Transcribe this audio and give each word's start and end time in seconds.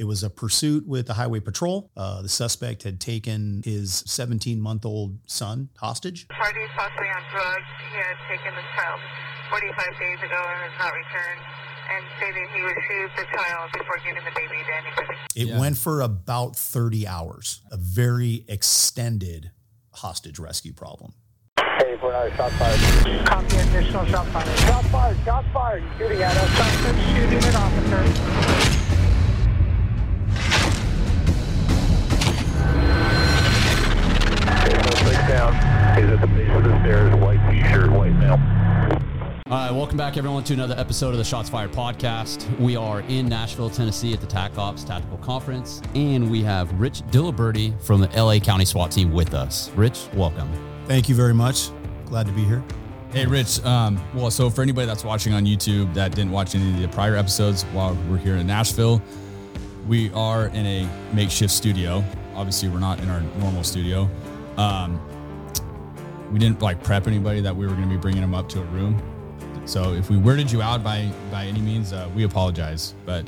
It 0.00 0.06
was 0.08 0.22
a 0.22 0.30
pursuit 0.30 0.88
with 0.88 1.08
the 1.08 1.12
highway 1.12 1.40
patrol. 1.40 1.90
Uh, 1.94 2.22
the 2.22 2.28
suspect 2.30 2.84
had 2.84 3.02
taken 3.02 3.60
his 3.66 4.02
17 4.06 4.58
month 4.58 4.86
old 4.86 5.18
son 5.26 5.68
hostage. 5.76 6.26
Party 6.28 6.58
is 6.60 6.70
possibly 6.74 7.04
on 7.04 7.20
drugs. 7.30 7.68
He 7.92 7.98
had 8.00 8.16
taken 8.32 8.54
the 8.56 8.64
child 8.80 8.98
45 9.50 9.76
days 10.00 10.18
ago 10.24 10.40
and 10.40 10.72
has 10.72 10.78
not 10.80 10.92
returned 10.96 11.42
and 11.92 12.02
stated 12.16 12.48
he 12.56 12.62
would 12.62 12.80
shoot 12.88 13.10
the 13.14 13.26
child 13.36 13.70
before 13.76 13.98
giving 13.98 14.24
the 14.24 14.32
baby 14.34 14.56
to 14.64 14.72
anybody. 14.72 15.18
It 15.36 15.48
Yeah. 15.48 15.60
went 15.60 15.76
for 15.76 16.00
about 16.00 16.56
30 16.56 17.06
hours, 17.06 17.60
a 17.70 17.76
very 17.76 18.46
extended 18.48 19.50
hostage 19.92 20.38
rescue 20.38 20.72
problem. 20.72 21.12
Hey, 21.58 21.98
for 22.00 22.08
another 22.08 22.34
shot 22.38 22.52
fired. 22.52 23.26
Copy 23.26 23.56
additional 23.56 24.06
shot 24.06 24.26
fired. 24.28 24.58
Shot 24.60 24.84
fired, 24.86 25.16
shot 25.26 25.44
fired. 25.52 25.84
Shooting 25.98 26.22
at 26.22 26.34
us. 26.38 26.48
Suspect 26.56 26.98
shooting 27.14 27.44
an 27.44 27.56
officer. 27.56 28.69
Down. 35.30 35.54
He's 35.96 36.10
at 36.10 36.20
the 36.20 36.26
base 36.26 36.50
of 36.50 36.64
the 36.64 36.76
stairs, 36.80 37.14
white 37.14 37.38
t-shirt, 37.52 37.88
white 37.92 38.12
male. 38.14 38.32
All 39.46 39.58
right, 39.58 39.70
welcome 39.70 39.96
back, 39.96 40.16
everyone, 40.16 40.42
to 40.42 40.54
another 40.54 40.74
episode 40.76 41.10
of 41.10 41.18
the 41.18 41.24
Shots 41.24 41.48
Fired 41.48 41.70
podcast. 41.70 42.50
We 42.58 42.74
are 42.74 43.02
in 43.02 43.28
Nashville, 43.28 43.70
Tennessee 43.70 44.12
at 44.12 44.20
the 44.20 44.26
TAC 44.26 44.58
Ops 44.58 44.82
Tactical 44.82 45.18
Conference, 45.18 45.82
and 45.94 46.28
we 46.32 46.42
have 46.42 46.72
Rich 46.80 47.02
Diliberti 47.12 47.80
from 47.80 48.00
the 48.00 48.08
LA 48.08 48.40
County 48.40 48.64
SWAT 48.64 48.90
team 48.90 49.12
with 49.12 49.32
us. 49.32 49.70
Rich, 49.76 50.08
welcome. 50.14 50.50
Thank 50.86 51.08
you 51.08 51.14
very 51.14 51.34
much. 51.34 51.70
Glad 52.06 52.26
to 52.26 52.32
be 52.32 52.42
here. 52.42 52.64
Hey, 53.12 53.24
Rich. 53.24 53.64
Um, 53.64 54.02
well, 54.12 54.32
so 54.32 54.50
for 54.50 54.62
anybody 54.62 54.88
that's 54.88 55.04
watching 55.04 55.32
on 55.32 55.46
YouTube 55.46 55.94
that 55.94 56.12
didn't 56.12 56.32
watch 56.32 56.56
any 56.56 56.70
of 56.70 56.80
the 56.80 56.88
prior 56.88 57.14
episodes 57.14 57.62
while 57.66 57.96
we're 58.10 58.18
here 58.18 58.34
in 58.34 58.48
Nashville, 58.48 59.00
we 59.86 60.10
are 60.10 60.46
in 60.46 60.66
a 60.66 60.90
makeshift 61.14 61.52
studio. 61.52 62.02
Obviously, 62.34 62.68
we're 62.68 62.80
not 62.80 62.98
in 62.98 63.08
our 63.08 63.20
normal 63.38 63.62
studio. 63.62 64.10
Um, 64.56 65.00
we 66.30 66.38
didn't 66.38 66.62
like 66.62 66.82
prep 66.82 67.06
anybody 67.06 67.40
that 67.40 67.54
we 67.54 67.66
were 67.66 67.74
going 67.74 67.88
to 67.88 67.94
be 67.94 68.00
bringing 68.00 68.20
them 68.22 68.34
up 68.34 68.48
to 68.50 68.60
a 68.60 68.64
room. 68.66 69.00
So 69.66 69.92
if 69.94 70.10
we 70.10 70.16
weirded 70.16 70.52
you 70.52 70.62
out 70.62 70.82
by 70.82 71.10
by 71.30 71.46
any 71.46 71.60
means, 71.60 71.92
uh, 71.92 72.08
we 72.14 72.24
apologize. 72.24 72.94
But 73.04 73.24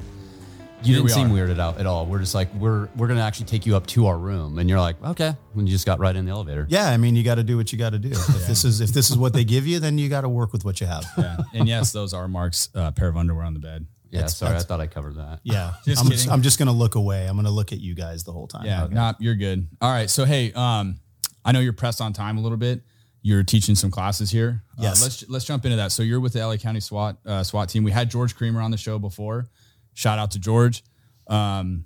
You 0.82 0.94
Here 0.94 0.94
didn't 0.96 1.04
we 1.04 1.10
seem 1.10 1.30
are. 1.30 1.34
weirded 1.34 1.60
out 1.60 1.78
at 1.78 1.86
all. 1.86 2.06
We're 2.06 2.18
just 2.18 2.34
like, 2.34 2.52
we're 2.54 2.88
we're 2.96 3.06
gonna 3.06 3.20
actually 3.22 3.46
take 3.46 3.66
you 3.66 3.76
up 3.76 3.86
to 3.88 4.06
our 4.06 4.18
room, 4.18 4.58
and 4.58 4.68
you're 4.68 4.80
like, 4.80 4.96
okay, 5.04 5.36
and 5.54 5.68
you 5.68 5.72
just 5.72 5.86
got 5.86 6.00
right 6.00 6.14
in 6.16 6.24
the 6.24 6.32
elevator. 6.32 6.66
Yeah, 6.68 6.88
I 6.88 6.96
mean, 6.96 7.14
you 7.14 7.22
got 7.22 7.36
to 7.36 7.44
do 7.44 7.56
what 7.56 7.70
you 7.72 7.78
got 7.78 7.90
to 7.90 7.98
do. 8.00 8.08
If 8.10 8.46
this 8.48 8.64
is 8.64 8.80
if 8.80 8.90
this 8.90 9.08
is 9.10 9.16
what 9.16 9.32
they 9.32 9.44
give 9.44 9.66
you, 9.66 9.78
then 9.78 9.98
you 9.98 10.08
got 10.08 10.22
to 10.22 10.28
work 10.28 10.52
with 10.52 10.64
what 10.64 10.80
you 10.80 10.86
have. 10.88 11.04
yeah, 11.16 11.36
and 11.54 11.68
yes, 11.68 11.92
those 11.92 12.12
are 12.14 12.26
Mark's 12.26 12.68
uh, 12.74 12.90
pair 12.90 13.08
of 13.08 13.16
underwear 13.16 13.44
on 13.44 13.54
the 13.54 13.60
bed. 13.60 13.86
Yeah, 14.10 14.18
That's- 14.20 14.36
sorry, 14.36 14.56
I 14.56 14.58
thought 14.60 14.80
I 14.80 14.88
covered 14.88 15.14
that. 15.16 15.38
Yeah, 15.44 15.72
Just 15.86 16.04
I'm, 16.04 16.10
just. 16.10 16.28
I'm 16.30 16.42
just 16.42 16.58
gonna 16.58 16.72
look 16.72 16.96
away. 16.96 17.26
I'm 17.28 17.36
gonna 17.36 17.50
look 17.50 17.72
at 17.72 17.78
you 17.80 17.94
guys 17.94 18.24
the 18.24 18.32
whole 18.32 18.48
time. 18.48 18.66
Yeah, 18.66 18.84
Okay. 18.84 18.94
nah, 18.94 19.12
you're 19.20 19.36
good. 19.36 19.68
All 19.80 19.90
right. 19.90 20.10
So 20.10 20.24
hey, 20.24 20.52
um, 20.54 20.98
I 21.44 21.52
know 21.52 21.60
you're 21.60 21.72
pressed 21.72 22.00
on 22.00 22.12
time 22.12 22.38
a 22.38 22.40
little 22.40 22.58
bit. 22.58 22.82
You're 23.22 23.44
teaching 23.44 23.74
some 23.76 23.90
classes 23.90 24.30
here. 24.30 24.62
Uh, 24.78 24.82
Yes. 24.82 25.02
let's 25.02 25.28
let's 25.28 25.44
jump 25.44 25.64
into 25.64 25.76
that. 25.76 25.92
So 25.92 26.02
you're 26.02 26.20
with 26.20 26.32
the 26.32 26.44
LA 26.44 26.56
County 26.56 26.80
SWAT 26.80 27.16
uh, 27.24 27.42
SWAT 27.44 27.68
team. 27.68 27.84
We 27.84 27.92
had 27.92 28.10
George 28.10 28.34
Creamer 28.36 28.60
on 28.60 28.70
the 28.72 28.76
show 28.76 28.98
before. 28.98 29.48
Shout 29.94 30.18
out 30.18 30.32
to 30.32 30.38
George. 30.40 30.82
Um, 31.28 31.84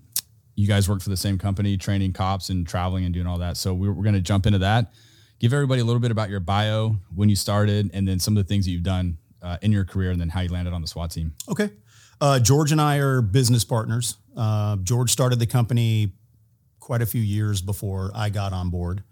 you 0.55 0.67
guys 0.67 0.89
work 0.89 1.03
for 1.03 1.11
the 1.11 1.17
same 1.17 1.37
company, 1.37 1.77
training 1.77 2.15
cops 2.15 2.49
and 2.49 2.67
traveling 2.67 3.05
and 3.05 3.13
doing 3.13 3.27
all 3.27 3.39
that. 3.39 3.59
So 3.59 3.75
we're, 3.75 3.93
we're 3.93 4.03
going 4.05 4.15
to 4.15 4.21
jump 4.23 4.47
into 4.47 4.61
that. 4.61 4.93
Give 5.39 5.53
everybody 5.53 5.83
a 5.83 5.85
little 5.85 6.01
bit 6.01 6.11
about 6.11 6.31
your 6.31 6.41
bio, 6.41 6.97
when 7.15 7.29
you 7.29 7.37
started, 7.37 7.91
and 7.93 8.09
then 8.09 8.19
some 8.19 8.35
of 8.39 8.43
the 8.43 8.49
things 8.49 8.65
that 8.65 8.71
you've 8.71 8.83
done 8.83 9.19
uh, 9.43 9.59
in 9.61 9.71
your 9.71 9.85
career, 9.85 10.11
and 10.11 10.19
then 10.19 10.31
how 10.31 10.41
you 10.41 10.49
landed 10.49 10.73
on 10.73 10.81
the 10.81 10.87
SWAT 10.89 11.11
team. 11.11 11.35
Okay. 11.51 11.69
Uh, 12.23 12.39
George 12.41 12.73
and 12.73 12.81
I 12.81 12.97
are 12.97 13.21
business 13.21 13.63
partners. 13.65 14.17
Uh, 14.35 14.77
George 14.77 15.11
started 15.13 15.39
the 15.39 15.47
company 15.47 16.13
quite 16.81 17.03
a 17.03 17.07
few 17.07 17.21
years 17.21 17.61
before 17.61 18.11
I 18.15 18.31
got 18.31 18.55
on 18.55 18.71
board. 18.71 19.03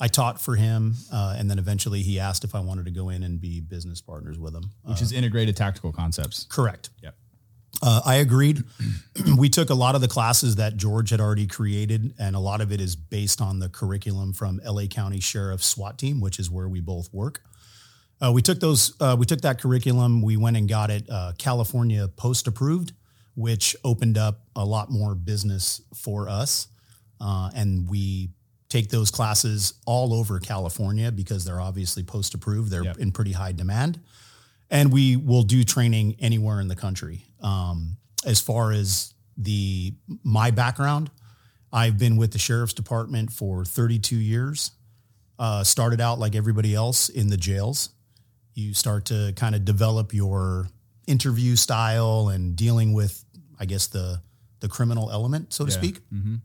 I 0.00 0.08
taught 0.08 0.40
for 0.40 0.56
him, 0.56 0.94
uh, 1.12 1.36
and 1.38 1.48
then 1.48 1.58
eventually 1.58 2.02
he 2.02 2.18
asked 2.18 2.44
if 2.44 2.54
I 2.54 2.60
wanted 2.60 2.84
to 2.86 2.90
go 2.90 3.10
in 3.10 3.22
and 3.22 3.40
be 3.40 3.60
business 3.60 4.00
partners 4.00 4.38
with 4.38 4.54
him. 4.54 4.70
Which 4.82 5.00
is 5.00 5.12
integrated 5.12 5.56
tactical 5.56 5.92
concepts. 5.92 6.46
Correct. 6.50 6.90
Yep. 7.02 7.14
Uh, 7.82 8.00
I 8.04 8.16
agreed. 8.16 8.62
we 9.38 9.48
took 9.48 9.70
a 9.70 9.74
lot 9.74 9.94
of 9.94 10.00
the 10.00 10.08
classes 10.08 10.56
that 10.56 10.76
George 10.76 11.10
had 11.10 11.20
already 11.20 11.46
created, 11.46 12.14
and 12.18 12.34
a 12.34 12.40
lot 12.40 12.60
of 12.60 12.72
it 12.72 12.80
is 12.80 12.96
based 12.96 13.40
on 13.40 13.58
the 13.58 13.68
curriculum 13.68 14.32
from 14.32 14.60
LA 14.64 14.86
County 14.86 15.20
Sheriff 15.20 15.62
SWAT 15.62 15.98
team, 15.98 16.20
which 16.20 16.38
is 16.38 16.50
where 16.50 16.68
we 16.68 16.80
both 16.80 17.12
work. 17.12 17.42
Uh, 18.20 18.32
we 18.32 18.42
took 18.42 18.60
those. 18.60 18.94
Uh, 19.00 19.16
we 19.18 19.26
took 19.26 19.40
that 19.42 19.60
curriculum. 19.60 20.22
We 20.22 20.36
went 20.36 20.56
and 20.56 20.68
got 20.68 20.90
it 20.90 21.08
uh, 21.10 21.32
California 21.38 22.08
post 22.08 22.46
approved, 22.46 22.92
which 23.34 23.76
opened 23.84 24.18
up 24.18 24.40
a 24.56 24.64
lot 24.64 24.90
more 24.90 25.14
business 25.14 25.80
for 25.94 26.28
us. 26.28 26.68
Uh, 27.20 27.50
and 27.54 27.88
we 27.88 28.30
take 28.74 28.90
those 28.90 29.10
classes 29.10 29.74
all 29.86 30.12
over 30.12 30.40
California 30.40 31.12
because 31.12 31.44
they're 31.44 31.60
obviously 31.60 32.02
post 32.02 32.34
approved. 32.34 32.70
They're 32.72 32.82
Yep. 32.84 32.98
in 32.98 33.12
pretty 33.12 33.30
high 33.32 33.52
demand 33.52 34.00
and 34.70 34.92
we 34.92 35.14
will 35.16 35.44
do 35.44 35.62
training 35.62 36.16
anywhere 36.18 36.60
in 36.60 36.66
the 36.68 36.74
country. 36.74 37.24
Um, 37.40 37.98
as 38.24 38.40
far 38.40 38.72
as 38.72 39.14
the 39.36 39.94
my 40.24 40.50
background, 40.50 41.10
I've 41.72 41.98
been 41.98 42.16
with 42.16 42.32
the 42.32 42.38
sheriff's 42.38 42.72
department 42.74 43.30
for 43.32 43.64
32 43.64 44.16
years. 44.16 44.72
Uh, 45.38 45.62
started 45.64 46.00
out 46.00 46.18
like 46.18 46.34
everybody 46.34 46.74
else 46.74 47.08
in 47.08 47.28
the 47.28 47.36
jails. 47.36 47.90
You 48.54 48.74
start 48.74 49.04
to 49.06 49.32
kind 49.36 49.54
of 49.54 49.64
develop 49.64 50.12
your 50.14 50.68
interview 51.06 51.54
style 51.56 52.28
and 52.28 52.56
dealing 52.56 52.92
with, 52.92 53.24
I 53.60 53.66
guess 53.66 53.86
the 53.86 54.20
the 54.60 54.68
criminal 54.68 55.10
element, 55.10 55.52
so 55.52 55.64
to 55.66 55.70
Yeah. 55.70 55.78
speak. 55.78 56.00
Mhm. 56.10 56.40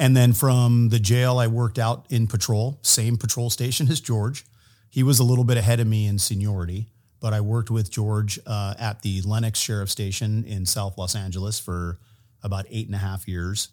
And 0.00 0.16
then 0.16 0.32
from 0.32 0.88
the 0.88 0.98
jail, 0.98 1.38
I 1.38 1.46
worked 1.46 1.78
out 1.78 2.06
in 2.08 2.26
patrol, 2.26 2.78
same 2.80 3.18
patrol 3.18 3.50
station 3.50 3.90
as 3.90 4.00
George. 4.00 4.46
He 4.88 5.02
was 5.02 5.18
a 5.18 5.24
little 5.24 5.44
bit 5.44 5.58
ahead 5.58 5.78
of 5.78 5.86
me 5.86 6.06
in 6.06 6.18
seniority, 6.18 6.88
but 7.20 7.34
I 7.34 7.42
worked 7.42 7.70
with 7.70 7.90
George 7.90 8.40
uh, 8.46 8.72
at 8.78 9.02
the 9.02 9.20
Lennox 9.20 9.58
Sheriff 9.60 9.90
Station 9.90 10.42
in 10.44 10.64
South 10.64 10.96
Los 10.96 11.14
Angeles 11.14 11.60
for 11.60 11.98
about 12.42 12.64
eight 12.70 12.86
and 12.86 12.94
a 12.94 12.98
half 12.98 13.28
years. 13.28 13.68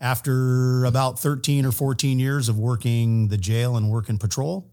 After 0.00 0.84
about 0.84 1.18
13 1.18 1.66
or 1.66 1.72
14 1.72 2.20
years 2.20 2.48
of 2.48 2.56
working 2.56 3.26
the 3.26 3.36
jail 3.36 3.76
and 3.76 3.90
working 3.90 4.18
patrol, 4.18 4.70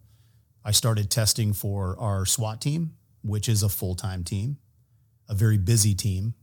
I 0.63 0.69
started 0.71 1.09
testing 1.09 1.53
for 1.53 1.99
our 1.99 2.23
SWAT 2.27 2.61
team, 2.61 2.93
which 3.23 3.49
is 3.49 3.63
a 3.63 3.69
full 3.69 3.95
time 3.95 4.23
team, 4.23 4.57
a 5.27 5.33
very 5.33 5.57
busy 5.57 5.95
team. 5.95 6.35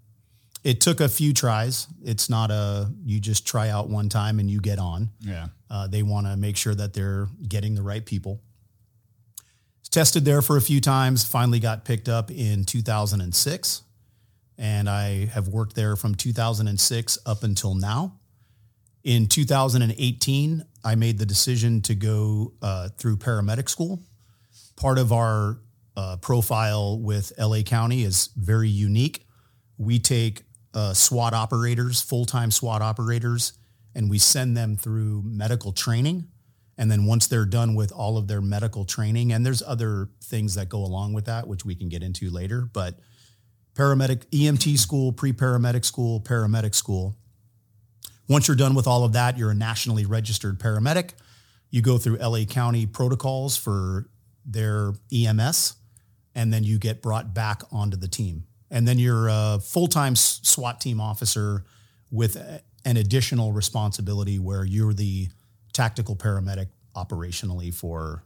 It 0.65 0.81
took 0.81 1.01
a 1.01 1.09
few 1.09 1.35
tries. 1.35 1.87
It's 2.03 2.31
not 2.31 2.51
a, 2.51 2.91
you 3.05 3.21
just 3.21 3.47
try 3.47 3.69
out 3.69 3.89
one 3.91 4.09
time 4.09 4.41
and 4.41 4.51
you 4.51 4.61
get 4.61 4.79
on. 4.79 5.11
Yeah. 5.21 5.49
Uh, 5.71 5.87
they 5.87 6.03
want 6.03 6.27
to 6.27 6.37
make 6.37 6.57
sure 6.57 6.75
that 6.75 6.95
they're 6.95 7.29
getting 7.47 7.75
the 7.75 7.83
right 7.83 8.05
people. 8.05 8.41
Tested 9.91 10.25
there 10.25 10.43
for 10.43 10.57
a 10.57 10.61
few 10.61 10.81
times, 10.81 11.25
finally 11.25 11.61
got 11.61 11.85
picked 11.85 12.09
up 12.09 12.29
in 12.33 12.65
2006. 12.65 13.83
And 14.59 14.89
I 14.89 15.27
have 15.27 15.47
worked 15.47 15.77
there 15.77 15.95
from 15.95 16.17
2006 16.17 17.19
up 17.27 17.45
until 17.45 17.77
now. 17.77 18.19
In 19.05 19.27
2018, 19.27 20.65
I 20.83 20.95
made 20.97 21.19
the 21.19 21.27
decision 21.27 21.81
to 21.83 21.95
go 21.95 22.55
uh, 22.61 22.89
through 22.97 23.19
paramedic 23.19 23.69
school. 23.69 24.03
Part 24.75 24.99
of 24.99 25.13
our 25.13 25.61
uh, 25.97 26.17
profile 26.17 26.99
with 26.99 27.33
LA 27.39 27.63
County 27.63 28.03
is 28.03 28.31
very 28.37 28.69
unique. 28.69 29.27
We 29.79 29.99
take 30.01 30.43
uh, 30.75 30.93
SWAT 30.93 31.33
operators, 31.33 32.03
full 32.03 32.27
time 32.27 32.51
SWAT 32.51 32.83
operators, 32.83 33.55
and 33.95 34.11
we 34.11 34.19
send 34.19 34.57
them 34.57 34.77
through 34.77 35.23
medical 35.25 35.73
training. 35.73 36.29
And 36.77 36.91
then 36.91 37.07
once 37.07 37.29
they're 37.29 37.45
done 37.45 37.77
with 37.77 37.93
all 37.93 38.19
of 38.19 38.27
their 38.27 38.41
medical 38.41 38.85
training, 38.85 39.33
and 39.33 39.47
there's 39.47 39.63
other 39.63 40.09
things 40.25 40.57
that 40.57 40.69
go 40.69 40.79
along 40.79 41.13
with 41.13 41.27
that, 41.27 41.47
which 41.47 41.65
we 41.65 41.77
can 41.77 41.89
get 41.89 42.03
into 42.03 42.31
later, 42.31 42.69
but 42.73 42.99
paramedic, 43.75 44.27
EMT 44.31 44.77
school, 44.79 45.13
pre 45.13 45.33
paramedic 45.33 45.85
school, 45.85 46.21
paramedic 46.21 46.75
school. 46.75 47.17
Once 48.29 48.49
you're 48.49 48.57
done 48.57 48.75
with 48.75 48.87
all 48.87 49.05
of 49.05 49.13
that, 49.13 49.39
you're 49.39 49.51
a 49.51 49.55
nationally 49.55 50.05
registered 50.05 50.59
paramedic. 50.59 51.11
You 51.71 51.83
go 51.83 51.99
through 51.99 52.19
LA 52.19 52.45
County 52.45 52.87
protocols 52.87 53.57
for 53.57 54.09
their 54.45 54.95
EMS, 55.13 55.75
and 56.35 56.53
then 56.53 56.65
you 56.65 56.79
get 56.79 57.03
brought 57.03 57.35
back 57.35 57.63
onto 57.71 57.97
the 57.97 58.09
team. 58.09 58.45
And 58.75 58.89
then 58.89 58.99
you're 58.99 59.29
a 59.29 59.61
full 59.63 59.87
time 59.87 60.17
SWAT 60.17 60.81
team 60.81 61.01
officer 61.01 61.65
with 62.11 62.37
an 62.85 62.97
additional 62.97 63.53
responsibility 63.53 64.41
where 64.41 64.65
you're 64.65 64.93
the 64.93 65.29
tactical 65.73 66.17
paramedic 66.17 66.67
operationally 66.97 67.73
for 67.73 68.25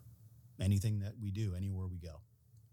anything 0.59 1.01
that 1.01 1.13
we 1.21 1.31
do, 1.31 1.55
anywhere 1.55 1.87
we 1.87 1.99
go. 1.99 2.15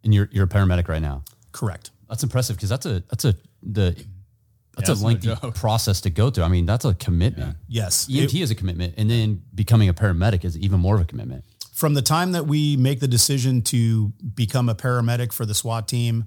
And 0.05 0.13
you're 0.13 0.29
you're 0.31 0.45
a 0.45 0.47
paramedic 0.47 0.87
right 0.87 1.01
now. 1.01 1.25
Correct. 1.51 1.91
That's 2.07 2.23
impressive 2.23 2.55
because 2.55 2.69
that's 2.69 2.85
a 2.85 3.03
that's 3.09 3.25
a 3.25 3.35
the 3.61 3.91
that's 3.91 4.87
that's 4.87 5.01
a 5.01 5.05
lengthy 5.05 5.35
joke. 5.35 5.53
process 5.55 5.99
to 6.01 6.09
go 6.09 6.29
through. 6.29 6.45
I 6.45 6.47
mean, 6.47 6.65
that's 6.65 6.85
a 6.85 6.93
commitment. 6.93 7.57
Yes. 7.67 8.07
EMT 8.09 8.41
is 8.41 8.51
a 8.51 8.55
commitment, 8.55 8.93
and 8.95 9.09
then 9.09 9.41
becoming 9.53 9.89
a 9.89 9.93
paramedic 9.93 10.45
is 10.45 10.57
even 10.57 10.79
more 10.79 10.95
of 10.95 11.01
a 11.01 11.05
commitment. 11.05 11.43
from 11.73 11.93
the 11.93 12.01
time 12.01 12.31
that 12.31 12.47
we 12.47 12.77
make 12.77 13.01
the 13.01 13.07
decision 13.07 13.61
to 13.63 14.13
become 14.33 14.69
a 14.69 14.75
paramedic 14.75 15.33
for 15.33 15.45
the 15.45 15.53
SWAT 15.53 15.89
team, 15.89 16.25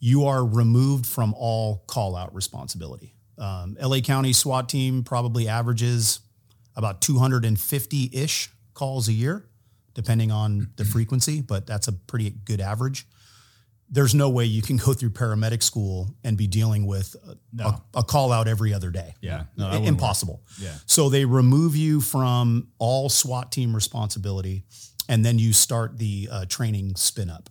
you 0.00 0.24
are 0.26 0.44
removed 0.44 1.06
from 1.06 1.34
all 1.36 1.82
call 1.86 2.14
out 2.16 2.34
responsibility. 2.34 3.14
Um, 3.36 3.76
LA 3.80 4.00
County 4.00 4.32
SWAT 4.32 4.68
team 4.68 5.04
probably 5.04 5.48
averages 5.48 6.20
about 6.76 7.00
250 7.00 8.10
ish 8.12 8.50
calls 8.74 9.08
a 9.08 9.12
year, 9.12 9.44
depending 9.94 10.30
on 10.30 10.70
the 10.76 10.84
frequency, 10.84 11.40
but 11.40 11.66
that's 11.66 11.88
a 11.88 11.92
pretty 11.92 12.30
good 12.30 12.60
average. 12.60 13.06
There's 13.90 14.14
no 14.14 14.28
way 14.28 14.44
you 14.44 14.60
can 14.60 14.76
go 14.76 14.92
through 14.92 15.10
paramedic 15.10 15.62
school 15.62 16.14
and 16.22 16.36
be 16.36 16.46
dealing 16.46 16.86
with 16.86 17.16
a, 17.26 17.36
No. 17.52 17.66
a, 17.66 17.82
a 18.00 18.04
call 18.04 18.32
out 18.32 18.46
every 18.46 18.74
other 18.74 18.90
day. 18.90 19.14
Yeah. 19.20 19.44
No, 19.56 19.70
that 19.70 19.80
work. 19.80 19.88
impossible. 19.88 20.42
Yeah. 20.60 20.74
So 20.86 21.08
they 21.08 21.24
remove 21.24 21.74
you 21.74 22.00
from 22.00 22.68
all 22.78 23.08
SWAT 23.08 23.50
team 23.50 23.74
responsibility, 23.74 24.64
and 25.08 25.24
then 25.24 25.38
you 25.38 25.52
start 25.52 25.96
the 25.98 26.28
uh, 26.30 26.44
training 26.46 26.96
spin 26.96 27.30
up. 27.30 27.48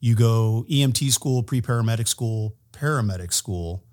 You 0.00 0.14
go 0.14 0.64
EMT 0.70 1.10
school, 1.12 1.42
pre 1.42 1.60
paramedic 1.60 2.08
school, 2.08 2.56
paramedic 2.72 3.32
school, 3.32 3.84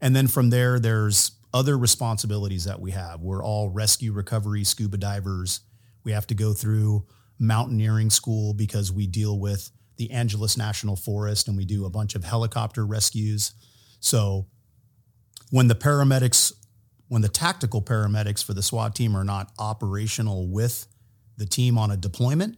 and 0.00 0.14
then 0.14 0.26
from 0.26 0.50
there, 0.50 0.78
there's 0.78 1.32
other 1.54 1.78
responsibilities 1.78 2.64
that 2.64 2.80
we 2.80 2.90
have. 2.90 3.20
We're 3.20 3.44
all 3.44 3.70
rescue, 3.70 4.12
recovery, 4.12 4.64
scuba 4.64 4.98
divers. 4.98 5.60
We 6.02 6.12
have 6.12 6.26
to 6.26 6.34
go 6.34 6.52
through 6.52 7.06
mountaineering 7.38 8.10
school 8.10 8.54
because 8.54 8.92
we 8.92 9.06
deal 9.06 9.38
with 9.38 9.70
the 9.96 10.10
Angeles 10.10 10.56
National 10.56 10.96
Forest 10.96 11.48
and 11.48 11.56
we 11.56 11.64
do 11.64 11.84
a 11.84 11.90
bunch 11.90 12.14
of 12.14 12.24
helicopter 12.24 12.84
rescues. 12.84 13.52
So 14.00 14.46
when 15.50 15.68
the 15.68 15.74
paramedics, 15.74 16.52
when 17.08 17.22
the 17.22 17.28
tactical 17.28 17.80
paramedics 17.80 18.44
for 18.44 18.54
the 18.54 18.62
SWAT 18.62 18.94
team 18.94 19.16
are 19.16 19.24
not 19.24 19.52
operational 19.58 20.48
with 20.48 20.86
the 21.36 21.46
team 21.46 21.78
on 21.78 21.90
a 21.90 21.96
deployment, 21.96 22.56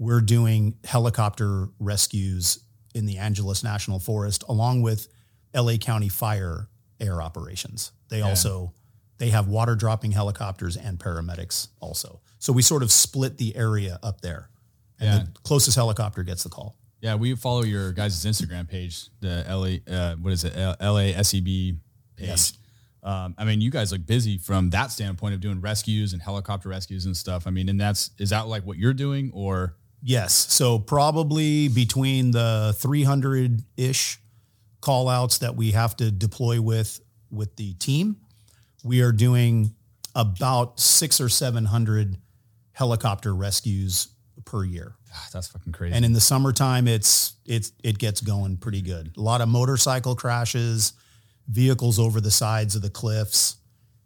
we're 0.00 0.20
doing 0.22 0.74
helicopter 0.84 1.68
rescues 1.78 2.58
in 2.94 3.04
the 3.06 3.18
Angeles 3.18 3.62
National 3.62 3.98
Forest 4.00 4.42
along 4.48 4.80
with 4.82 5.06
LA 5.54 5.76
County 5.76 6.08
Fire 6.08 6.68
air 6.98 7.20
operations. 7.22 7.92
They 8.08 8.22
also 8.22 8.72
they 9.18 9.28
have 9.28 9.46
water 9.46 9.74
dropping 9.76 10.12
helicopters 10.12 10.76
and 10.78 10.98
paramedics 10.98 11.68
also. 11.80 12.20
So 12.38 12.52
we 12.54 12.62
sort 12.62 12.82
of 12.82 12.90
split 12.90 13.36
the 13.36 13.54
area 13.54 13.98
up 14.02 14.22
there. 14.22 14.48
And 14.98 15.08
Yeah. 15.08 15.24
the 15.34 15.40
closest 15.42 15.76
helicopter 15.76 16.22
gets 16.22 16.42
the 16.42 16.48
call. 16.48 16.76
Yeah, 17.02 17.14
we 17.16 17.34
follow 17.36 17.62
your 17.62 17.92
guys' 17.92 18.24
Instagram 18.24 18.66
page, 18.68 19.08
the 19.20 19.44
LA, 19.46 19.80
uh, 19.92 20.16
what 20.16 20.32
is 20.32 20.44
it, 20.44 20.54
L- 20.56 20.76
LA 20.80 21.12
SEB 21.22 21.46
E 21.48 21.72
page. 22.16 22.28
Yes. 22.28 22.52
Um, 23.02 23.34
I 23.38 23.44
mean, 23.44 23.60
you 23.60 23.70
guys 23.70 23.92
look 23.92 24.04
busy 24.06 24.36
from 24.38 24.70
that 24.70 24.90
standpoint 24.90 25.34
of 25.34 25.40
doing 25.40 25.60
rescues 25.60 26.12
and 26.14 26.20
helicopter 26.22 26.68
rescues 26.70 27.04
and 27.06 27.14
stuff. 27.16 27.46
I 27.46 27.50
mean, 27.50 27.68
and 27.68 27.78
that's 27.80 28.10
is 28.18 28.30
that 28.30 28.46
like 28.48 28.64
what 28.66 28.76
you're 28.78 28.92
doing, 28.94 29.30
or 29.32 29.76
Yes. 30.02 30.32
So 30.32 30.78
probably 30.78 31.68
between 31.68 32.30
the 32.30 32.74
300 32.78 33.62
ish 33.76 34.18
call 34.80 35.08
outs 35.08 35.38
that 35.38 35.56
we 35.56 35.72
have 35.72 35.96
to 35.96 36.10
deploy 36.10 36.60
with 36.60 37.00
with 37.30 37.54
the 37.56 37.74
team, 37.74 38.16
we 38.82 39.02
are 39.02 39.12
doing 39.12 39.74
about 40.14 40.80
six 40.80 41.20
or 41.20 41.28
700 41.28 42.16
helicopter 42.72 43.34
rescues 43.34 44.08
per 44.44 44.64
year. 44.64 44.94
Ah, 45.12 45.26
that's 45.32 45.48
fucking 45.48 45.72
crazy. 45.72 45.94
And 45.94 46.04
in 46.04 46.12
the 46.12 46.20
summertime, 46.20 46.88
it's 46.88 47.34
it's 47.46 47.72
it 47.82 47.98
gets 47.98 48.20
going 48.20 48.56
pretty 48.56 48.80
good. 48.80 49.12
A 49.16 49.20
lot 49.20 49.40
of 49.40 49.48
motorcycle 49.48 50.14
crashes, 50.14 50.92
vehicles 51.48 51.98
over 51.98 52.20
the 52.20 52.30
sides 52.30 52.74
of 52.74 52.82
the 52.82 52.90
cliffs. 52.90 53.56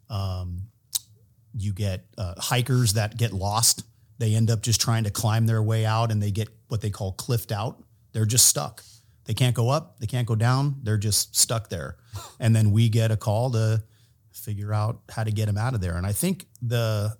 Um, 0.08 0.62
you 1.56 1.72
get 1.72 2.04
uh, 2.18 2.34
hikers 2.38 2.94
that 2.94 3.16
get 3.16 3.32
lost. 3.32 3.84
They 4.18 4.34
end 4.34 4.50
up 4.50 4.62
just 4.62 4.80
trying 4.80 5.04
to 5.04 5.10
climb 5.10 5.46
their 5.46 5.62
way 5.62 5.84
out, 5.84 6.10
and 6.10 6.22
they 6.22 6.30
get 6.30 6.48
what 6.68 6.80
they 6.80 6.90
call 6.90 7.12
cliffed 7.12 7.52
out. 7.52 7.82
They're 8.12 8.26
just 8.26 8.46
stuck. 8.46 8.82
They 9.24 9.34
can't 9.34 9.54
go 9.54 9.70
up. 9.70 9.98
They 10.00 10.06
can't 10.06 10.26
go 10.26 10.34
down. 10.36 10.76
They're 10.82 10.98
just 10.98 11.36
stuck 11.36 11.68
there. 11.68 11.96
And 12.38 12.54
then 12.54 12.70
we 12.70 12.88
get 12.88 13.10
a 13.10 13.16
call 13.16 13.50
to 13.52 13.82
figure 14.32 14.72
out 14.72 15.00
how 15.08 15.24
to 15.24 15.32
get 15.32 15.46
them 15.46 15.56
out 15.56 15.74
of 15.74 15.80
there. 15.80 15.96
And 15.96 16.06
I 16.06 16.12
think 16.12 16.46
the 16.62 17.16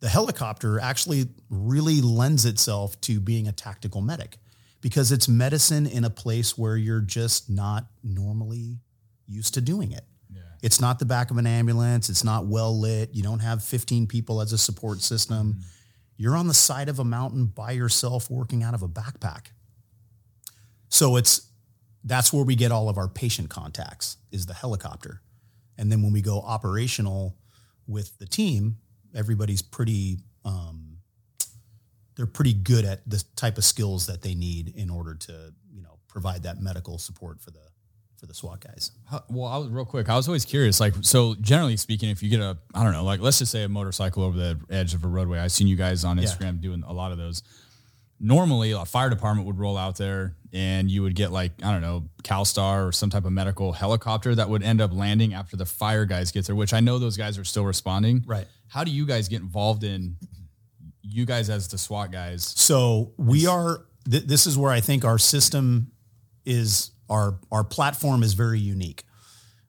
the 0.00 0.08
helicopter 0.08 0.78
actually 0.78 1.28
really 1.50 2.00
lends 2.00 2.44
itself 2.44 3.00
to 3.02 3.20
being 3.20 3.48
a 3.48 3.52
tactical 3.52 4.00
medic 4.00 4.38
because 4.80 5.10
it's 5.10 5.26
medicine 5.28 5.86
in 5.86 6.04
a 6.04 6.10
place 6.10 6.56
where 6.56 6.76
you're 6.76 7.00
just 7.00 7.50
not 7.50 7.86
normally 8.04 8.78
used 9.26 9.54
to 9.54 9.60
doing 9.60 9.92
it. 9.92 10.04
yeah. 10.32 10.40
It's 10.62 10.80
not 10.80 10.98
the 10.98 11.04
back 11.04 11.30
of 11.30 11.36
an 11.38 11.46
ambulance. 11.46 12.08
It's 12.08 12.24
not 12.24 12.46
well 12.46 12.78
lit. 12.78 13.10
You 13.12 13.22
don't 13.22 13.40
have 13.40 13.62
15 13.62 14.06
people 14.06 14.40
as 14.40 14.52
a 14.52 14.58
support 14.58 15.00
system. 15.00 15.54
Mm-hmm. 15.54 15.60
You're 16.18 16.36
on 16.36 16.48
the 16.48 16.54
side 16.54 16.88
of 16.88 16.98
a 16.98 17.04
mountain 17.04 17.46
by 17.46 17.70
yourself 17.70 18.28
working 18.28 18.62
out 18.64 18.74
of 18.74 18.82
a 18.82 18.88
backpack. 18.88 19.46
So 20.88 21.16
it's 21.16 21.48
that's 22.04 22.32
where 22.32 22.44
we 22.44 22.56
get 22.56 22.72
all 22.72 22.88
of 22.88 22.98
our 22.98 23.08
patient 23.08 23.50
contacts 23.50 24.16
is 24.32 24.46
the 24.46 24.54
helicopter. 24.54 25.22
And 25.78 25.92
then 25.92 26.02
when 26.02 26.12
we 26.12 26.20
go 26.20 26.40
operational 26.40 27.36
with 27.86 28.18
the 28.18 28.26
team, 28.26 28.78
everybody's 29.14 29.62
pretty 29.62 30.18
um, 30.44 30.98
they're 32.16 32.26
pretty 32.26 32.52
good 32.52 32.84
at 32.84 33.08
the 33.08 33.22
type 33.36 33.56
of 33.56 33.64
skills 33.64 34.06
that 34.08 34.22
they 34.22 34.34
need 34.34 34.74
in 34.74 34.90
order 34.90 35.14
to, 35.14 35.54
you 35.72 35.82
know, 35.82 35.98
provide 36.08 36.42
that 36.42 36.60
medical 36.60 36.98
support 36.98 37.40
for 37.40 37.52
the 37.52 37.60
for 38.18 38.26
the 38.26 38.34
SWAT 38.34 38.60
guys. 38.60 38.90
Well, 39.30 39.46
I 39.46 39.56
was 39.58 39.68
real 39.68 39.84
quick. 39.84 40.08
I 40.08 40.16
was 40.16 40.26
always 40.28 40.44
curious. 40.44 40.80
Like, 40.80 40.94
so 41.02 41.34
generally 41.40 41.76
speaking, 41.76 42.08
if 42.10 42.22
you 42.22 42.28
get 42.28 42.40
a, 42.40 42.58
I 42.74 42.82
don't 42.82 42.92
know, 42.92 43.04
like 43.04 43.20
let's 43.20 43.38
just 43.38 43.52
say 43.52 43.62
a 43.62 43.68
motorcycle 43.68 44.22
over 44.24 44.36
the 44.36 44.58
edge 44.70 44.92
of 44.94 45.04
a 45.04 45.08
roadway. 45.08 45.38
I've 45.38 45.52
seen 45.52 45.66
you 45.68 45.76
guys 45.76 46.04
on 46.04 46.18
Yeah. 46.18 46.24
Instagram 46.24 46.60
doing 46.60 46.82
a 46.86 46.92
lot 46.92 47.12
of 47.12 47.18
those. 47.18 47.42
Normally, 48.20 48.72
a 48.72 48.84
fire 48.84 49.08
department 49.08 49.46
would 49.46 49.60
roll 49.60 49.76
out 49.76 49.96
there, 49.96 50.34
and 50.52 50.90
you 50.90 51.02
would 51.02 51.14
get 51.14 51.30
like 51.30 51.52
I 51.62 51.70
don't 51.70 51.82
know, 51.82 52.08
CalStar 52.24 52.88
or 52.88 52.90
some 52.90 53.10
type 53.10 53.24
of 53.24 53.30
medical 53.30 53.72
helicopter 53.72 54.34
that 54.34 54.48
would 54.50 54.64
end 54.64 54.80
up 54.80 54.92
landing 54.92 55.34
after 55.34 55.56
the 55.56 55.64
fire 55.66 56.04
guys 56.04 56.32
get 56.32 56.44
there. 56.44 56.56
Which 56.56 56.72
I 56.74 56.80
know 56.80 56.98
those 56.98 57.16
guys 57.16 57.38
are 57.38 57.44
still 57.44 57.64
responding. 57.64 58.24
Right. 58.26 58.48
How 58.66 58.82
do 58.82 58.90
you 58.90 59.06
guys 59.06 59.28
get 59.28 59.40
involved 59.40 59.84
in? 59.84 60.16
You 61.02 61.26
guys 61.26 61.48
as 61.48 61.68
the 61.68 61.78
SWAT 61.78 62.10
guys. 62.10 62.42
So 62.56 63.12
we 63.18 63.46
are. 63.46 63.84
Th- 64.10 64.24
this 64.24 64.46
is 64.48 64.58
where 64.58 64.72
I 64.72 64.80
think 64.80 65.04
our 65.04 65.18
system 65.18 65.92
is 66.44 66.90
our 67.08 67.38
our 67.50 67.64
platform 67.64 68.22
is 68.22 68.34
very 68.34 68.58
unique. 68.58 69.04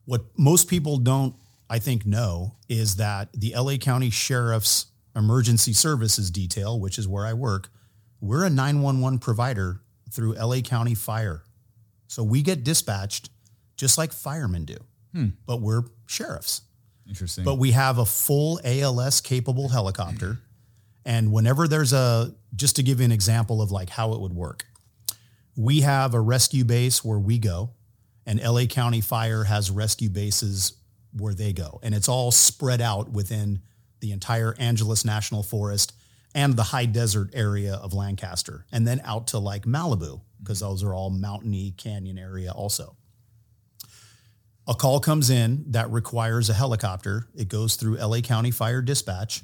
What 0.05 0.25
most 0.37 0.67
people 0.67 0.97
don't, 0.97 1.35
I 1.69 1.79
think, 1.79 2.05
know 2.05 2.55
is 2.67 2.95
that 2.95 3.29
the 3.33 3.53
LA 3.55 3.77
County 3.77 4.09
Sheriff's 4.09 4.87
Emergency 5.15 5.73
Services 5.73 6.31
Detail, 6.31 6.79
which 6.79 6.97
is 6.97 7.07
where 7.07 7.25
I 7.25 7.33
work, 7.33 7.69
we're 8.21 8.43
a 8.45 8.49
911 8.49 9.19
provider 9.19 9.81
through 10.09 10.33
LA 10.33 10.61
County 10.61 10.95
Fire. 10.95 11.43
So 12.07 12.23
we 12.23 12.41
get 12.41 12.63
dispatched 12.63 13.29
just 13.77 13.97
like 13.97 14.11
firemen 14.11 14.65
do, 14.65 14.77
hmm. 15.13 15.27
but 15.45 15.61
we're 15.61 15.83
sheriffs. 16.07 16.61
Interesting. 17.07 17.43
But 17.43 17.55
we 17.55 17.71
have 17.71 17.97
a 17.97 18.05
full 18.05 18.59
ALS 18.63 19.21
capable 19.21 19.69
helicopter. 19.69 20.39
And 21.05 21.31
whenever 21.31 21.67
there's 21.67 21.93
a, 21.93 22.35
just 22.55 22.75
to 22.75 22.83
give 22.83 22.99
you 22.99 23.05
an 23.05 23.11
example 23.11 23.61
of 23.61 23.71
like 23.71 23.89
how 23.89 24.13
it 24.13 24.21
would 24.21 24.33
work, 24.33 24.65
we 25.59 25.81
have 25.81 26.13
a 26.13 26.21
rescue 26.21 26.63
base 26.63 27.03
where 27.03 27.19
we 27.19 27.37
go, 27.39 27.71
and 28.25 28.41
LA 28.41 28.65
County 28.65 29.01
Fire 29.01 29.43
has 29.43 29.69
rescue 29.69 30.09
bases 30.09 30.73
where 31.11 31.33
they 31.33 31.51
go. 31.51 31.79
And 31.83 31.93
it's 31.93 32.07
all 32.07 32.31
spread 32.31 32.81
out 32.81 33.11
within 33.11 33.61
the 33.99 34.11
entire 34.11 34.55
Angeles 34.57 35.03
National 35.03 35.43
Forest 35.43 35.93
and 36.33 36.55
the 36.55 36.63
high 36.63 36.85
desert 36.85 37.31
area 37.33 37.73
of 37.73 37.93
Lancaster, 37.93 38.65
and 38.71 38.87
then 38.87 39.01
out 39.03 39.27
to 39.27 39.39
like 39.39 39.65
Malibu, 39.65 40.21
because 40.39 40.59
those 40.59 40.83
are 40.83 40.93
all 40.93 41.09
mountainy 41.09 41.73
canyon 41.77 42.17
area 42.17 42.51
also 42.51 42.95
a 44.69 44.75
call 44.75 44.99
comes 44.99 45.31
in 45.31 45.65
that 45.71 45.89
requires 45.89 46.47
a 46.47 46.53
helicopter. 46.53 47.25
It 47.33 47.49
goes 47.49 47.75
through 47.75 47.97
LA 47.97 48.19
County 48.21 48.51
Fire 48.51 48.83
Dispatch, 48.83 49.41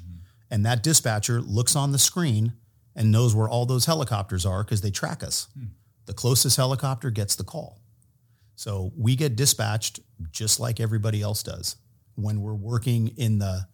and 0.52 0.64
that 0.64 0.84
dispatcher 0.84 1.40
looks 1.40 1.74
on 1.74 1.90
the 1.90 1.98
screen 1.98 2.52
and 2.94 3.10
knows 3.10 3.34
where 3.34 3.48
all 3.48 3.66
those 3.66 3.86
helicopters 3.86 4.46
are 4.46 4.62
because 4.62 4.82
they 4.82 4.92
track 4.92 5.24
us. 5.24 5.48
Hmm. 5.58 5.64
The 6.06 6.14
closest 6.14 6.56
helicopter 6.56 7.10
gets 7.10 7.36
the 7.36 7.44
call. 7.44 7.80
So 8.54 8.92
we 8.96 9.16
get 9.16 9.36
dispatched 9.36 10.00
just 10.30 10.58
like 10.58 10.80
everybody 10.80 11.20
else 11.20 11.42
does 11.42 11.76
when 12.14 12.40
we're 12.40 12.54
working 12.54 13.08
in 13.16 13.38
the 13.38 13.66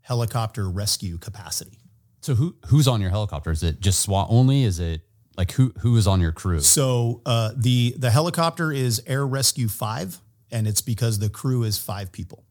helicopter 0.00 0.68
rescue 0.68 1.18
capacity. 1.18 1.78
So 2.20 2.34
who 2.34 2.56
who's 2.66 2.88
on 2.88 3.00
your 3.00 3.10
helicopter? 3.10 3.50
Is 3.50 3.62
it 3.62 3.80
just 3.80 4.00
SWAT 4.00 4.26
only? 4.30 4.64
Is 4.64 4.80
it 4.80 5.02
like 5.36 5.52
who 5.52 5.72
who 5.80 5.96
is 5.96 6.06
on 6.06 6.20
your 6.20 6.32
crew? 6.32 6.60
So 6.60 7.22
uh, 7.24 7.52
the 7.56 7.94
the 7.96 8.10
helicopter 8.10 8.72
is 8.72 9.02
Air 9.06 9.26
Rescue 9.26 9.68
Five, 9.68 10.18
and 10.50 10.66
it's 10.66 10.80
because 10.82 11.18
the 11.18 11.30
crew 11.30 11.62
is 11.62 11.78
five 11.78 12.12
people. 12.12 12.44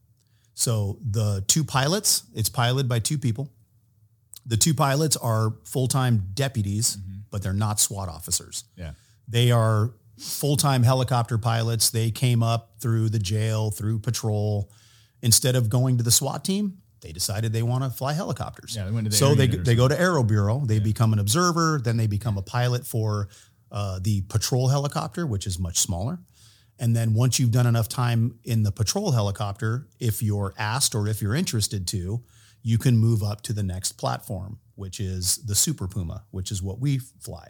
So 0.54 0.98
the 1.08 1.44
two 1.46 1.62
pilots, 1.62 2.24
it's 2.34 2.48
piloted 2.48 2.88
by 2.88 2.98
two 2.98 3.18
people. 3.18 3.52
The 4.48 4.56
two 4.56 4.74
pilots 4.74 5.16
are 5.16 5.54
full 5.64 5.86
time 5.88 6.30
deputies, 6.34 6.96
but 7.30 7.42
they're 7.42 7.52
not 7.52 7.78
SWAT 7.78 8.08
officers. 8.08 8.64
yeah. 8.76 8.92
They 9.30 9.50
are 9.52 9.92
full 10.18 10.56
time 10.56 10.82
helicopter 10.82 11.38
pilots. 11.38 11.90
They 11.90 12.10
came 12.10 12.42
up 12.42 12.72
through 12.80 13.10
the 13.10 13.18
jail, 13.18 13.70
through 13.70 14.00
patrol. 14.00 14.72
Instead 15.22 15.54
of 15.54 15.68
going 15.68 15.98
to 15.98 16.02
the 16.02 16.10
SWAT 16.10 16.44
team, 16.44 16.78
they 17.02 17.12
decided 17.12 17.52
they 17.52 17.62
want 17.62 17.84
to 17.84 17.90
fly 17.90 18.12
helicopters. 18.14 18.74
Yeah, 18.74 18.86
they 18.86 18.90
went 18.90 19.04
to 19.04 19.10
the 19.10 19.16
so 19.16 19.34
they, 19.34 19.46
they 19.46 19.74
go 19.74 19.86
to 19.86 20.00
Aero 20.00 20.22
Bureau. 20.22 20.62
They 20.64 20.78
become 20.80 21.12
an 21.12 21.18
observer. 21.18 21.80
Then 21.82 21.96
they 21.96 22.06
become 22.06 22.38
a 22.38 22.42
pilot 22.42 22.86
for 22.86 23.28
uh, 23.70 24.00
the 24.02 24.22
patrol 24.22 24.68
helicopter, 24.68 25.26
which 25.26 25.46
is 25.46 25.58
much 25.58 25.78
smaller. 25.78 26.18
And 26.78 26.96
then 26.96 27.12
once 27.12 27.38
you've 27.38 27.50
done 27.50 27.66
enough 27.66 27.88
time 27.88 28.38
in 28.44 28.62
the 28.62 28.72
patrol 28.72 29.10
helicopter, 29.12 29.88
if 30.00 30.22
you're 30.22 30.54
asked 30.56 30.94
or 30.94 31.06
if 31.08 31.20
you're 31.20 31.34
interested 31.34 31.86
to, 31.88 32.22
you 32.68 32.76
can 32.76 32.98
move 32.98 33.22
up 33.22 33.40
to 33.40 33.52
the 33.54 33.62
next 33.62 33.92
platform, 33.92 34.58
which 34.74 35.00
is 35.00 35.36
the 35.38 35.54
Super 35.54 35.88
Puma, 35.88 36.24
which 36.30 36.50
is 36.50 36.62
what 36.62 36.78
we 36.78 36.98
fly. 36.98 37.48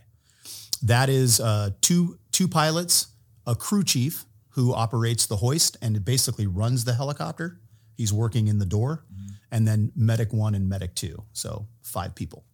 That 0.83 1.09
is 1.09 1.41
uh, 1.41 1.71
two 1.81 2.19
two 2.31 2.47
pilots, 2.47 3.09
a 3.45 3.55
crew 3.55 3.83
chief 3.83 4.25
who 4.51 4.73
operates 4.73 5.27
the 5.27 5.37
hoist 5.37 5.77
and 5.83 6.05
basically 6.05 6.47
runs 6.47 6.85
the 6.85 6.95
helicopter. 6.95 7.61
He's 7.97 8.13
working 8.13 8.47
in 8.47 8.59
the 8.59 8.67
door, 8.67 9.05
and 9.51 9.67
then 9.67 9.91
medic 9.97 10.33
one 10.33 10.55
and 10.55 10.69
medic 10.69 10.95
two, 10.95 11.25
so 11.33 11.67
five 11.83 12.15
people. 12.15 12.45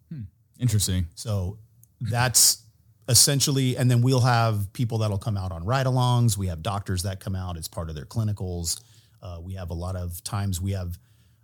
Interesting. 0.59 1.07
So 1.17 1.59
that's 2.01 2.65
essentially, 3.09 3.77
and 3.77 3.91
then 3.91 4.01
we'll 4.01 4.21
have 4.21 4.73
people 4.73 4.99
that'll 4.99 5.19
come 5.19 5.37
out 5.37 5.53
on 5.53 5.65
ride 5.65 5.87
alongs. 5.87 6.39
We 6.39 6.47
have 6.47 6.63
doctors 6.63 7.03
that 7.03 7.21
come 7.21 7.37
out 7.37 7.59
as 7.59 7.69
part 7.69 7.91
of 7.91 7.95
their 7.95 8.07
clinicals. 8.07 8.81
Uh, 9.23 9.41
we 9.43 9.55
have 9.55 9.71
a 9.71 9.75
lot 9.75 9.97
of 9.97 10.23
times 10.25 10.61
we 10.61 10.73
have, 10.73 10.99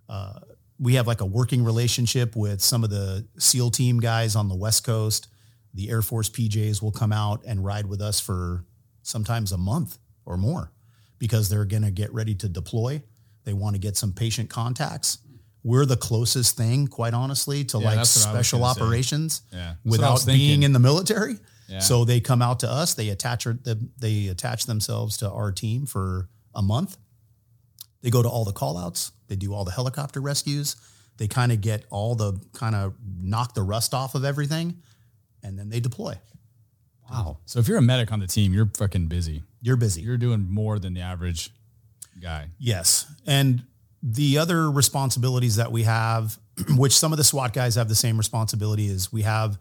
uh, 0.09 0.39
we 0.81 0.95
have 0.95 1.05
like 1.05 1.21
a 1.21 1.25
working 1.25 1.63
relationship 1.63 2.35
with 2.35 2.59
some 2.59 2.83
of 2.83 2.89
the 2.89 3.25
SEAL 3.37 3.69
team 3.69 3.99
guys 3.99 4.35
on 4.35 4.49
the 4.49 4.55
West 4.55 4.83
Coast. 4.83 5.27
The 5.75 5.89
Air 5.89 6.01
Force 6.01 6.27
PJs 6.27 6.81
will 6.81 6.91
come 6.91 7.13
out 7.13 7.43
and 7.45 7.63
ride 7.63 7.85
with 7.85 8.01
us 8.01 8.19
for 8.19 8.65
sometimes 9.03 9.51
a 9.51 9.57
month 9.57 9.99
or 10.25 10.37
more 10.37 10.71
because 11.19 11.49
they're 11.49 11.65
going 11.65 11.83
to 11.83 11.91
get 11.91 12.11
ready 12.11 12.33
to 12.35 12.49
deploy. 12.49 13.03
They 13.43 13.53
want 13.53 13.75
to 13.75 13.79
get 13.79 13.95
some 13.95 14.11
patient 14.11 14.49
contacts. 14.49 15.19
We're 15.63 15.85
the 15.85 15.97
closest 15.97 16.57
thing, 16.57 16.87
quite 16.87 17.13
honestly, 17.13 17.63
to 17.65 17.77
Yeah, 17.77 17.85
like 17.85 17.95
that's 17.97 18.17
what 18.17 18.33
I 18.33 18.37
was 18.37 18.47
special 18.47 18.63
operations 18.65 19.43
Yeah. 19.51 19.57
That's 19.57 19.77
what 19.83 20.03
I 20.03 20.13
without 20.13 20.25
being 20.25 20.63
in 20.63 20.73
the 20.73 20.79
military. 20.79 21.37
Yeah. 21.69 21.79
So 21.79 22.05
they 22.05 22.19
come 22.19 22.41
out 22.41 22.59
to 22.61 22.69
us. 22.69 22.95
They 22.95 23.09
attach 23.09 23.45
they 23.99 24.27
attach 24.27 24.65
themselves 24.65 25.17
to 25.17 25.29
our 25.29 25.51
team 25.51 25.85
for 25.85 26.27
a 26.55 26.63
month. 26.63 26.97
They 28.01 28.09
go 28.09 28.21
to 28.21 28.29
all 28.29 28.45
the 28.45 28.53
callouts. 28.53 29.11
They 29.27 29.35
do 29.35 29.53
all 29.53 29.63
the 29.63 29.71
helicopter 29.71 30.21
rescues. 30.21 30.75
They 31.17 31.27
kind 31.27 31.51
of 31.51 31.61
get 31.61 31.85
all 31.89 32.15
the 32.15 32.39
kind 32.53 32.75
of 32.75 32.95
knock 33.21 33.53
the 33.53 33.61
rust 33.61 33.93
off 33.93 34.15
of 34.15 34.25
everything, 34.25 34.81
and 35.43 35.57
then 35.57 35.69
they 35.69 35.79
deploy. 35.79 36.15
Wow. 37.09 37.39
So 37.45 37.59
if 37.59 37.67
you're 37.67 37.77
a 37.77 37.81
medic 37.81 38.11
on 38.11 38.19
the 38.19 38.27
team, 38.27 38.53
you're 38.53 38.71
fucking 38.77 39.07
busy. 39.07 39.43
You're 39.61 39.75
busy. 39.75 40.01
You're 40.01 40.17
doing 40.17 40.47
more 40.49 40.79
than 40.79 40.93
the 40.93 41.01
average 41.01 41.51
guy. 42.21 42.47
Yes. 42.57 43.05
And 43.27 43.63
the 44.01 44.37
other 44.37 44.71
responsibilities 44.71 45.57
that 45.57 45.71
we 45.71 45.83
have, 45.83 46.39
which 46.69 46.97
some 46.97 47.11
of 47.11 47.17
the 47.17 47.23
SWAT 47.23 47.53
guys 47.53 47.75
have 47.75 47.89
the 47.89 47.95
same 47.95 48.17
responsibility, 48.17 48.87
is 48.87 49.11
we 49.11 49.23
have 49.23 49.59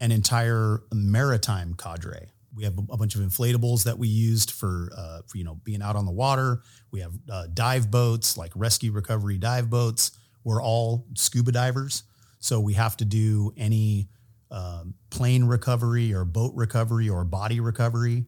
an 0.00 0.12
entire 0.12 0.82
maritime 0.92 1.74
cadre. 1.74 2.28
We 2.54 2.64
have 2.64 2.78
a 2.78 2.96
bunch 2.96 3.14
of 3.14 3.22
inflatables 3.22 3.84
that 3.84 3.98
we 3.98 4.08
used 4.08 4.50
for, 4.50 4.90
uh, 4.96 5.20
for 5.26 5.38
you 5.38 5.44
know, 5.44 5.60
being 5.64 5.82
out 5.82 5.96
on 5.96 6.06
the 6.06 6.12
water. 6.12 6.62
We 6.90 7.00
have 7.00 7.12
uh, 7.30 7.46
dive 7.52 7.90
boats, 7.90 8.36
like 8.36 8.52
rescue 8.54 8.92
recovery 8.92 9.38
dive 9.38 9.70
boats. 9.70 10.12
We're 10.44 10.62
all 10.62 11.06
scuba 11.14 11.52
divers. 11.52 12.04
So 12.40 12.60
we 12.60 12.74
have 12.74 12.96
to 12.98 13.04
do 13.04 13.52
any 13.56 14.08
um, 14.50 14.94
plane 15.10 15.44
recovery 15.44 16.12
or 16.12 16.24
boat 16.24 16.52
recovery 16.54 17.08
or 17.08 17.24
body 17.24 17.60
recovery. 17.60 18.26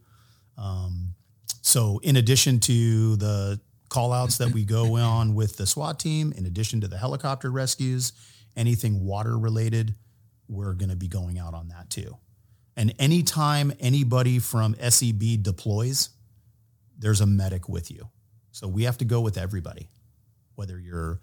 So, 1.63 1.99
in 2.03 2.17
addition 2.17 2.61
to 2.61 3.17
the 3.17 3.61
call 3.89 4.13
outs 4.13 4.39
that 4.39 4.53
we 4.53 4.65
go 4.65 4.97
on 4.97 5.35
with 5.35 5.57
the 5.57 5.67
SWAT 5.67 5.99
team, 5.99 6.33
in 6.37 6.47
addition 6.47 6.81
to 6.83 6.89
the 6.89 6.99
helicopter 6.99 7.51
rescues, 7.51 8.13
anything 8.57 9.05
water 9.05 9.39
related, 9.39 9.95
we're 10.49 10.75
going 10.75 10.91
to 10.91 10.97
be 10.97 11.09
going 11.09 11.39
out 11.39 11.55
on 11.55 11.69
that 11.69 11.91
too. 11.91 12.17
And 12.77 12.93
anytime 12.99 13.73
anybody 13.79 14.39
from 14.39 14.75
SEB 14.77 15.43
deploys, 15.43 16.11
there's 16.99 17.21
a 17.21 17.27
medic 17.27 17.69
with 17.69 17.91
you. 17.91 18.09
So, 18.51 18.69
we 18.69 18.85
have 18.85 18.99
to 18.99 19.05
go 19.05 19.21
with 19.21 19.37
everybody, 19.37 19.89
whether 20.55 20.79
you're 20.79 21.21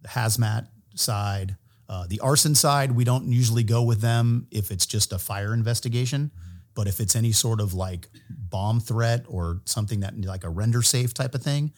the 0.00 0.08
hazmat 0.08 0.68
side, 0.94 1.56
uh, 1.88 2.06
the 2.08 2.20
arson 2.20 2.54
side, 2.54 2.92
we 2.92 3.04
don't 3.04 3.30
usually 3.30 3.62
go 3.62 3.82
with 3.82 4.00
them 4.00 4.46
if 4.50 4.70
it's 4.70 4.86
just 4.86 5.12
a 5.12 5.18
fire 5.18 5.52
investigation. 5.52 6.30
But 6.74 6.88
if 6.88 7.00
it's 7.00 7.14
any 7.14 7.32
sort 7.32 7.60
of 7.60 7.74
like 7.74 8.08
bomb 8.30 8.80
threat 8.80 9.26
or 9.28 9.60
something 9.66 10.00
that 10.00 10.18
like 10.24 10.44
a 10.44 10.48
render 10.48 10.80
safe 10.80 11.12
type 11.12 11.34
of 11.34 11.42
thing, 11.42 11.72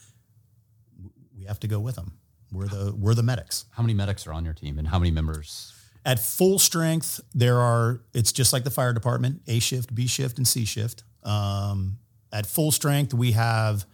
we 1.37 1.43
have 1.45 1.59
to 1.59 1.67
go 1.67 1.79
with 1.81 1.95
them. 1.95 2.13
We're 2.51 2.67
the 2.67 2.95
we're 2.95 3.13
the 3.13 3.23
medics. 3.23 3.65
How 3.71 3.83
many 3.83 3.93
medics 3.93 4.25
are 4.25 4.31
on 4.31 4.45
your 4.45 4.53
team 4.53 4.79
and 4.79 4.87
how 4.87 4.99
many 4.99 5.11
members? 5.11 5.73
At 6.05 6.19
full 6.19 6.59
strength, 6.59 7.19
there 7.33 7.59
are. 7.59 8.01
It's 8.13 8.31
just 8.31 8.53
like 8.53 8.63
the 8.63 8.69
fire 8.69 8.93
department: 8.93 9.41
A 9.47 9.59
shift, 9.59 9.93
B 9.93 10.05
shift, 10.07 10.37
and 10.37 10.47
C 10.47 10.63
shift. 10.63 11.03
Um, 11.23 11.97
at 12.31 12.45
full 12.45 12.71
strength, 12.71 13.13
we 13.13 13.31
have 13.31 13.85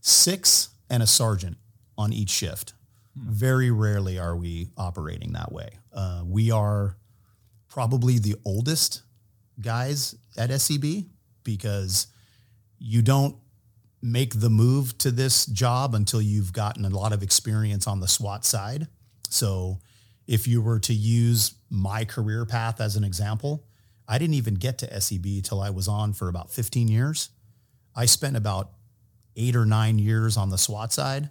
six 0.00 0.68
and 0.90 1.02
a 1.02 1.06
sergeant 1.06 1.56
on 1.96 2.12
each 2.12 2.30
shift. 2.30 2.74
Very 3.16 3.70
rarely 3.70 4.18
are 4.18 4.36
we 4.36 4.68
operating 4.76 5.32
that 5.32 5.52
way. 5.52 5.70
Uh, 5.92 6.22
we 6.26 6.50
are 6.50 6.96
probably 7.68 8.18
the 8.18 8.34
oldest 8.44 9.02
guys 9.60 10.14
at 10.36 10.50
SEB 10.60 11.04
because 11.44 12.08
you 12.78 13.00
don't 13.00 13.36
make 14.02 14.38
the 14.38 14.50
move 14.50 14.98
to 14.98 15.10
this 15.10 15.46
job 15.46 15.94
until 15.94 16.20
you've 16.20 16.52
gotten 16.52 16.84
a 16.84 16.90
lot 16.90 17.12
of 17.12 17.22
experience 17.22 17.86
on 17.86 18.00
the 18.00 18.08
SWAT 18.08 18.44
side. 18.44 18.86
So 19.30 19.78
if 20.26 20.48
you 20.48 20.62
were 20.62 20.78
to 20.80 20.94
use 20.94 21.54
my 21.70 22.04
career 22.04 22.46
path 22.46 22.80
as 22.80 22.96
an 22.96 23.04
example, 23.04 23.64
I 24.06 24.18
didn't 24.18 24.34
even 24.34 24.54
get 24.54 24.78
to 24.78 25.00
SEB 25.00 25.42
till 25.42 25.60
I 25.60 25.70
was 25.70 25.88
on 25.88 26.12
for 26.12 26.28
about 26.28 26.50
15 26.50 26.88
years. 26.88 27.30
I 27.94 28.06
spent 28.06 28.36
about 28.36 28.70
eight 29.36 29.56
or 29.56 29.64
nine 29.64 29.98
years 29.98 30.36
on 30.36 30.50
the 30.50 30.58
SWAT 30.58 30.92
side. 30.92 31.30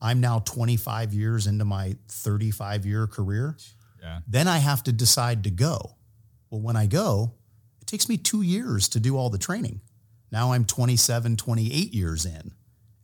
I'm 0.00 0.20
now 0.20 0.40
25 0.40 1.14
years 1.14 1.46
into 1.46 1.64
my 1.64 1.96
35 2.08 2.86
year 2.86 3.06
career. 3.06 3.56
Yeah. 4.00 4.20
Then 4.26 4.48
I 4.48 4.58
have 4.58 4.82
to 4.84 4.92
decide 4.92 5.44
to 5.44 5.50
go. 5.50 5.96
Well, 6.50 6.60
when 6.60 6.76
I 6.76 6.86
go, 6.86 7.34
it 7.80 7.86
takes 7.86 8.08
me 8.08 8.16
two 8.16 8.42
years 8.42 8.88
to 8.90 9.00
do 9.00 9.16
all 9.16 9.30
the 9.30 9.38
training. 9.38 9.80
Now 10.30 10.52
I'm 10.52 10.64
27, 10.64 11.36
28 11.36 11.94
years 11.94 12.24
in, 12.24 12.52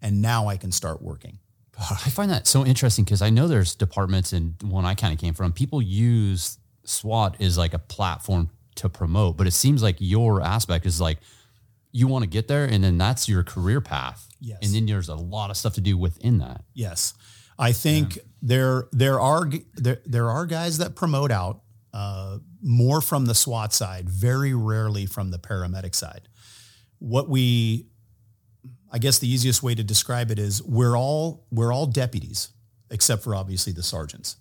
and 0.00 0.20
now 0.22 0.48
I 0.48 0.56
can 0.56 0.72
start 0.72 1.02
working. 1.02 1.38
I 1.78 2.10
find 2.10 2.30
that 2.30 2.46
so 2.46 2.64
interesting 2.64 3.04
because 3.04 3.22
I 3.22 3.30
know 3.30 3.46
there's 3.46 3.74
departments 3.74 4.32
and 4.32 4.54
one 4.62 4.84
I 4.84 4.94
kind 4.94 5.12
of 5.12 5.20
came 5.20 5.34
from. 5.34 5.52
People 5.52 5.80
use 5.80 6.58
SWAT 6.84 7.40
as 7.40 7.56
like 7.56 7.72
a 7.74 7.78
platform 7.78 8.50
to 8.76 8.88
promote, 8.88 9.36
but 9.36 9.46
it 9.46 9.52
seems 9.52 9.82
like 9.82 9.96
your 9.98 10.42
aspect 10.42 10.86
is 10.86 11.00
like 11.00 11.18
you 11.92 12.06
want 12.06 12.24
to 12.24 12.28
get 12.28 12.48
there 12.48 12.64
and 12.64 12.82
then 12.82 12.98
that's 12.98 13.28
your 13.28 13.44
career 13.44 13.80
path. 13.80 14.28
Yes. 14.40 14.58
And 14.62 14.74
then 14.74 14.86
there's 14.86 15.08
a 15.08 15.14
lot 15.14 15.50
of 15.50 15.56
stuff 15.56 15.74
to 15.74 15.80
do 15.80 15.96
within 15.96 16.38
that. 16.38 16.64
Yes, 16.74 17.14
I 17.58 17.72
think 17.72 18.18
there 18.42 18.88
there 18.92 19.20
are 19.20 19.48
there 19.74 20.00
there 20.04 20.30
are 20.30 20.46
guys 20.46 20.78
that 20.78 20.94
promote 20.94 21.30
out 21.30 21.62
uh, 21.92 22.38
more 22.62 23.00
from 23.00 23.26
the 23.26 23.34
SWAT 23.34 23.72
side, 23.72 24.08
very 24.08 24.54
rarely 24.54 25.06
from 25.06 25.30
the 25.30 25.38
paramedic 25.38 25.94
side. 25.94 26.28
What 26.98 27.28
we, 27.28 27.86
I 28.90 28.98
guess, 28.98 29.18
the 29.18 29.28
easiest 29.28 29.62
way 29.62 29.74
to 29.74 29.84
describe 29.84 30.30
it 30.30 30.38
is 30.38 30.62
we're 30.62 30.96
all 30.96 31.46
we're 31.50 31.72
all 31.72 31.86
deputies, 31.86 32.50
except 32.90 33.22
for 33.22 33.34
obviously 33.34 33.72
the 33.72 33.82
sergeants. 33.82 34.36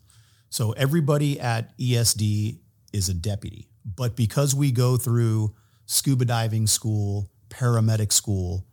So 0.50 0.72
everybody 0.74 1.40
at 1.40 1.78
ESD 1.78 2.60
is 2.94 3.10
a 3.10 3.14
deputy, 3.14 3.70
but 3.84 4.16
because 4.16 4.56
we 4.56 4.72
go 4.72 4.96
through 4.96 5.56
scuba 5.86 6.26
diving 6.26 6.68
school, 6.68 7.30
paramedic 7.50 8.12
school, 8.12 8.66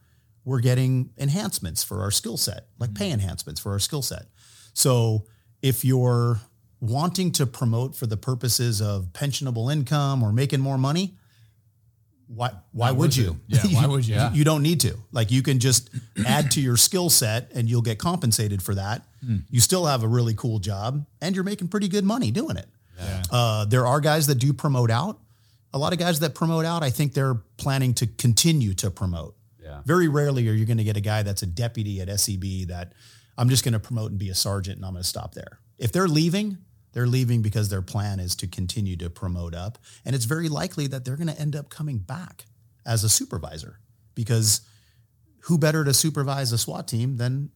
we're 0.44 0.60
getting 0.60 1.10
enhancements 1.18 1.82
for 1.82 2.02
our 2.02 2.10
skill 2.10 2.36
set, 2.36 2.68
like 2.78 2.94
pay 2.94 3.06
mm-hmm. 3.06 3.14
enhancements 3.14 3.60
for 3.60 3.72
our 3.72 3.78
skill 3.78 4.02
set. 4.02 4.26
So 4.74 5.26
if 5.62 5.84
you're 5.84 6.40
wanting 6.80 7.32
to 7.32 7.46
promote 7.46 7.96
for 7.96 8.06
the 8.06 8.16
purposes 8.16 8.80
of 8.82 9.06
pensionable 9.12 9.72
income 9.72 10.22
or 10.22 10.32
making 10.32 10.60
more 10.60 10.76
money, 10.78 11.16
why 12.34 12.52
why 12.72 12.90
would 12.90 13.10
worth 13.10 13.16
you? 13.16 13.38
it. 13.48 13.64
Yeah, 13.64 13.80
why 13.80 13.86
would 13.86 14.06
you? 14.06 14.16
you? 14.16 14.28
You 14.32 14.44
don't 14.44 14.62
need 14.62 14.80
to. 14.80 14.96
Like 15.12 15.30
you 15.30 15.42
can 15.42 15.58
just 15.60 15.90
add 16.26 16.50
to 16.52 16.60
your 16.60 16.76
skill 16.76 17.10
set 17.10 17.50
and 17.54 17.68
you'll 17.68 17.82
get 17.82 17.98
compensated 17.98 18.62
for 18.62 18.74
that. 18.74 19.02
Hmm. 19.24 19.38
You 19.50 19.60
still 19.60 19.86
have 19.86 20.02
a 20.02 20.08
really 20.08 20.34
cool 20.34 20.58
job 20.58 21.06
and 21.20 21.34
you're 21.34 21.44
making 21.44 21.68
pretty 21.68 21.88
good 21.88 22.04
money 22.04 22.30
doing 22.30 22.56
it. 22.56 22.66
Yeah. 22.98 23.22
Uh, 23.30 23.64
there 23.64 23.86
are 23.86 24.00
guys 24.00 24.26
that 24.26 24.36
do 24.36 24.52
promote 24.52 24.90
out. 24.90 25.18
A 25.72 25.78
lot 25.78 25.92
of 25.92 25.98
guys 25.98 26.20
that 26.20 26.34
promote 26.34 26.64
out, 26.64 26.82
I 26.84 26.90
think 26.90 27.14
they're 27.14 27.34
planning 27.56 27.94
to 27.94 28.06
continue 28.06 28.74
to 28.74 28.90
promote. 28.90 29.34
Yeah. 29.60 29.80
Very 29.84 30.08
rarely 30.08 30.48
are 30.48 30.52
you 30.52 30.66
going 30.66 30.78
to 30.78 30.84
get 30.84 30.96
a 30.96 31.00
guy 31.00 31.22
that's 31.22 31.42
a 31.42 31.46
deputy 31.46 32.00
at 32.00 32.08
SEB 32.20 32.68
that 32.68 32.92
I'm 33.36 33.48
just 33.48 33.64
going 33.64 33.72
to 33.72 33.80
promote 33.80 34.10
and 34.10 34.18
be 34.18 34.28
a 34.28 34.34
sergeant 34.34 34.76
and 34.76 34.84
I'm 34.86 34.92
going 34.92 35.02
to 35.02 35.08
stop 35.08 35.34
there. 35.34 35.58
If 35.78 35.90
they're 35.90 36.06
leaving, 36.06 36.58
they're 36.94 37.06
leaving 37.06 37.42
because 37.42 37.68
their 37.68 37.82
plan 37.82 38.20
is 38.20 38.34
to 38.36 38.46
continue 38.46 38.96
to 38.96 39.10
promote 39.10 39.54
up. 39.54 39.78
And 40.04 40.14
it's 40.14 40.24
very 40.24 40.48
likely 40.48 40.86
that 40.86 41.04
they're 41.04 41.16
going 41.16 41.28
to 41.28 41.38
end 41.38 41.54
up 41.54 41.68
coming 41.68 41.98
back 41.98 42.46
as 42.86 43.04
a 43.04 43.08
supervisor 43.08 43.80
because 44.14 44.62
who 45.40 45.58
better 45.58 45.84
to 45.84 45.92
supervise 45.92 46.52
a 46.52 46.58
SWAT 46.58 46.88
team 46.88 47.16
than 47.16 47.50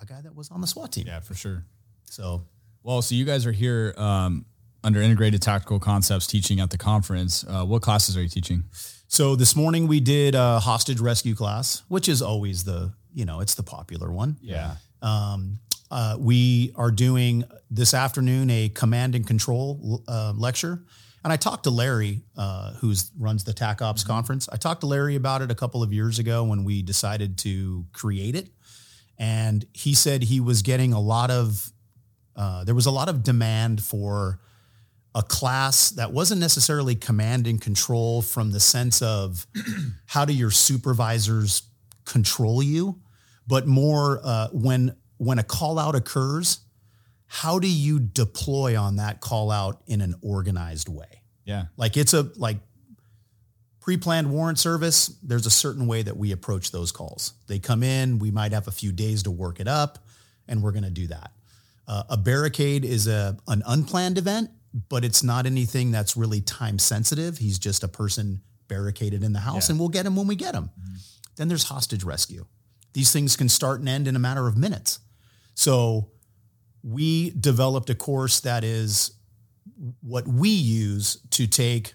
a 0.00 0.04
guy 0.04 0.20
that 0.20 0.36
was 0.36 0.50
on 0.50 0.60
the 0.60 0.66
SWAT 0.66 0.92
team? 0.92 1.06
Yeah, 1.06 1.20
for 1.20 1.34
sure. 1.34 1.64
So 2.04 2.42
Well, 2.82 3.02
so 3.02 3.14
you 3.14 3.24
guys 3.24 3.46
are 3.46 3.52
here 3.52 3.94
um, 3.96 4.44
under 4.84 5.00
integrated 5.00 5.42
tactical 5.42 5.80
concepts 5.80 6.26
teaching 6.26 6.60
at 6.60 6.70
the 6.70 6.78
conference. 6.78 7.44
Uh, 7.48 7.64
what 7.64 7.82
classes 7.82 8.16
are 8.16 8.22
you 8.22 8.28
teaching? 8.28 8.64
So 9.08 9.36
this 9.36 9.56
morning 9.56 9.86
we 9.88 10.00
did 10.00 10.34
a 10.34 10.60
hostage 10.60 11.00
rescue 11.00 11.34
class, 11.34 11.82
which 11.88 12.08
is 12.08 12.20
always 12.20 12.64
the, 12.64 12.92
you 13.14 13.24
know, 13.24 13.40
it's 13.40 13.54
the 13.54 13.62
popular 13.62 14.12
one. 14.12 14.36
Yeah. 14.42 14.76
Um, 15.00 15.60
uh, 15.90 16.16
we 16.18 16.72
are 16.74 16.90
doing 16.90 17.44
this 17.70 17.94
afternoon 17.94 18.50
a 18.50 18.68
command 18.68 19.14
and 19.14 19.26
control 19.26 20.02
uh, 20.08 20.32
lecture. 20.36 20.82
And 21.24 21.32
I 21.32 21.36
talked 21.36 21.64
to 21.64 21.70
Larry, 21.70 22.22
uh, 22.36 22.74
who 22.74 22.94
runs 23.18 23.44
the 23.44 23.52
TAC 23.52 23.82
Ops 23.82 24.04
conference. 24.04 24.48
I 24.52 24.56
talked 24.56 24.82
to 24.82 24.86
Larry 24.86 25.16
about 25.16 25.42
it 25.42 25.50
a 25.50 25.54
couple 25.56 25.82
of 25.82 25.92
years 25.92 26.18
ago 26.18 26.44
when 26.44 26.62
we 26.62 26.82
decided 26.82 27.38
to 27.38 27.84
create 27.92 28.36
it. 28.36 28.50
And 29.18 29.64
he 29.72 29.94
said 29.94 30.22
he 30.22 30.40
was 30.40 30.62
getting 30.62 30.92
a 30.92 31.00
lot 31.00 31.30
of, 31.30 31.72
uh, 32.36 32.64
there 32.64 32.74
was 32.74 32.86
a 32.86 32.90
lot 32.90 33.08
of 33.08 33.22
demand 33.22 33.82
for 33.82 34.40
a 35.16 35.22
class 35.22 35.90
that 35.90 36.12
wasn't 36.12 36.40
necessarily 36.40 36.94
command 36.94 37.46
and 37.46 37.60
control 37.60 38.20
from 38.22 38.52
the 38.52 38.60
sense 38.60 39.00
of 39.00 39.46
how 40.06 40.24
do 40.24 40.32
your 40.32 40.50
supervisors 40.50 41.62
control 42.04 42.62
you, 42.62 43.00
but 43.46 43.66
more 43.66 44.20
uh, 44.22 44.48
when 44.52 44.94
when 45.18 45.38
a 45.38 45.42
call 45.42 45.78
out 45.78 45.94
occurs, 45.94 46.60
how 47.26 47.58
do 47.58 47.68
you 47.68 47.98
deploy 47.98 48.78
on 48.78 48.96
that 48.96 49.20
call 49.20 49.50
out 49.50 49.82
in 49.86 50.00
an 50.00 50.14
organized 50.22 50.88
way? 50.88 51.22
Yeah. 51.44 51.66
Like 51.76 51.96
it's 51.96 52.14
a 52.14 52.30
like 52.36 52.58
pre-planned 53.80 54.30
warrant 54.30 54.58
service, 54.58 55.08
there's 55.22 55.46
a 55.46 55.50
certain 55.50 55.86
way 55.86 56.02
that 56.02 56.16
we 56.16 56.32
approach 56.32 56.72
those 56.72 56.90
calls. 56.90 57.34
They 57.46 57.58
come 57.58 57.82
in, 57.82 58.18
we 58.18 58.30
might 58.30 58.52
have 58.52 58.66
a 58.66 58.72
few 58.72 58.90
days 58.92 59.22
to 59.24 59.30
work 59.30 59.60
it 59.60 59.68
up, 59.68 59.98
and 60.48 60.62
we're 60.62 60.72
going 60.72 60.84
to 60.84 60.90
do 60.90 61.06
that. 61.08 61.30
Uh, 61.86 62.02
a 62.10 62.16
barricade 62.16 62.84
is 62.84 63.06
a 63.06 63.36
an 63.46 63.62
unplanned 63.64 64.18
event, 64.18 64.50
but 64.88 65.04
it's 65.04 65.22
not 65.22 65.46
anything 65.46 65.92
that's 65.92 66.16
really 66.16 66.40
time 66.40 66.78
sensitive. 66.80 67.38
He's 67.38 67.58
just 67.60 67.84
a 67.84 67.88
person 67.88 68.40
barricaded 68.66 69.22
in 69.22 69.32
the 69.32 69.38
house, 69.40 69.68
Yeah. 69.68 69.74
and 69.74 69.80
we'll 69.80 69.88
get 69.88 70.04
him 70.04 70.16
when 70.16 70.26
we 70.26 70.34
get 70.34 70.54
him. 70.54 70.70
Then 71.36 71.46
there's 71.46 71.64
hostage 71.64 72.02
rescue. 72.02 72.46
These 72.92 73.12
things 73.12 73.36
can 73.36 73.48
start 73.48 73.78
and 73.78 73.88
end 73.88 74.08
in 74.08 74.16
a 74.16 74.18
matter 74.18 74.48
of 74.48 74.56
minutes. 74.56 74.98
So 75.56 76.10
we 76.84 77.30
developed 77.30 77.90
a 77.90 77.94
course 77.94 78.40
that 78.40 78.62
is 78.62 79.10
what 80.00 80.28
we 80.28 80.50
use 80.50 81.18
to 81.30 81.46
take 81.46 81.94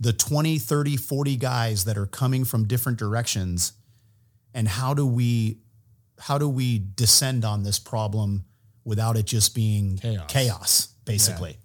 the 0.00 0.12
20, 0.12 0.58
30, 0.58 0.96
40 0.96 1.36
guys 1.36 1.84
that 1.84 1.96
are 1.96 2.06
coming 2.06 2.44
from 2.44 2.66
different 2.66 2.98
directions 2.98 3.74
and 4.52 4.66
how 4.66 4.94
do 4.94 5.06
we 5.06 5.60
how 6.18 6.38
do 6.38 6.48
we 6.48 6.84
descend 6.94 7.44
on 7.44 7.62
this 7.62 7.78
problem 7.78 8.44
without 8.84 9.16
it 9.16 9.26
just 9.26 9.54
being 9.54 9.98
Chaos. 9.98 10.30
chaos 10.30 10.88
basically. 11.04 11.58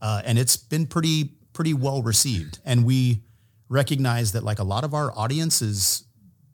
Uh, 0.00 0.22
and 0.24 0.38
it's 0.38 0.56
been 0.56 0.86
pretty 0.86 1.32
pretty 1.52 1.74
well 1.74 2.02
received. 2.02 2.58
And 2.64 2.84
we 2.84 3.22
recognize 3.68 4.32
that 4.32 4.42
like 4.42 4.58
a 4.58 4.64
lot 4.64 4.84
of 4.84 4.94
our 4.94 5.16
audience 5.16 5.62
is 5.62 6.04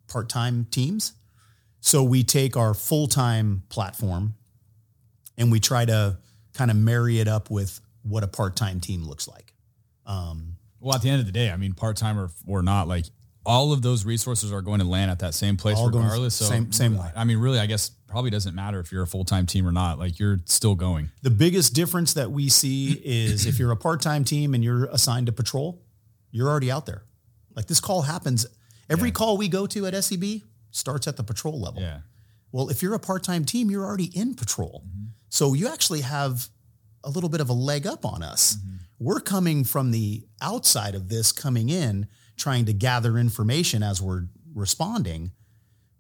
part-time 0.07 0.67
teams. 0.71 1.13
So 1.81 2.03
we 2.03 2.25
take 2.25 2.57
our 2.57 2.75
full-time 2.75 3.63
platform 3.69 4.35
and 5.37 5.51
we 5.53 5.61
try 5.61 5.85
to 5.85 6.19
kind 6.55 6.71
of 6.71 6.77
marry 6.77 7.21
it 7.21 7.29
up 7.29 7.51
with 7.51 7.81
what 8.03 8.25
a 8.25 8.29
part-time 8.29 8.81
team 8.81 9.05
looks 9.05 9.29
like. 9.29 9.55
Um, 10.07 10.57
Well, 10.81 10.95
at 10.95 11.03
the 11.03 11.11
end 11.11 11.21
of 11.21 11.27
the 11.27 11.33
day, 11.33 11.51
I 11.51 11.57
mean, 11.57 11.73
part 11.75 11.97
time 11.97 12.19
or, 12.19 12.31
or 12.47 12.63
not, 12.63 12.89
like 12.89 13.05
all 13.47 13.73
of 13.73 13.81
those 13.83 14.05
resources 14.05 14.53
are 14.53 14.61
going 14.61 14.81
to 14.81 14.87
land 14.87 15.11
at 15.11 15.21
that 15.21 15.35
same 15.35 15.57
place 15.57 15.77
All 15.79 15.87
regardless. 15.91 16.35
So 16.35 16.45
same- 16.45 16.73
same 16.73 16.97
way. 16.99 17.11
I 17.17 17.25
mean, 17.25 17.39
really, 17.39 17.59
I 17.59 17.67
guess 17.67 17.91
probably 18.07 18.31
doesn't 18.31 18.55
matter 18.55 18.81
if 18.81 18.91
you're 18.91 19.03
a 19.03 19.07
full 19.07 19.25
time 19.25 19.47
team 19.47 19.67
or 19.67 19.73
not. 19.73 19.99
Like 19.99 20.19
you're 20.19 20.39
still 20.47 20.75
going. 20.75 21.11
The 21.23 21.31
biggest 21.31 21.75
difference 21.75 22.15
that 22.15 22.31
we 22.31 22.49
see 22.49 22.93
is 23.05 23.47
if 23.47 23.59
you're 23.59 23.71
a 23.71 23.77
part-time 23.77 24.25
team 24.25 24.55
and 24.55 24.65
you're 24.65 24.87
assigned 24.87 25.27
to 25.27 25.33
patrol, 25.33 25.83
you're 26.31 26.49
already 26.49 26.71
out 26.71 26.87
there. 26.87 27.05
Like 27.55 27.67
this 27.67 27.81
call 27.81 28.03
happens. 28.03 28.47
Every 28.91 29.11
call 29.11 29.37
we 29.37 29.49
go 29.49 29.67
to 29.67 29.87
at 29.87 30.05
SEB 30.05 30.43
starts 30.71 31.07
at 31.09 31.17
the 31.17 31.25
patrol 31.25 31.61
level. 31.61 31.83
Yeah. 31.83 32.01
Well, 32.53 32.71
if 32.71 32.83
you're 32.83 32.95
a 32.95 32.99
part-time 32.99 33.45
team, 33.45 33.71
you're 33.71 33.85
already 33.85 34.11
in 34.19 34.35
patrol. 34.35 34.85
So 35.29 35.53
you 35.55 35.69
actually 35.69 36.01
have 36.01 36.49
a 37.05 37.11
little 37.11 37.29
bit 37.29 37.41
of 37.41 37.49
a 37.51 37.53
leg 37.53 37.87
up 37.87 38.05
on 38.07 38.23
us. 38.23 38.57
We're 38.99 39.21
coming 39.21 39.65
from 39.65 39.91
the 39.91 40.27
outside 40.41 40.95
of 40.95 41.09
this 41.09 41.31
coming 41.31 41.69
in 41.69 42.09
trying 42.37 42.65
to 42.67 42.73
gather 42.73 43.19
information 43.19 43.83
as 43.83 44.01
we're 44.01 44.23
responding. 44.55 45.33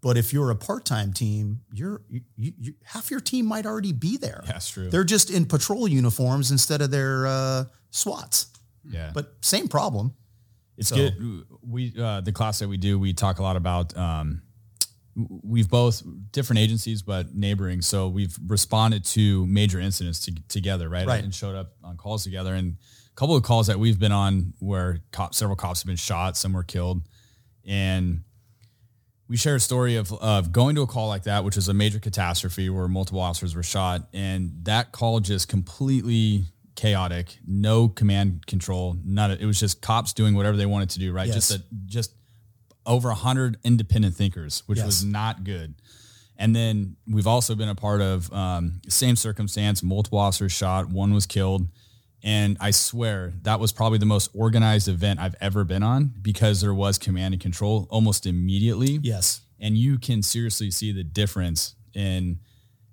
But 0.00 0.16
if 0.16 0.32
you're 0.32 0.50
a 0.50 0.56
part-time 0.56 1.12
team, 1.12 1.60
you're 1.72 2.00
you, 2.08 2.20
you, 2.36 2.74
half 2.84 3.10
your 3.10 3.20
team 3.20 3.46
might 3.46 3.66
already 3.66 3.92
be 3.92 4.16
there. 4.16 4.42
That's 4.46 4.70
true. 4.70 4.88
They're 4.90 5.04
just 5.04 5.28
in 5.30 5.44
patrol 5.44 5.88
uniforms 5.88 6.50
instead 6.50 6.80
of 6.82 6.90
their 6.90 7.26
uh, 7.26 7.64
SWATs. 7.90 8.46
yeah. 8.88 9.10
But 9.12 9.34
same 9.42 9.66
problem. 9.68 10.14
It's 10.76 10.88
So- 10.90 10.96
good. 10.96 11.44
We 11.66 11.92
uh, 12.00 12.20
the 12.22 12.32
class 12.32 12.60
that 12.60 12.68
we 12.68 12.76
do, 12.78 12.98
we 12.98 13.12
talk 13.12 13.38
a 13.38 13.42
lot 13.42 13.56
about. 13.56 13.96
Um, 13.96 14.42
we've 15.42 15.68
both 15.68 16.02
different 16.30 16.60
agencies, 16.60 17.02
but 17.02 17.34
neighboring. 17.34 17.82
So 17.82 18.08
we've 18.08 18.36
responded 18.46 19.04
to 19.06 19.46
major 19.46 19.80
incidents 19.80 20.20
to, 20.26 20.34
together, 20.48 20.88
right? 20.88 21.06
Right. 21.06 21.22
And 21.22 21.34
showed 21.34 21.56
up 21.56 21.72
on 21.82 21.96
calls 21.96 22.24
together. 22.24 22.54
And 22.54 22.76
a 23.10 23.14
couple 23.16 23.34
of 23.34 23.42
calls 23.42 23.66
that 23.66 23.78
we've 23.78 23.98
been 23.98 24.12
on 24.12 24.54
where 24.60 25.00
cop, 25.10 25.34
several 25.34 25.56
cops 25.56 25.82
have 25.82 25.86
been 25.86 25.96
shot, 25.96 26.36
some 26.36 26.52
were 26.52 26.62
killed, 26.62 27.02
and 27.66 28.22
we 29.28 29.36
share 29.36 29.56
a 29.56 29.60
story 29.60 29.96
of, 29.96 30.12
of 30.12 30.52
going 30.52 30.74
to 30.74 30.82
a 30.82 30.86
call 30.86 31.08
like 31.08 31.24
that, 31.24 31.44
which 31.44 31.56
is 31.56 31.68
a 31.68 31.74
major 31.74 31.98
catastrophe 31.98 32.70
where 32.70 32.88
multiple 32.88 33.20
officers 33.20 33.54
were 33.54 33.62
shot. 33.62 34.08
And 34.14 34.52
that 34.62 34.92
call 34.92 35.20
just 35.20 35.48
completely 35.48 36.44
chaotic, 36.76 37.38
no 37.46 37.88
command 37.88 38.46
control, 38.46 38.96
none 39.04 39.32
of 39.32 39.40
it 39.42 39.44
was 39.44 39.60
just 39.60 39.82
cops 39.82 40.12
doing 40.14 40.34
whatever 40.34 40.56
they 40.56 40.64
wanted 40.64 40.90
to 40.90 40.98
do, 40.98 41.12
right? 41.12 41.26
Yes. 41.26 41.34
Just 41.34 41.50
a, 41.50 41.62
just 41.84 42.12
over 42.88 43.10
a 43.10 43.14
hundred 43.14 43.58
independent 43.62 44.16
thinkers, 44.16 44.64
which 44.66 44.78
Yes. 44.78 44.86
was 44.86 45.04
not 45.04 45.44
good. 45.44 45.74
And 46.36 46.54
then 46.56 46.96
we've 47.06 47.26
also 47.26 47.54
been 47.54 47.68
a 47.68 47.74
part 47.74 48.00
of 48.00 48.32
um, 48.32 48.80
same 48.88 49.14
circumstance, 49.16 49.82
multiple 49.82 50.18
officers 50.18 50.52
shot, 50.52 50.88
one 50.88 51.12
was 51.12 51.26
killed. 51.26 51.68
And 52.22 52.56
I 52.60 52.70
swear 52.72 53.34
that 53.42 53.60
was 53.60 53.70
probably 53.72 53.98
the 53.98 54.06
most 54.06 54.30
organized 54.34 54.88
event 54.88 55.20
I've 55.20 55.36
ever 55.40 55.62
been 55.64 55.82
on 55.84 56.12
because 56.22 56.60
there 56.60 56.74
was 56.74 56.98
command 56.98 57.34
and 57.34 57.40
control 57.40 57.86
almost 57.90 58.26
immediately. 58.26 58.98
Yes. 59.02 59.42
And 59.60 59.76
you 59.76 59.98
can 59.98 60.22
seriously 60.22 60.70
see 60.70 60.90
the 60.92 61.04
difference 61.04 61.74
in 61.94 62.38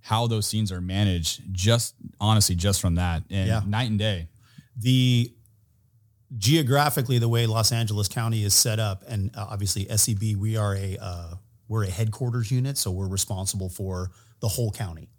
how 0.01 0.27
those 0.27 0.45
scenes 0.45 0.71
are 0.71 0.81
managed 0.81 1.41
just 1.53 1.95
honestly, 2.19 2.55
just 2.55 2.81
from 2.81 2.95
that 2.95 3.23
and 3.31 3.47
Yeah. 3.47 3.61
night 3.65 3.89
and 3.89 3.97
day. 3.99 4.27
the 4.77 5.31
geographically 6.37 7.19
the 7.19 7.29
way 7.29 7.45
Los 7.45 7.71
Angeles 7.71 8.07
County 8.07 8.43
is 8.43 8.53
set 8.53 8.79
up, 8.79 9.03
and 9.07 9.35
uh, 9.35 9.45
obviously 9.49 9.85
SEB, 9.95 10.35
we 10.37 10.57
are 10.57 10.75
a 10.75 10.97
uh, 10.99 11.33
we're 11.67 11.83
a 11.83 11.89
headquarters 11.89 12.51
unit, 12.51 12.77
so 12.77 12.91
we're 12.91 13.07
responsible 13.07 13.69
for 13.69 14.11
the 14.39 14.47
whole 14.47 14.71
county. 14.71 15.09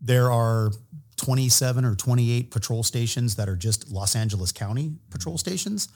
There 0.00 0.30
are 0.30 0.70
27 1.16 1.84
or 1.84 1.94
28 1.94 2.50
patrol 2.50 2.82
stations 2.82 3.36
that 3.36 3.48
are 3.48 3.56
just 3.56 3.90
Los 3.90 4.14
Angeles 4.14 4.52
County 4.52 4.92
patrol 5.10 5.38
stations. 5.38 5.88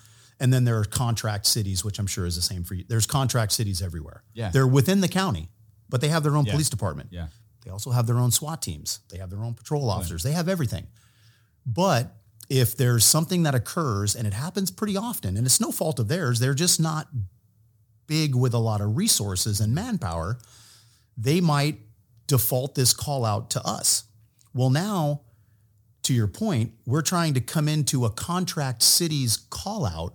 And 0.42 0.50
then 0.52 0.64
there 0.64 0.78
are 0.78 0.84
contract 0.84 1.44
cities, 1.44 1.84
which 1.84 1.98
I'm 1.98 2.06
sure 2.06 2.24
is 2.24 2.34
the 2.34 2.40
same 2.42 2.64
for 2.64 2.72
you. 2.74 2.84
There's 2.88 3.06
contract 3.06 3.52
cities 3.52 3.82
everywhere. 3.82 4.22
Yeah. 4.32 4.48
They're 4.50 4.66
within 4.66 5.02
the 5.02 5.08
county, 5.08 5.50
but 5.90 6.00
they 6.00 6.08
have 6.08 6.22
their 6.22 6.34
own 6.34 6.46
Yeah. 6.46 6.52
police 6.52 6.70
department. 6.70 7.10
Yeah. 7.12 7.26
They 7.62 7.70
also 7.70 7.90
have 7.90 8.06
their 8.06 8.16
own 8.18 8.30
SWAT 8.30 8.62
teams. 8.62 9.00
They 9.10 9.18
have 9.18 9.28
their 9.28 9.44
own 9.44 9.52
patrol 9.52 9.90
officers. 9.90 10.22
They 10.22 10.32
have 10.32 10.48
everything. 10.48 10.86
But 11.66 12.16
if 12.50 12.76
there's 12.76 13.04
something 13.04 13.44
that 13.44 13.54
occurs, 13.54 14.14
and 14.16 14.26
it 14.26 14.34
happens 14.34 14.70
pretty 14.72 14.96
often, 14.96 15.36
and 15.36 15.46
it's 15.46 15.60
no 15.60 15.70
fault 15.70 16.00
of 16.00 16.08
theirs, 16.08 16.40
they're 16.40 16.52
just 16.52 16.80
not 16.80 17.08
big 18.08 18.34
with 18.34 18.52
a 18.52 18.58
lot 18.58 18.80
of 18.80 18.96
resources 18.96 19.60
and 19.60 19.72
manpower, 19.72 20.36
they 21.16 21.40
might 21.40 21.78
default 22.26 22.74
this 22.74 22.92
call 22.92 23.24
out 23.24 23.50
to 23.50 23.64
us. 23.64 24.04
Well, 24.52 24.68
now, 24.68 25.20
to 26.02 26.12
your 26.12 26.26
point, 26.26 26.72
we're 26.84 27.02
trying 27.02 27.34
to 27.34 27.40
come 27.40 27.68
into 27.68 28.04
a 28.04 28.10
contract 28.10 28.82
city's 28.82 29.36
call 29.36 29.86
out 29.86 30.14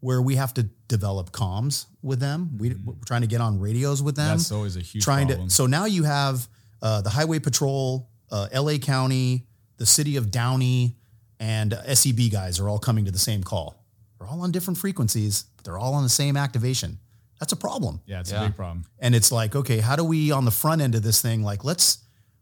where 0.00 0.22
we 0.22 0.36
have 0.36 0.54
to 0.54 0.62
develop 0.86 1.32
comms 1.32 1.84
with 2.02 2.20
them. 2.20 2.56
We, 2.56 2.74
We're 2.82 2.94
trying 3.04 3.22
to 3.22 3.26
get 3.26 3.40
on 3.42 3.60
radios 3.60 4.02
with 4.02 4.16
them 4.16 4.38
That's 4.38 4.52
always 4.52 4.76
a 4.76 4.80
huge 4.80 5.04
trying 5.04 5.26
problem. 5.26 5.48
to. 5.48 5.54
So 5.54 5.66
now 5.66 5.84
you 5.84 6.04
have 6.04 6.48
uh, 6.80 7.02
the 7.02 7.10
Highway 7.10 7.40
Patrol, 7.40 8.08
uh, 8.30 8.48
L.A. 8.52 8.78
County, 8.78 9.48
the 9.76 9.86
City 9.86 10.16
of 10.16 10.30
Downey, 10.30 10.97
and 11.40 11.72
uh, 11.74 11.94
SEB 11.94 12.30
guys 12.30 12.58
are 12.60 12.68
all 12.68 12.78
coming 12.78 13.04
to 13.04 13.10
the 13.10 13.18
same 13.18 13.42
call. 13.42 13.84
They're 14.18 14.28
all 14.28 14.40
on 14.42 14.50
different 14.52 14.78
frequencies, 14.78 15.44
but 15.56 15.64
they're 15.64 15.78
all 15.78 15.94
on 15.94 16.02
the 16.02 16.08
same 16.08 16.36
activation. 16.36 16.98
That's 17.40 17.52
a 17.52 17.56
problem. 17.56 18.00
yeah, 18.06 18.20
it's 18.20 18.32
Yeah. 18.32 18.42
a 18.42 18.46
big 18.48 18.56
problem. 18.56 18.84
And 18.98 19.14
it's 19.14 19.30
like, 19.30 19.54
okay, 19.54 19.78
how 19.78 19.94
do 19.94 20.02
we 20.04 20.32
on 20.32 20.44
the 20.44 20.50
front 20.50 20.80
end 20.82 20.94
of 20.96 21.02
this 21.02 21.22
thing? 21.22 21.42
Like, 21.42 21.62
let's 21.64 21.98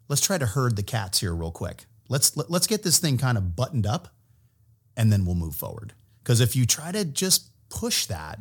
let's 0.08 0.22
try 0.22 0.38
to 0.38 0.46
herd 0.46 0.76
the 0.76 0.82
cats 0.82 1.20
here 1.20 1.34
real 1.34 1.50
quick. 1.50 1.84
Let's 2.08 2.36
let, 2.36 2.50
let's 2.50 2.66
get 2.66 2.82
this 2.82 2.98
thing 2.98 3.18
kind 3.18 3.36
of 3.36 3.54
buttoned 3.56 3.86
up, 3.86 4.08
and 4.96 5.12
then 5.12 5.26
we'll 5.26 5.34
move 5.34 5.54
forward. 5.56 5.92
Because 6.22 6.40
if 6.40 6.56
you 6.56 6.64
try 6.64 6.92
to 6.92 7.04
just 7.04 7.50
push 7.68 8.06
that, 8.06 8.38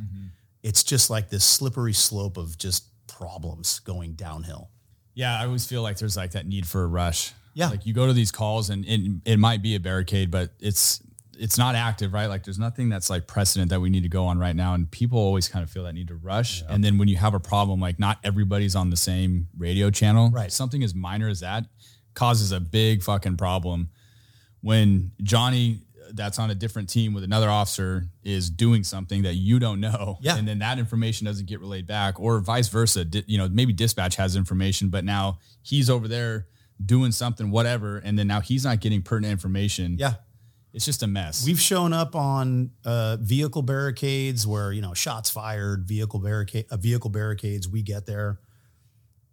it's 0.64 0.84
just 0.84 1.10
like 1.10 1.30
this 1.30 1.44
slippery 1.44 1.94
slope 1.94 2.38
of 2.38 2.58
just 2.58 2.86
problems 3.08 3.80
going 3.80 4.14
downhill. 4.14 4.70
Yeah, 5.14 5.40
I 5.40 5.46
always 5.46 5.66
feel 5.66 5.82
like 5.82 5.98
there's 5.98 6.16
like 6.18 6.32
that 6.32 6.46
need 6.48 6.68
for 6.68 6.84
a 6.84 6.88
rush. 6.88 7.34
Yeah. 7.56 7.70
Like 7.70 7.86
you 7.88 7.94
go 7.94 8.06
to 8.06 8.14
these 8.14 8.32
calls 8.32 8.70
and 8.70 8.86
it, 8.86 9.02
it 9.26 9.40
might 9.40 9.64
be 9.64 9.74
a 9.76 9.80
barricade, 9.80 10.30
but 10.30 10.52
it's 10.60 11.02
it's 11.38 11.58
not 11.58 11.76
active, 11.76 12.14
right? 12.14 12.28
Like 12.28 12.44
there's 12.44 12.60
nothing 12.60 12.88
that's 12.90 13.10
like 13.10 13.28
precedent 13.28 13.70
that 13.72 13.80
we 13.82 13.90
need 13.90 14.04
to 14.04 14.10
go 14.10 14.26
on 14.26 14.38
right 14.38 14.56
now. 14.56 14.74
And 14.74 14.90
people 14.90 15.18
always 15.20 15.50
kind 15.50 15.64
of 15.64 15.70
feel 15.72 15.84
that 15.86 15.94
need 15.94 16.08
to 16.10 16.16
rush. 16.16 16.64
And 16.70 16.84
then 16.84 16.98
when 16.98 17.08
you 17.10 17.18
have 17.18 17.34
a 17.34 17.40
problem, 17.42 17.80
like 17.82 17.98
not 18.00 18.20
everybody's 18.24 18.76
on 18.76 18.90
the 18.90 18.96
same 18.96 19.48
radio 19.58 19.90
channel. 19.90 20.30
Right. 20.30 20.52
Something 20.52 20.84
as 20.84 20.94
minor 20.96 21.28
as 21.28 21.40
that 21.42 21.66
causes 22.14 22.52
a 22.54 22.60
big 22.62 23.04
fucking 23.04 23.36
problem 23.38 23.90
when 24.62 25.12
Johnny 25.24 25.82
that's 26.14 26.40
on 26.40 26.52
a 26.52 26.56
different 26.56 26.88
team 26.88 27.14
with 27.14 27.24
another 27.24 27.50
officer 27.50 28.06
is 28.24 28.50
doing 28.50 28.84
something 28.84 29.24
that 29.24 29.34
you 29.34 29.60
don't 29.60 29.80
know 29.80 30.18
Yeah. 30.22 30.38
and 30.38 30.48
then 30.48 30.60
that 30.60 30.78
information 30.78 31.26
doesn't 31.26 31.48
get 31.48 31.60
relayed 31.60 31.88
back 31.88 32.20
or 32.20 32.40
vice 32.40 32.68
versa 32.70 33.06
you 33.26 33.40
know 33.40 33.50
maybe 33.50 33.74
dispatch 33.74 34.16
has 34.18 34.36
information 34.36 34.90
but 34.90 35.04
now 35.04 35.40
he's 35.64 35.90
over 35.90 36.08
there 36.08 36.46
doing 36.84 37.12
something 37.12 37.52
whatever 37.52 37.98
and 37.98 38.18
then 38.20 38.28
now 38.28 38.42
he's 38.42 38.64
not 38.66 38.80
getting 38.82 39.02
pertinent 39.02 39.32
information 39.32 39.96
Yeah. 39.98 40.16
it's 40.74 40.84
just 40.86 41.04
a 41.04 41.08
mess 41.08 41.46
We've 41.46 41.60
shown 41.60 41.94
up 41.94 42.16
on 42.16 42.72
uh, 42.84 43.18
vehicle 43.22 43.62
barricades 43.62 44.46
where 44.46 44.72
you 44.74 44.82
know 44.82 44.94
shots 44.94 45.30
fired, 45.30 45.88
vehicle 45.88 46.20
barricade, 46.20 46.66
uh, 46.70 46.78
vehicle 46.78 47.10
barricades. 47.10 47.68
We 47.70 47.82
get 47.82 48.06
there, 48.06 48.40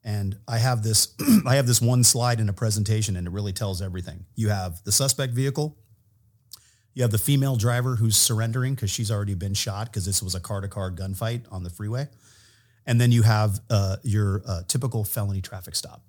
and 0.04 0.36
I 0.46 0.58
have 0.58 0.82
this, 0.84 1.14
I 1.46 1.56
have 1.56 1.66
this 1.66 1.80
one 1.80 2.04
slide 2.04 2.38
in 2.40 2.48
a 2.48 2.52
presentation, 2.52 3.16
and 3.16 3.26
it 3.26 3.30
really 3.32 3.52
tells 3.52 3.82
everything. 3.82 4.24
You 4.36 4.50
have 4.50 4.82
the 4.84 4.92
suspect 4.92 5.32
vehicle, 5.32 5.76
you 6.94 7.02
have 7.02 7.10
the 7.10 7.18
female 7.18 7.56
driver 7.56 7.96
who's 7.96 8.16
surrendering 8.16 8.74
because 8.74 8.90
she's 8.90 9.10
already 9.10 9.34
been 9.34 9.54
shot 9.54 9.86
because 9.86 10.04
this 10.04 10.22
was 10.22 10.34
a 10.36 10.40
car 10.40 10.60
to 10.60 10.68
car 10.68 10.92
gunfight 10.92 11.42
on 11.50 11.64
the 11.64 11.70
freeway, 11.70 12.08
and 12.86 13.00
then 13.00 13.10
you 13.10 13.22
have 13.22 13.60
uh, 13.68 13.96
your 14.04 14.42
uh, 14.46 14.62
typical 14.68 15.02
felony 15.02 15.40
traffic 15.40 15.74
stop. 15.74 16.02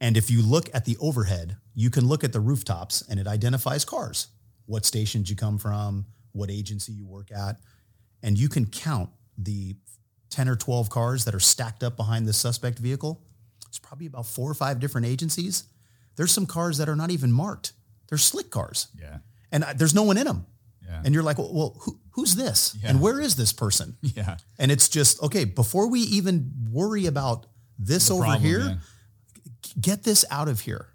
And 0.00 0.16
if 0.16 0.30
you 0.30 0.42
look 0.42 0.68
at 0.74 0.84
the 0.84 0.96
overhead, 1.00 1.56
you 1.74 1.90
can 1.90 2.06
look 2.06 2.22
at 2.24 2.32
the 2.32 2.40
rooftops 2.40 3.02
and 3.08 3.18
it 3.18 3.26
identifies 3.26 3.84
cars, 3.84 4.28
what 4.66 4.84
stations 4.84 5.30
you 5.30 5.36
come 5.36 5.58
from, 5.58 6.06
what 6.32 6.50
agency 6.50 6.92
you 6.92 7.06
work 7.06 7.30
at. 7.32 7.56
And 8.22 8.38
you 8.38 8.48
can 8.48 8.66
count 8.66 9.10
the 9.38 9.76
10 10.30 10.48
or 10.48 10.56
12 10.56 10.90
cars 10.90 11.24
that 11.24 11.34
are 11.34 11.40
stacked 11.40 11.82
up 11.82 11.96
behind 11.96 12.26
the 12.26 12.32
suspect 12.32 12.78
vehicle. 12.78 13.22
It's 13.68 13.78
probably 13.78 14.06
about 14.06 14.26
four 14.26 14.50
or 14.50 14.54
five 14.54 14.80
different 14.80 15.06
agencies. 15.06 15.64
There's 16.16 16.32
some 16.32 16.46
cars 16.46 16.78
that 16.78 16.88
are 16.88 16.96
not 16.96 17.10
even 17.10 17.32
marked. 17.32 17.72
They're 18.08 18.18
slick 18.18 18.50
cars 18.50 18.88
yeah 19.00 19.18
and 19.52 19.64
I, 19.64 19.72
there's 19.72 19.94
no 19.94 20.02
one 20.02 20.18
in 20.18 20.26
them. 20.26 20.46
yeah 20.86 21.02
And 21.04 21.14
you're 21.14 21.22
like, 21.22 21.38
well, 21.38 21.52
well 21.52 21.76
who, 21.80 21.98
who's 22.10 22.34
this? 22.36 22.76
Yeah. 22.82 22.90
And 22.90 23.00
where 23.00 23.20
is 23.20 23.36
this 23.36 23.52
person? 23.52 23.96
yeah 24.02 24.36
And 24.58 24.70
it's 24.70 24.88
just, 24.88 25.22
okay, 25.22 25.44
before 25.44 25.88
we 25.88 26.00
even 26.00 26.52
worry 26.70 27.06
about 27.06 27.46
this 27.78 28.10
over 28.10 28.24
Problem, 28.24 28.42
here, 28.42 28.60
yeah. 28.60 28.74
Get 29.80 30.02
this 30.04 30.24
out 30.30 30.48
of 30.48 30.60
here 30.60 30.88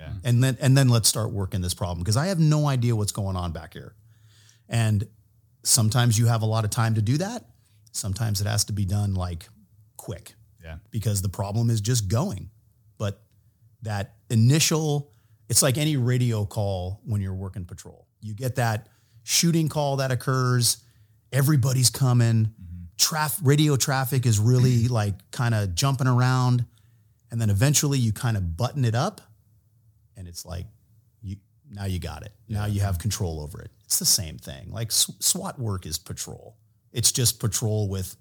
yeah 0.00 0.08
mm-hmm. 0.08 0.18
and 0.24 0.44
then 0.44 0.56
and 0.60 0.76
then 0.76 0.88
let's 0.88 1.08
start 1.08 1.30
working 1.30 1.60
this 1.60 1.74
problem 1.74 1.98
because 1.98 2.16
I 2.16 2.26
have 2.26 2.38
no 2.38 2.66
idea 2.66 2.96
what's 2.96 3.12
going 3.12 3.36
on 3.36 3.52
back 3.52 3.74
here. 3.74 3.94
And 4.68 5.06
sometimes 5.64 6.18
you 6.18 6.26
have 6.26 6.42
a 6.42 6.46
lot 6.46 6.64
of 6.64 6.70
time 6.70 6.94
to 6.94 7.02
do 7.02 7.18
that. 7.18 7.44
Sometimes 7.92 8.40
it 8.40 8.46
has 8.46 8.64
to 8.66 8.72
be 8.72 8.84
done 8.84 9.14
like 9.14 9.48
quick 9.96 10.34
yeah 10.62 10.76
because 10.90 11.22
the 11.22 11.28
problem 11.28 11.70
is 11.70 11.80
just 11.80 12.08
going. 12.08 12.50
But 12.98 13.20
that 13.82 14.14
initial, 14.28 15.12
it's 15.48 15.62
like 15.62 15.78
any 15.78 15.96
radio 15.96 16.44
call 16.44 17.00
when 17.04 17.20
you're 17.20 17.34
working 17.34 17.64
patrol. 17.64 18.06
You 18.20 18.34
get 18.34 18.56
that 18.56 18.88
shooting 19.22 19.68
call 19.68 19.96
that 19.96 20.10
occurs, 20.10 20.78
everybody's 21.32 21.90
coming, 21.90 22.46
mm-hmm. 22.46 22.84
traf- 22.96 23.40
radio 23.42 23.76
traffic 23.76 24.26
is 24.26 24.38
really 24.38 24.88
like 24.88 25.14
kind 25.30 25.54
of 25.54 25.74
jumping 25.74 26.06
around. 26.06 26.64
And 27.30 27.40
then 27.40 27.50
eventually 27.50 27.98
you 27.98 28.12
kind 28.12 28.36
of 28.36 28.56
button 28.56 28.84
it 28.84 28.94
up 28.94 29.20
and 30.16 30.26
it's 30.28 30.44
like, 30.44 30.66
you 31.22 31.36
now 31.70 31.84
you 31.84 31.98
got 32.00 32.22
it. 32.24 32.32
Now 32.48 32.66
you 32.66 32.80
have 32.80 32.98
control 32.98 33.40
over 33.40 33.60
it. 33.62 33.70
It's 33.84 33.98
the 33.98 34.04
same 34.04 34.36
thing. 34.38 34.70
Like 34.72 34.90
SWAT 34.90 35.58
work 35.58 35.86
is 35.86 35.98
patrol. 35.98 36.56
It's 36.92 37.12
just 37.12 37.38
patrol 37.38 37.88
with 37.88 38.16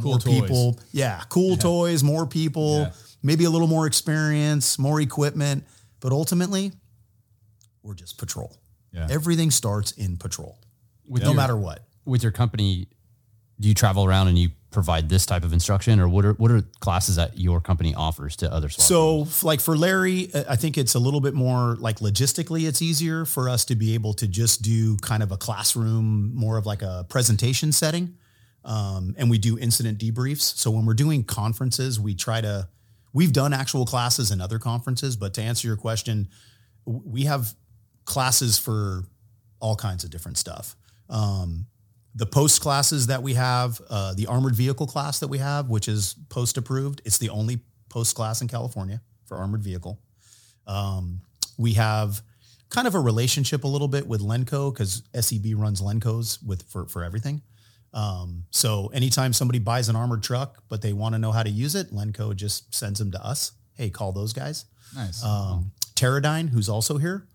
Cool 0.00 0.10
more 0.12 0.18
toys. 0.18 0.40
people. 0.40 0.80
Yeah, 0.92 1.22
cool 1.28 1.56
toys, 1.56 2.02
more 2.02 2.26
people, 2.26 2.80
Yeah. 2.80 2.92
maybe 3.22 3.44
a 3.44 3.50
little 3.50 3.68
more 3.68 3.86
experience, 3.86 4.78
more 4.78 5.00
equipment, 5.00 5.64
but 6.00 6.12
ultimately, 6.12 6.72
we're 7.82 7.94
just 7.94 8.18
patrol. 8.18 8.56
Yeah. 8.92 9.06
Everything 9.10 9.50
starts 9.50 9.92
in 9.92 10.16
patrol, 10.16 10.58
With 11.08 11.22
no 11.22 11.28
your- 11.30 11.36
matter 11.36 11.56
what. 11.56 11.86
with 12.04 12.22
your 12.22 12.32
company, 12.32 12.88
do 13.60 13.68
you 13.68 13.74
travel 13.74 14.04
around 14.04 14.28
and 14.28 14.38
you 14.38 14.50
provide 14.76 15.08
this 15.08 15.24
type 15.24 15.42
of 15.42 15.54
instruction, 15.54 15.98
or 15.98 16.06
what 16.06 16.26
are 16.26 16.34
what 16.34 16.50
are 16.50 16.60
classes 16.80 17.16
that 17.16 17.38
your 17.38 17.62
company 17.62 17.94
offers 17.94 18.36
to 18.36 18.52
other 18.52 18.68
So, 18.68 19.26
like 19.42 19.58
for 19.58 19.74
Larry, 19.74 20.28
uh, 20.34 20.44
I 20.50 20.56
think 20.56 20.76
it's 20.76 20.94
a 20.94 20.98
little 20.98 21.22
bit 21.22 21.32
more 21.32 21.76
like 21.76 22.00
logistically, 22.00 22.68
it's 22.68 22.82
easier 22.82 23.24
for 23.24 23.48
us 23.48 23.64
to 23.64 23.74
be 23.74 23.94
able 23.94 24.12
to 24.12 24.28
just 24.28 24.60
do 24.60 24.98
kind 24.98 25.22
of 25.22 25.32
a 25.32 25.38
classroom, 25.38 26.34
more 26.34 26.58
of 26.58 26.66
like 26.66 26.82
a 26.82 27.06
presentation 27.08 27.72
setting. 27.72 28.18
Um, 28.66 29.14
and 29.16 29.30
we 29.30 29.38
do 29.38 29.58
incident 29.58 29.98
debriefs. 29.98 30.58
So 30.58 30.70
when 30.70 30.84
we're 30.84 30.92
doing 30.94 31.24
conferences, 31.24 31.98
we 31.98 32.14
try 32.14 32.42
to, 32.42 32.68
we've 33.14 33.32
done 33.32 33.54
actual 33.54 33.86
classes 33.86 34.30
in 34.30 34.42
other 34.42 34.58
conferences, 34.58 35.16
but 35.16 35.32
to 35.34 35.40
answer 35.40 35.66
your 35.66 35.78
question, 35.78 36.28
we 36.84 37.22
have 37.24 37.54
classes 38.04 38.58
for 38.58 39.04
all 39.58 39.74
kinds 39.76 40.04
of 40.04 40.10
different 40.10 40.36
stuff. 40.36 40.76
Um, 41.08 41.66
the 42.16 42.26
post 42.26 42.62
classes 42.62 43.08
that 43.08 43.22
we 43.22 43.34
have, 43.34 43.80
uh, 43.90 44.14
the 44.14 44.26
armored 44.26 44.56
vehicle 44.56 44.86
class 44.86 45.18
that 45.20 45.28
we 45.28 45.36
have, 45.36 45.68
which 45.68 45.86
is 45.86 46.14
post 46.30 46.56
approved, 46.56 47.02
it's 47.04 47.18
the 47.18 47.28
only 47.28 47.60
post 47.90 48.16
class 48.16 48.40
in 48.40 48.48
California 48.48 49.02
for 49.26 49.36
armored 49.36 49.62
vehicle. 49.62 50.00
Um, 50.66 51.20
we 51.58 51.74
have 51.74 52.22
kind 52.70 52.86
of 52.86 52.94
a 52.94 53.00
relationship 53.00 53.64
a 53.64 53.68
little 53.68 53.86
bit 53.86 54.06
with 54.08 54.22
Lenco 54.22 54.72
because 54.72 55.02
SEB 55.14 55.52
runs 55.54 55.82
Lencos 55.82 56.42
with 56.42 56.62
for 56.62 56.86
for 56.88 57.04
everything. 57.04 57.42
Um, 57.92 58.44
so 58.50 58.90
anytime 58.94 59.32
somebody 59.34 59.58
buys 59.58 59.88
an 59.88 59.96
armored 59.96 60.22
truck 60.22 60.62
but 60.68 60.82
they 60.82 60.92
want 60.92 61.14
to 61.14 61.18
know 61.18 61.32
how 61.32 61.42
to 61.42 61.50
use 61.50 61.74
it, 61.74 61.92
Lenco 61.92 62.34
just 62.34 62.74
sends 62.74 62.98
them 62.98 63.12
to 63.12 63.24
us. 63.24 63.52
Hey, 63.74 63.90
call 63.90 64.12
those 64.12 64.32
guys. 64.32 64.64
nice 64.94 65.22
Um, 65.22 65.72
Terradyne, 65.94 66.48
who's 66.48 66.68
also 66.68 66.96
here, 66.96 67.26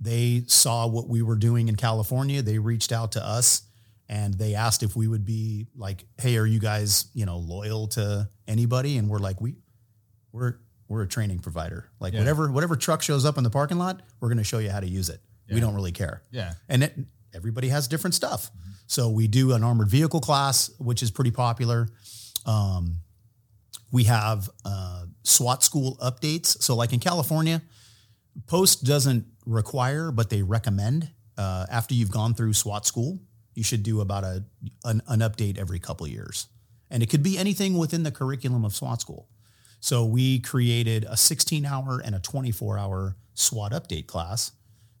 they 0.00 0.44
saw 0.46 0.86
what 0.86 1.08
we 1.08 1.20
were 1.20 1.36
doing 1.36 1.68
in 1.68 1.74
California. 1.74 2.42
They 2.42 2.58
reached 2.58 2.92
out 2.92 3.12
to 3.12 3.24
us 3.24 3.62
and 4.10 4.34
they 4.34 4.54
asked 4.56 4.82
if 4.82 4.94
we 4.96 5.06
would 5.08 5.24
be 5.24 5.68
like, 5.74 6.04
"Hey, 6.20 6.36
are 6.36 6.44
you 6.44 6.58
guys, 6.58 7.06
you 7.14 7.24
know, 7.24 7.38
loyal 7.38 7.86
to 7.88 8.28
anybody?" 8.46 8.98
And 8.98 9.08
we're 9.08 9.20
like, 9.20 9.40
"We, 9.40 9.56
we're 10.32 10.54
we're 10.88 11.02
a 11.02 11.08
training 11.08 11.38
provider. 11.38 11.88
Like 12.00 12.12
Yeah. 12.12 12.18
whatever 12.18 12.50
whatever 12.50 12.76
truck 12.76 13.00
shows 13.02 13.24
up 13.24 13.38
in 13.38 13.44
the 13.44 13.50
parking 13.50 13.78
lot, 13.78 14.02
we're 14.20 14.28
going 14.28 14.38
to 14.38 14.44
show 14.44 14.58
you 14.58 14.68
how 14.70 14.80
to 14.80 14.88
use 14.88 15.08
it. 15.08 15.20
We 15.48 15.60
don't 15.60 15.74
really 15.74 15.92
care." 15.92 16.22
yeah 16.30 16.54
and 16.68 16.82
it, 16.84 16.94
everybody 17.32 17.68
has 17.68 17.88
different 17.88 18.14
stuff. 18.14 18.50
So 18.86 19.08
we 19.08 19.28
do 19.28 19.52
an 19.52 19.62
armored 19.62 19.88
vehicle 19.88 20.20
class, 20.20 20.68
which 20.78 21.00
is 21.02 21.12
pretty 21.12 21.30
popular. 21.30 21.88
Um, 22.44 22.96
we 23.92 24.04
have 24.04 24.50
uh, 24.64 25.04
SWAT 25.22 25.62
school 25.62 25.96
updates. 26.02 26.60
So, 26.62 26.74
like 26.74 26.92
in 26.92 26.98
California, 27.00 27.62
Post 28.46 28.84
doesn't 28.84 29.26
require, 29.46 30.10
but 30.12 30.30
they 30.30 30.42
recommend 30.42 31.10
uh, 31.38 31.66
after 31.70 31.94
you've 31.94 32.10
gone 32.10 32.34
through 32.34 32.52
SWAT 32.54 32.86
school, 32.86 33.20
you 33.54 33.62
should 33.62 33.82
do 33.82 34.00
about 34.00 34.24
a 34.24 34.44
an, 34.84 35.02
an 35.08 35.20
update 35.20 35.58
every 35.58 35.78
couple 35.78 36.06
of 36.06 36.12
years, 36.12 36.48
and 36.90 37.02
it 37.02 37.10
could 37.10 37.22
be 37.22 37.38
anything 37.38 37.76
within 37.76 38.02
the 38.02 38.10
curriculum 38.10 38.64
of 38.64 38.74
SWAT 38.74 39.00
school. 39.00 39.28
So 39.80 40.04
we 40.04 40.40
created 40.40 41.06
a 41.08 41.16
16 41.16 41.64
hour 41.64 42.00
and 42.04 42.14
a 42.14 42.20
24 42.20 42.78
hour 42.78 43.16
SWAT 43.34 43.72
update 43.72 44.06
class 44.06 44.52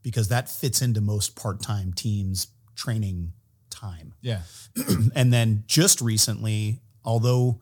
because 0.02 0.28
that 0.28 0.48
fits 0.48 0.80
into 0.80 1.00
most 1.00 1.36
part 1.36 1.62
time 1.62 1.92
teams' 1.92 2.48
training 2.74 3.32
time. 3.68 4.14
yeah 4.20 4.40
And 5.14 5.32
then 5.32 5.64
just 5.66 6.00
recently, 6.00 6.80
although 7.04 7.60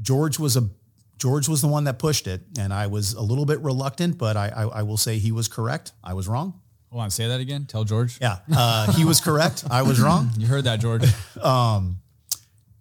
George 0.00 0.38
was 0.38 0.56
a 0.56 0.68
George 1.16 1.48
was 1.48 1.62
the 1.62 1.68
one 1.68 1.84
that 1.84 1.98
pushed 1.98 2.26
it, 2.26 2.42
and 2.58 2.74
I 2.74 2.88
was 2.88 3.14
a 3.14 3.22
little 3.22 3.46
bit 3.46 3.60
reluctant, 3.60 4.18
but 4.18 4.36
I, 4.36 4.48
I, 4.48 4.62
I 4.62 4.82
will 4.82 4.96
say 4.96 5.18
he 5.18 5.30
was 5.30 5.46
correct. 5.46 5.92
I 6.02 6.12
was 6.12 6.26
wrong. 6.26 6.60
Hold 6.94 7.02
on 7.02 7.10
say 7.10 7.26
that 7.26 7.40
again 7.40 7.66
tell 7.66 7.82
george 7.82 8.18
Yeah, 8.20 8.38
uh, 8.56 8.92
he 8.92 9.04
was 9.04 9.20
correct. 9.20 9.64
I 9.68 9.82
was 9.82 10.00
wrong. 10.00 10.30
you 10.38 10.46
heard 10.46 10.64
that 10.64 10.78
george 10.80 11.02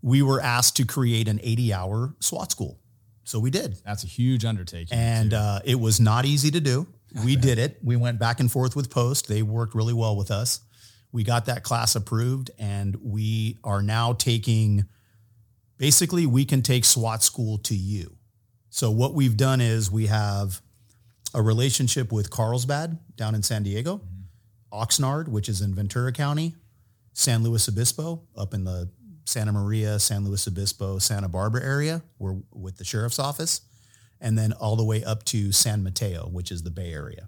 We 0.03 0.21
were 0.21 0.39
asked 0.39 0.75
to 0.77 0.85
create 0.85 1.27
an 1.27 1.39
80 1.41 1.73
hour 1.73 2.13
SWAT 2.19 2.51
school. 2.51 2.77
So 3.23 3.39
we 3.39 3.49
did. 3.49 3.77
that's 3.85 4.03
a 4.03 4.07
huge 4.07 4.45
undertaking 4.45 4.95
And 4.95 5.33
uh, 5.33 5.59
it 5.63 5.79
was 5.79 5.99
not 5.99 6.25
easy 6.25 6.51
to 6.51 6.59
do. 6.59 6.87
We 7.23 7.35
did 7.37 7.57
it. 7.57 7.79
We 7.81 7.95
went 7.95 8.19
back 8.19 8.39
and 8.39 8.51
forth 8.51 8.75
with 8.75 8.89
Post. 8.89 9.27
They 9.27 9.41
worked 9.41 9.73
really 9.73 9.93
well 9.93 10.15
with 10.15 10.29
us. 10.29 10.59
We 11.11 11.23
got 11.23 11.45
that 11.45 11.63
class 11.63 11.95
approved, 11.95 12.49
and 12.57 12.95
we 13.01 13.59
are 13.63 13.81
now 13.83 14.13
taking 14.13 14.85
basically, 15.77 16.25
we 16.25 16.43
can 16.43 16.61
take 16.63 16.85
SWAT 16.85 17.21
school 17.21 17.59
to 17.59 17.75
you. 17.75 18.17
So, 18.71 18.89
what 18.89 19.13
we've 19.13 19.37
done 19.37 19.61
is 19.61 19.91
we 19.91 20.07
have 20.07 20.62
a 21.33 21.41
relationship 21.41 22.11
with 22.11 22.29
Carlsbad 22.29 22.99
down 23.15 23.35
in 23.35 23.43
San 23.43 23.63
Diego, 23.63 23.97
mm-hmm. 23.97 24.77
Oxnard, 24.81 25.27
which 25.27 25.49
is 25.49 25.61
in 25.61 25.73
Ventura 25.73 26.11
County, 26.11 26.55
San 27.13 27.43
Luis 27.43 27.67
Obispo 27.67 28.23
up 28.35 28.53
in 28.53 28.63
the 28.63 28.89
Santa 29.25 29.51
Maria, 29.51 29.99
San 29.99 30.25
Luis 30.25 30.47
Obispo, 30.47 30.99
Santa 30.99 31.29
Barbara 31.29 31.63
area. 31.63 32.01
We're 32.19 32.37
with 32.51 32.77
the 32.77 32.83
sheriff's 32.83 33.19
office. 33.19 33.61
and 34.23 34.37
then 34.37 34.53
all 34.53 34.77
the 34.77 34.85
way 34.85 35.03
up 35.03 35.25
to 35.25 35.51
San 35.51 35.83
Mateo, 35.83 36.29
which 36.31 36.49
is 36.49 36.63
the 36.63 36.71
Bay 36.71 36.93
Area. 36.93 37.27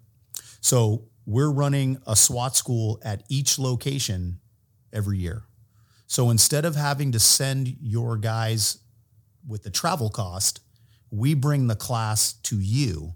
So 0.61 1.09
we're 1.25 1.51
running 1.51 1.97
a 2.07 2.15
SWAT 2.15 2.55
school 2.55 2.99
at 3.03 3.23
each 3.29 3.59
location 3.59 4.39
every 4.93 5.17
year. 5.17 5.43
So 6.07 6.29
instead 6.29 6.63
of 6.63 6.75
having 6.75 7.11
to 7.11 7.19
send 7.19 7.75
your 7.81 8.15
guys 8.15 8.77
with 9.45 9.63
the 9.63 9.69
travel 9.69 10.09
cost, 10.09 10.61
we 11.11 11.33
bring 11.33 11.67
the 11.67 11.75
class 11.75 12.33
to 12.43 12.57
you, 12.57 13.15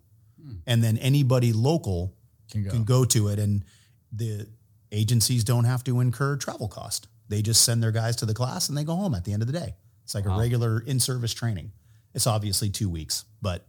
and 0.69 0.81
then 0.83 0.97
anybody 0.99 1.51
local 1.51 2.15
Can 2.51 2.63
go. 2.63 2.69
can 2.69 2.83
go 2.85 3.03
to 3.05 3.27
it, 3.27 3.39
and 3.39 3.65
the 4.13 4.47
agencies 4.91 5.43
don't 5.43 5.65
have 5.65 5.83
to 5.83 5.99
incur 5.99 6.37
travel 6.37 6.67
cost. 6.67 7.07
They 7.27 7.41
just 7.41 7.61
send 7.63 7.83
their 7.83 7.91
guys 7.91 8.15
to 8.17 8.25
the 8.25 8.33
class 8.33 8.69
and 8.69 8.77
they 8.77 8.83
go 8.83 8.95
home 8.95 9.13
at 9.13 9.23
the 9.23 9.33
end 9.33 9.43
of 9.43 9.47
the 9.47 9.53
day. 9.53 9.75
It's 10.03 10.15
like 10.15 10.25
a 10.25 10.29
regular 10.29 10.79
in-service 10.79 11.33
training. 11.35 11.71
It's 12.15 12.25
obviously 12.25 12.71
two 12.71 12.89
weeks, 12.89 13.25
but 13.39 13.67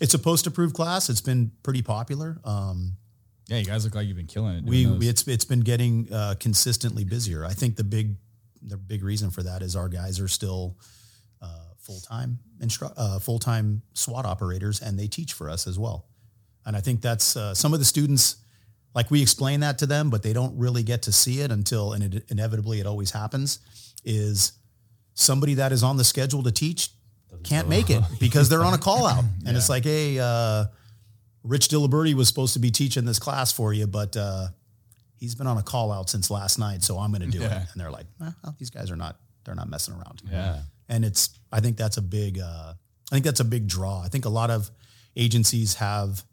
it's 0.00 0.14
a 0.14 0.18
post-approved 0.18 0.74
class. 0.74 1.10
It's 1.10 1.20
been 1.20 1.52
pretty 1.62 1.82
popular. 1.82 2.38
Um, 2.44 2.96
Yeah, 3.48 3.58
you 3.58 3.66
guys 3.66 3.84
look 3.84 3.94
like 3.94 4.06
you've 4.06 4.16
been 4.16 4.26
killing 4.26 4.56
it. 4.56 4.64
we 4.64 4.86
those. 4.86 5.06
it's 5.06 5.28
it's 5.28 5.44
been 5.44 5.60
getting 5.60 6.10
uh, 6.10 6.34
consistently 6.40 7.04
busier. 7.04 7.44
I 7.44 7.52
think 7.52 7.76
the 7.76 7.84
big 7.84 8.16
the 8.62 8.78
big 8.78 9.04
reason 9.04 9.30
for 9.30 9.42
that 9.42 9.60
is 9.60 9.76
our 9.76 9.90
guys 9.90 10.18
are 10.18 10.28
still 10.28 10.78
uh, 11.42 11.74
full 11.76 12.00
time 12.00 12.38
instru- 12.58 12.94
uh, 12.96 13.18
full 13.18 13.38
time 13.38 13.82
SWAT 13.92 14.24
operators, 14.24 14.80
and 14.80 14.98
they 14.98 15.08
teach 15.08 15.34
for 15.34 15.50
us 15.50 15.66
as 15.66 15.78
well. 15.78 16.06
And 16.66 16.76
I 16.76 16.80
think 16.80 17.00
that's 17.00 17.36
uh, 17.36 17.54
some 17.54 17.72
of 17.72 17.78
the 17.78 17.84
students 17.84 18.36
like 18.94 19.10
we 19.10 19.20
explain 19.20 19.60
that 19.60 19.78
to 19.78 19.86
them, 19.86 20.08
but 20.08 20.22
they 20.22 20.32
don't 20.32 20.56
really 20.56 20.82
get 20.82 21.02
to 21.02 21.12
see 21.12 21.40
it 21.40 21.50
until 21.50 21.92
and 21.92 22.14
it, 22.14 22.24
inevitably 22.30 22.80
it 22.80 22.86
always 22.86 23.10
happens. 23.10 23.58
Is 24.04 24.52
somebody 25.14 25.54
that 25.54 25.72
is 25.72 25.82
on 25.82 25.96
the 25.96 26.04
schedule 26.04 26.42
to 26.42 26.52
teach 26.52 26.90
can't 27.42 27.68
make 27.68 27.90
it 27.90 28.02
because 28.20 28.48
they're 28.48 28.64
on 28.64 28.74
a 28.74 28.78
call 28.78 29.06
out, 29.06 29.24
and 29.46 29.56
it's 29.56 29.68
like, 29.68 29.84
hey. 29.84 30.18
Uh, 30.18 30.66
Rich 31.44 31.68
Diliberti 31.68 32.14
was 32.14 32.26
supposed 32.26 32.54
to 32.54 32.58
be 32.58 32.70
teaching 32.70 33.04
this 33.04 33.18
class 33.18 33.52
for 33.52 33.72
you, 33.72 33.86
but 33.86 34.16
uh, 34.16 34.48
he's 35.18 35.34
been 35.34 35.46
on 35.46 35.58
a 35.58 35.62
call 35.62 35.92
out 35.92 36.08
since 36.08 36.30
last 36.30 36.58
night, 36.58 36.82
so 36.82 36.98
I'm 36.98 37.12
going 37.12 37.30
to 37.30 37.38
do 37.38 37.44
it. 37.44 37.52
And 37.52 37.66
they're 37.76 37.90
like, 37.90 38.06
eh, 38.22 38.30
well, 38.42 38.56
these 38.58 38.70
guys 38.70 38.90
are 38.90 38.96
not, 38.96 39.16
they're 39.44 39.54
not 39.54 39.68
messing 39.68 39.94
around. 39.94 40.22
Yeah. 40.30 40.60
And 40.88 41.04
it's, 41.04 41.38
I 41.52 41.60
think 41.60 41.76
that's 41.76 41.98
a 41.98 42.02
big, 42.02 42.38
uh, 42.38 42.72
I 42.72 43.14
think 43.14 43.26
that's 43.26 43.40
a 43.40 43.44
big 43.44 43.68
draw. 43.68 44.00
I 44.02 44.08
think 44.08 44.24
a 44.24 44.30
lot 44.30 44.50
of 44.50 44.70
agencies 45.16 45.74
have, 45.74 46.24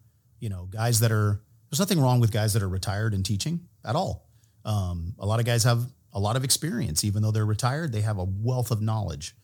you 0.42 0.48
know, 0.48 0.66
guys 0.68 0.98
that 1.00 1.12
are, 1.12 1.40
there's 1.70 1.78
nothing 1.78 2.00
wrong 2.00 2.18
with 2.18 2.32
guys 2.32 2.52
that 2.54 2.62
are 2.62 2.68
retired 2.68 3.14
and 3.14 3.24
teaching 3.24 3.60
at 3.84 3.94
all. 3.94 4.28
Um, 4.64 5.14
a 5.20 5.24
lot 5.24 5.38
of 5.38 5.46
guys 5.46 5.62
have 5.62 5.86
a 6.12 6.18
lot 6.18 6.34
of 6.36 6.42
experience, 6.42 7.04
even 7.04 7.22
though 7.22 7.30
they're 7.30 7.46
retired, 7.46 7.92
they 7.92 8.00
have 8.00 8.18
a 8.18 8.24
wealth 8.24 8.72
of 8.72 8.82
knowledge. 8.82 9.36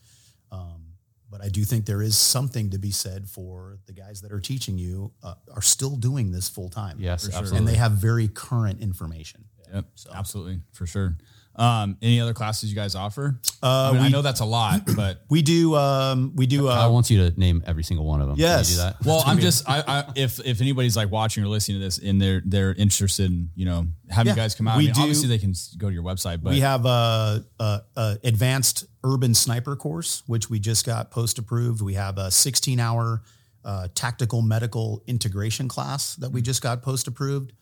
Um, 0.50 0.87
but 1.30 1.40
I 1.40 1.50
do 1.50 1.62
think 1.62 1.87
there 1.87 2.02
is 2.02 2.16
something 2.16 2.70
to 2.70 2.78
be 2.78 2.90
said 2.90 3.28
for 3.28 3.78
the 3.87 3.92
guys 3.92 4.22
that 4.22 4.32
are 4.32 4.40
teaching 4.40 4.76
you 4.76 5.12
uh, 5.22 5.34
are 5.54 5.62
still 5.62 5.94
doing 5.96 6.32
this 6.32 6.48
full 6.48 6.68
time. 6.68 6.96
Yes, 6.98 7.26
For 7.26 7.30
sure. 7.30 7.38
absolutely. 7.38 7.58
And 7.58 7.68
they 7.68 7.78
have 7.78 7.92
very 7.92 8.26
current 8.26 8.80
information. 8.80 9.44
Yep, 9.72 9.84
absolutely 10.14 10.61
for 10.72 10.87
sure. 10.87 11.16
Um, 11.59 11.97
any 12.01 12.21
other 12.21 12.35
classes 12.35 12.71
you 12.71 12.77
guys 12.77 12.94
offer? 12.94 13.40
Uh, 13.62 13.90
I, 13.90 13.92
mean, 13.94 14.03
I 14.03 14.09
know 14.11 14.23
that's 14.23 14.38
a 14.40 14.44
lot, 14.44 14.83
but 14.97 15.23
We 15.29 15.42
do, 15.42 15.75
um, 15.75 16.33
we 16.37 16.47
do, 16.47 16.68
I 16.68 16.85
uh, 16.85 16.90
want 16.90 17.11
you 17.11 17.29
to 17.29 17.38
name 17.40 17.64
every 17.66 17.83
single 17.83 18.07
one 18.07 18.21
of 18.21 18.29
them. 18.29 18.37
Can 18.37 18.42
you 18.44 18.49
Yes. 18.51 18.71
do 18.71 18.77
that? 18.77 19.05
well, 19.05 19.25
I'm 19.27 19.38
just 19.40 19.68
I, 19.68 19.83
I 19.87 20.12
if 20.14 20.38
if 20.47 20.61
anybody's 20.61 20.97
like 20.97 21.11
watching 21.11 21.42
or 21.42 21.49
listening 21.49 21.79
to 21.81 21.85
this 21.85 21.99
and 21.99 22.21
they're 22.21 22.42
they're 22.47 22.75
interested 22.75 23.27
in 23.27 23.51
you 23.57 23.64
know 23.64 23.88
having 24.09 24.29
Yeah, 24.29 24.35
you 24.35 24.37
guys 24.37 24.55
come 24.55 24.68
out. 24.68 24.79
we 24.79 24.85
I 24.85 24.87
mean, 24.87 24.94
do- 24.94 25.01
obviously 25.01 25.29
they 25.29 25.38
can 25.38 25.53
go 25.79 25.88
to 25.88 25.94
your 25.94 26.05
website, 26.05 26.42
but 26.42 26.51
we 26.53 26.61
have 26.61 26.87
a, 26.87 27.44
a, 27.59 27.81
a 27.97 28.18
advanced 28.23 28.87
urban 29.03 29.35
sniper 29.35 29.75
course, 29.75 30.23
which 30.27 30.49
we 30.49 30.61
just 30.61 30.87
got 30.87 31.11
post 31.11 31.38
approved. 31.38 31.83
We 31.83 31.94
have 31.94 32.18
a 32.18 32.31
16 32.31 32.79
hour 32.79 33.23
uh, 33.64 33.88
tactical 33.97 34.42
medical 34.42 35.03
integration 35.09 35.66
class 35.68 36.14
that 36.16 36.31
we 36.31 36.40
just 36.40 36.62
got 36.62 36.83
post 36.83 37.09
approved. 37.09 37.53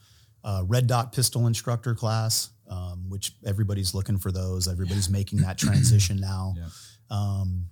Uh, 0.45 0.63
red 0.67 0.87
dot 0.87 1.13
pistol 1.13 1.49
instructor 1.49 1.93
class, 1.93 2.51
um, 2.69 3.09
which 3.09 3.33
everybody's 3.45 3.95
looking 3.95 4.19
for 4.19 4.33
those. 4.33 4.69
Everybody's 4.69 5.09
making 5.09 5.41
that 5.41 5.59
transition 5.59 6.19
now. 6.19 6.55
Yeah. 6.63 6.69
Um, 7.09 7.69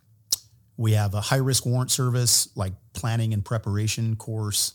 we 0.77 0.93
have 0.93 1.15
a 1.15 1.21
high 1.21 1.39
risk 1.39 1.67
warrant 1.67 1.91
service, 1.91 2.49
like 2.55 2.73
planning 2.93 3.33
and 3.33 3.45
preparation 3.45 4.15
course, 4.17 4.75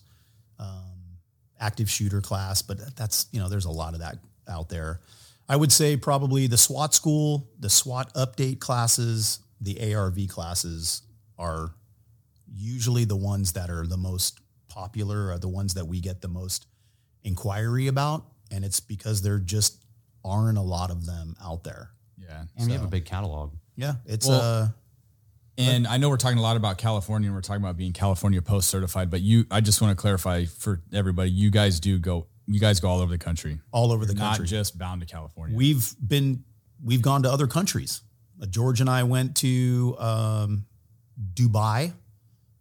um, 0.60 1.18
active 1.60 1.90
shooter 1.90 2.22
class, 2.22 2.62
but 2.62 2.96
that's, 2.96 3.28
you 3.32 3.40
know, 3.40 3.50
there's 3.50 3.66
a 3.66 3.72
lot 3.72 3.94
of 3.94 4.02
that 4.02 4.18
out 4.50 4.70
there. 4.70 5.02
I 5.48 5.56
would 5.56 5.72
say 5.72 5.98
probably 5.98 6.48
the 6.48 6.58
SWAT 6.58 6.94
school, 6.94 7.50
the 7.60 7.70
SWAT 7.70 8.14
update 8.14 8.60
classes, 8.60 9.40
the 9.60 9.94
ARV 9.94 10.28
classes 10.30 11.02
are 11.38 11.72
usually 12.54 13.06
the 13.06 13.16
ones 13.16 13.54
that 13.54 13.70
are 13.70 13.88
the 13.88 13.98
most 13.98 14.40
popular, 14.68 15.32
are 15.32 15.40
the 15.40 15.48
ones 15.48 15.74
that 15.74 15.86
we 15.86 16.00
get 16.00 16.22
the 16.22 16.28
most 16.28 16.68
inquiry 17.24 17.88
about. 17.88 18.26
And 18.52 18.64
it's 18.64 18.80
because 18.80 19.22
they're 19.22 19.40
just 19.40 19.84
aren't 20.24 20.58
a 20.58 20.62
lot 20.62 20.92
of 20.92 21.06
them 21.06 21.36
out 21.42 21.64
there. 21.64 21.92
yeah. 22.18 22.46
And 22.58 22.68
we 22.68 22.74
have 22.74 22.84
a 22.84 22.88
big 22.88 23.06
catalog. 23.06 23.54
Yeah. 23.76 23.96
It's, 24.06 24.28
Well, 24.28 24.42
uh, 24.42 24.68
And 25.58 25.88
I 25.88 25.98
know 25.98 26.10
we're 26.10 26.18
talking 26.18 26.38
a 26.38 26.42
lot 26.42 26.58
about 26.58 26.78
California 26.78 27.28
and 27.28 27.36
we're 27.36 27.42
talking 27.42 27.62
about 27.62 27.76
being 27.78 27.92
California 27.94 28.42
post 28.42 28.70
certified, 28.70 29.10
but 29.10 29.22
you, 29.22 29.46
I 29.52 29.62
just 29.62 29.82
want 29.82 29.98
to 29.98 30.02
clarify 30.02 30.46
for 30.46 30.82
everybody, 30.94 31.32
you 31.32 31.50
guys 31.50 31.80
do 31.80 32.00
go, 32.00 32.28
you 32.46 32.60
guys 32.60 32.80
go 32.80 32.90
all 32.90 33.00
over 33.00 33.12
the 33.12 33.18
country, 33.24 33.60
all 33.72 33.92
over 33.92 34.06
the 34.06 34.16
country, 34.16 34.44
not 34.44 34.50
just 34.50 34.78
bound 34.78 35.02
to 35.02 35.08
California. 35.08 35.56
We've 35.56 35.94
been 36.06 36.44
we've 36.84 37.02
gone 37.02 37.24
to 37.24 37.32
other 37.32 37.48
countries. 37.48 38.02
Uh, 38.42 38.46
George 38.46 38.80
and 38.82 38.90
I 38.90 39.04
went 39.04 39.36
to 39.38 39.96
um, 40.00 40.66
Dubai, 41.34 41.94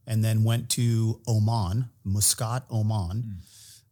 and 0.07 0.25
then 0.25 0.43
went 0.43 0.69
to 0.71 1.21
Oman, 1.29 1.89
Muscat, 2.05 2.65
Oman. 2.71 3.39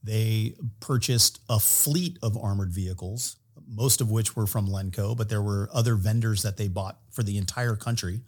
They 0.02 0.54
purchased 0.80 1.40
a 1.48 1.58
fleet 1.60 2.18
of 2.22 2.36
armored 2.36 2.72
vehicles, 2.72 3.36
most 3.66 4.00
of 4.00 4.10
which 4.10 4.36
were 4.36 4.46
from 4.46 4.68
Lenco, 4.68 5.16
but 5.16 5.28
there 5.28 5.42
were 5.42 5.68
other 5.72 5.94
vendors 5.94 6.42
that 6.42 6.56
they 6.56 6.68
bought 6.68 6.98
for 7.10 7.22
the 7.22 7.36
entire 7.36 7.76
country, 7.76 8.20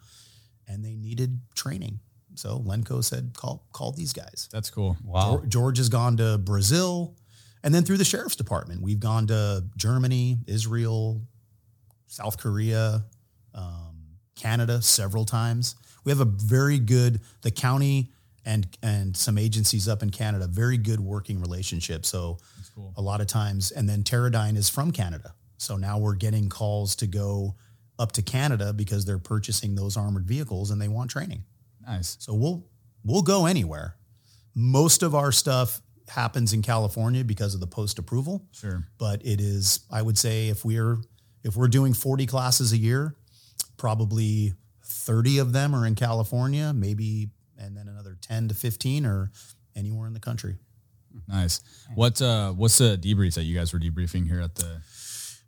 and 0.67 0.85
they 0.85 0.97
needed 0.97 1.41
training. 1.55 2.01
So 2.35 2.59
Lenco 2.61 3.03
said, 3.03 3.33
"Call 3.35 3.67
call 3.73 3.93
these 3.93 4.13
guys." 4.13 4.49
That's 4.53 4.71
cool. 4.71 4.97
Wow. 5.05 5.39
Geor- 5.39 5.49
George 5.49 5.79
has 5.79 5.89
gone 5.89 6.17
to 6.19 6.39
Brazil, 6.39 7.17
and 7.63 7.75
then 7.75 7.85
through 7.85 7.99
the 7.99 8.05
sheriff's 8.05 8.37
department, 8.37 8.83
we've 8.83 9.01
gone 9.01 9.27
to 9.29 9.65
Germany, 9.77 10.39
Israel, 10.47 11.23
South 12.07 12.39
Korea, 12.39 13.05
um, 13.55 14.19
Canada 14.37 14.81
several 14.83 15.25
times. 15.25 15.75
We 16.05 16.11
have 16.13 16.21
a 16.21 16.25
very 16.25 16.79
good 16.79 17.21
the 17.43 17.51
county 17.51 18.13
and 18.49 18.67
and 18.83 19.17
some 19.17 19.37
agencies 19.39 19.87
up 19.89 20.03
in 20.03 20.11
Canada, 20.11 20.47
very 20.49 20.79
good 20.79 21.01
working 21.01 21.41
relationship. 21.41 22.05
So 22.07 22.39
cool. 22.75 22.93
a 22.97 23.03
lot 23.03 23.21
of 23.21 23.27
times, 23.27 23.71
and 23.71 23.89
then 23.89 24.03
Terradyne 24.03 24.57
is 24.57 24.69
from 24.69 24.91
Canada, 24.91 25.35
so 25.59 25.77
now 25.77 25.99
we're 25.99 26.17
getting 26.17 26.49
calls 26.49 26.97
to 26.97 27.07
go 27.07 27.55
up 27.99 28.13
to 28.13 28.23
Canada 28.23 28.73
because 28.73 29.05
they're 29.05 29.19
purchasing 29.19 29.75
those 29.75 29.97
armored 29.97 30.27
vehicles 30.27 30.71
and 30.71 30.81
they 30.81 30.89
want 30.89 31.11
training. 31.11 31.45
Nice. 31.87 32.17
So 32.21 32.35
we'll 32.35 32.65
we'll 33.05 33.23
go 33.23 33.47
anywhere. 33.47 33.97
Most 34.55 35.03
of 35.03 35.15
our 35.15 35.31
stuff 35.33 35.81
happens 36.09 36.53
in 36.55 36.63
California 36.63 37.23
because 37.25 37.55
of 37.55 37.61
the 37.61 37.67
post 37.67 37.99
approval, 37.99 38.47
Sure. 38.53 38.87
but 38.99 39.21
it 39.27 39.41
is 39.41 39.81
I 39.91 40.01
would 40.03 40.17
say 40.17 40.49
if 40.49 40.65
we're 40.65 40.99
if 41.45 41.55
we're 41.57 41.69
doing 41.69 41.93
40 41.95 42.27
classes 42.27 42.73
a 42.73 42.77
year, 42.79 43.15
probably 43.77 44.55
30 44.85 45.39
of 45.39 45.53
them 45.53 45.75
are 45.75 45.87
in 45.87 45.95
California, 45.95 46.73
maybe 46.75 47.31
and 47.59 47.77
then 47.77 47.89
another 47.89 48.17
10 48.21 48.49
to 48.49 48.55
15 48.55 49.05
or 49.05 49.31
anywhere 49.77 50.07
in 50.07 50.15
the 50.15 50.21
country. 50.21 50.57
Nice. 51.27 51.61
What, 51.95 52.21
uh, 52.23 52.53
what's 52.53 52.79
the 52.79 52.97
debriefs 52.97 53.35
that 53.35 53.45
you 53.45 53.57
guys 53.57 53.73
were 53.73 53.79
debriefing 53.79 54.27
here 54.27 54.41
at 54.41 54.55
the, 54.55 54.81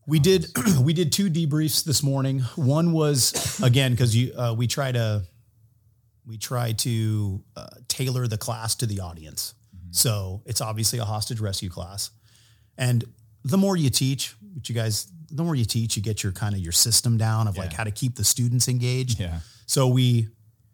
We 0.06 0.18
did 0.18 0.46
we 0.80 0.92
did 0.92 1.12
two 1.12 1.30
debriefs 1.30 1.84
this 1.84 2.02
morning. 2.02 2.40
One 2.56 2.92
was 2.92 3.60
again 3.62 3.92
because 3.92 4.16
you 4.16 4.32
uh, 4.34 4.54
we 4.56 4.66
try 4.66 4.90
to 4.92 5.22
we 6.26 6.38
try 6.38 6.72
to 6.72 7.44
uh, 7.56 7.68
tailor 7.88 8.26
the 8.26 8.38
class 8.38 8.74
to 8.76 8.86
the 8.86 9.00
audience. 9.00 9.54
So 9.92 10.42
it's 10.46 10.60
obviously 10.60 10.98
a 11.00 11.04
hostage 11.04 11.40
rescue 11.40 11.68
class, 11.68 12.10
and 12.78 13.04
the 13.44 13.56
more 13.58 13.76
you 13.76 13.90
teach, 13.90 14.34
which 14.54 14.68
you 14.68 14.74
guys, 14.74 15.10
the 15.30 15.42
more 15.42 15.54
you 15.54 15.64
teach, 15.64 15.96
you 15.96 16.02
get 16.02 16.22
your 16.22 16.32
kind 16.32 16.54
of 16.54 16.60
your 16.60 16.72
system 16.72 17.16
down 17.18 17.48
of 17.48 17.56
like 17.56 17.72
how 17.72 17.84
to 17.84 17.90
keep 17.90 18.16
the 18.16 18.24
students 18.24 18.68
engaged. 18.68 19.18
yeah. 19.20 19.40
So 19.66 19.86
we, 19.88 20.28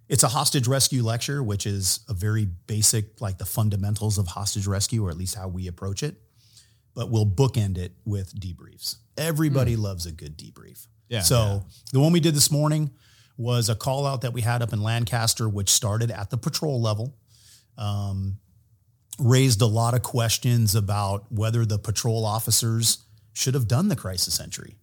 it's 0.09 0.23
a 0.23 0.29
hostage 0.29 0.69
rescue 0.69 1.03
lecture, 1.03 1.43
which 1.43 1.67
is 1.67 2.01
a 2.09 2.15
very 2.15 2.45
basic, 2.45 3.21
like 3.21 3.39
the 3.39 3.45
fundamentals 3.45 4.19
of 4.19 4.29
hostage 4.29 4.67
rescue, 4.67 5.05
or 5.05 5.11
at 5.11 5.17
least 5.17 5.35
how 5.35 5.49
we 5.49 5.67
approach 5.67 6.03
it. 6.03 6.17
But 6.95 7.11
we'll 7.11 7.27
bookend 7.27 7.77
it 7.77 7.93
with 8.05 8.39
debriefs. 8.39 8.97
Everybody 9.19 9.77
loves 9.77 10.07
a 10.07 10.13
good 10.13 10.39
debrief. 10.39 10.87
Yeah, 11.09 11.21
So 11.21 11.65
the 11.93 12.01
one 12.01 12.13
we 12.13 12.21
did 12.21 12.35
this 12.35 12.51
morning 12.51 12.91
was 13.37 13.69
a 13.69 13.75
call 13.75 14.07
out 14.07 14.23
that 14.23 14.33
we 14.33 14.41
had 14.41 14.63
up 14.63 14.73
in 14.73 14.83
Lancaster, 14.83 15.49
which 15.49 15.69
started 15.71 16.11
at 16.11 16.31
the 16.31 16.39
patrol 16.39 16.81
level. 16.81 17.17
Um, 17.77 18.39
raised 19.19 19.61
a 19.63 19.67
lot 19.67 19.95
of 19.95 20.03
questions 20.03 20.75
about 20.75 21.31
whether 21.31 21.65
the 21.65 21.79
patrol 21.79 22.25
officers 22.25 23.05
should 23.33 23.55
have 23.55 23.69
done 23.69 23.89
the 23.89 23.97
crisis 23.97 24.41
entry. 24.41 24.77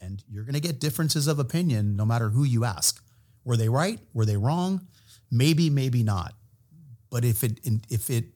And 0.00 0.22
you're 0.28 0.44
going 0.44 0.54
to 0.54 0.60
get 0.60 0.80
differences 0.80 1.26
of 1.26 1.38
opinion 1.38 1.96
no 1.96 2.04
matter 2.04 2.30
who 2.30 2.44
you 2.44 2.64
ask. 2.64 3.02
Were 3.48 3.56
they 3.56 3.70
right? 3.70 3.98
Were 4.12 4.26
they 4.26 4.36
wrong? 4.36 4.86
Maybe, 5.30 5.70
maybe 5.70 6.02
not. 6.02 6.34
But 7.08 7.24
if 7.24 7.42
it 7.42 7.60
if 7.88 8.10
it 8.10 8.26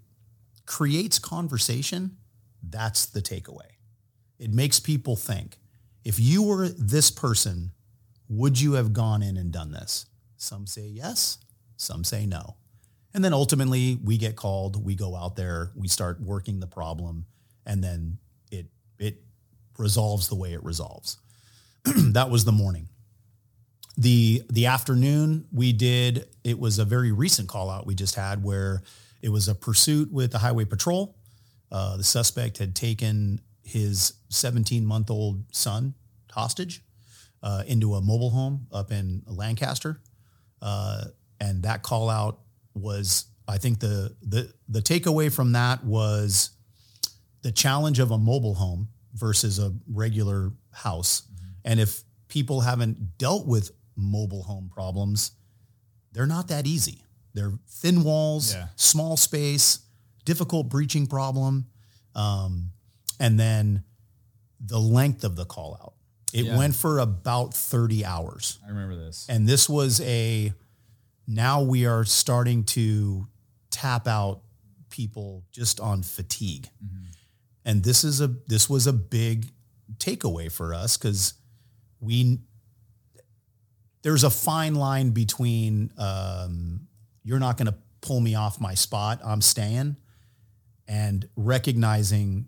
creates 0.65 1.19
conversation, 1.19 2.17
that's 2.63 3.05
the 3.05 3.21
takeaway. 3.21 3.77
It 4.39 4.51
makes 4.51 4.81
people 4.81 5.17
think. 5.17 5.59
If 6.03 6.19
you 6.19 6.43
were 6.43 6.67
this 6.67 7.11
person, 7.11 7.73
would 8.31 8.59
you 8.59 8.73
have 8.73 8.95
gone 8.95 9.23
in 9.23 9.37
and 9.37 9.53
done 9.53 9.71
this? 9.73 10.07
Some 10.39 10.67
say 10.67 10.87
yes, 10.87 11.37
some 11.77 12.05
say 12.05 12.25
no. 12.25 12.57
And 13.13 13.23
then 13.23 13.35
ultimately 13.35 13.99
we 14.03 14.17
get 14.17 14.35
called, 14.35 14.83
we 14.83 14.95
go 14.95 15.15
out 15.15 15.37
there, 15.37 15.73
we 15.77 15.89
start 15.89 16.23
working 16.23 16.59
the 16.59 16.67
problem, 16.67 17.27
and 17.67 17.85
then 17.85 18.17
it 18.51 18.69
it 18.99 19.23
resolves 19.77 20.31
the 20.31 20.37
way 20.37 20.55
it 20.55 20.65
resolves. 20.65 21.19
that 21.85 22.31
was 22.31 22.47
the 22.47 22.53
morning. 22.53 22.89
The 23.97 24.43
the 24.49 24.67
afternoon 24.67 25.47
we 25.53 25.73
did 25.73 26.29
it 26.45 26.59
was 26.59 26.79
a 26.79 26.85
very 26.85 27.13
recent 27.13 27.49
call 27.49 27.69
out 27.71 27.87
we 27.87 27.95
just 27.95 28.15
had 28.15 28.43
where 28.43 28.83
it 29.21 29.29
was 29.29 29.49
a 29.49 29.55
pursuit 29.55 30.13
with 30.13 30.33
the 30.33 30.39
highway 30.39 30.65
patrol. 30.65 31.17
Uh, 31.71 31.97
the 31.97 32.05
suspect 32.05 32.59
had 32.59 32.75
taken 32.75 33.41
his 33.63 34.15
17 34.31 34.85
month 34.85 35.11
old 35.11 35.45
son 35.53 35.95
hostage 36.31 36.83
uh, 37.43 37.63
into 37.67 37.95
a 37.95 38.01
mobile 38.01 38.31
home 38.31 38.67
up 38.73 38.91
in 38.91 39.23
Lancaster, 39.27 40.01
uh, 40.61 41.05
and 41.41 41.63
that 41.63 41.83
call 41.83 42.09
out 42.09 42.41
was 42.75 43.27
I 43.47 43.59
think 43.59 43.81
the 43.81 44.15
the 44.23 44.53
the 44.69 44.81
takeaway 44.81 45.33
from 45.33 45.53
that 45.53 45.85
was 45.85 46.51
the 47.43 47.53
challenge 47.53 47.99
of 47.99 48.11
a 48.11 48.19
mobile 48.19 48.55
home 48.55 48.89
versus 49.15 49.59
a 49.59 49.75
regular 49.87 50.53
house, 50.71 51.23
and 51.65 51.79
if 51.79 52.03
people 52.29 52.63
haven't 52.63 53.19
dealt 53.19 53.47
with 53.47 53.71
mobile 53.97 54.43
home 54.45 54.71
problems, 54.73 55.33
they're 56.13 56.27
not 56.27 56.49
that 56.49 56.67
easy. 56.67 57.05
They're 57.35 57.53
thin 57.69 58.03
walls, 58.05 58.53
Yeah. 58.53 58.69
small 58.77 59.17
space, 59.17 59.81
difficult 60.25 60.69
breaching 60.69 61.07
problem, 61.07 61.67
um, 62.15 62.73
and 63.19 63.39
then 63.41 63.85
the 64.61 64.79
length 64.81 65.25
of 65.25 65.37
the 65.37 65.45
call 65.45 65.75
out. 65.83 65.95
It 66.33 66.47
Yeah. 66.47 66.57
went 66.57 66.75
for 66.75 66.99
about 66.99 67.53
30 67.55 68.05
hours. 68.05 68.59
I 68.65 68.69
remember 68.69 68.97
this. 68.97 69.27
And 69.29 69.47
this 69.49 69.69
was 69.69 70.01
a, 70.01 70.53
now 71.27 71.63
we 71.63 71.87
are 71.87 72.05
starting 72.05 72.65
to 72.65 73.27
tap 73.71 74.07
out 74.07 74.43
people 74.91 75.45
just 75.53 75.81
on 75.81 76.03
fatigue. 76.03 76.71
And 77.65 77.83
this 77.85 78.03
is 78.05 78.21
a, 78.21 78.29
this 78.49 78.69
was 78.69 78.87
a 78.87 78.93
big 78.93 79.53
takeaway 79.99 80.51
for 80.51 80.75
us 80.75 80.97
because 80.97 81.35
we, 82.01 82.41
there's 84.03 84.25
a 84.25 84.31
fine 84.31 84.75
line 84.75 85.11
between, 85.11 85.93
um, 85.97 86.89
you're 87.25 87.39
not 87.39 87.57
going 87.57 87.67
to 87.67 87.75
pull 88.01 88.21
me 88.21 88.35
off 88.35 88.61
my 88.61 88.75
spot. 88.75 89.21
I'm 89.25 89.41
staying 89.41 89.97
and 90.89 91.29
recognizing 91.37 92.47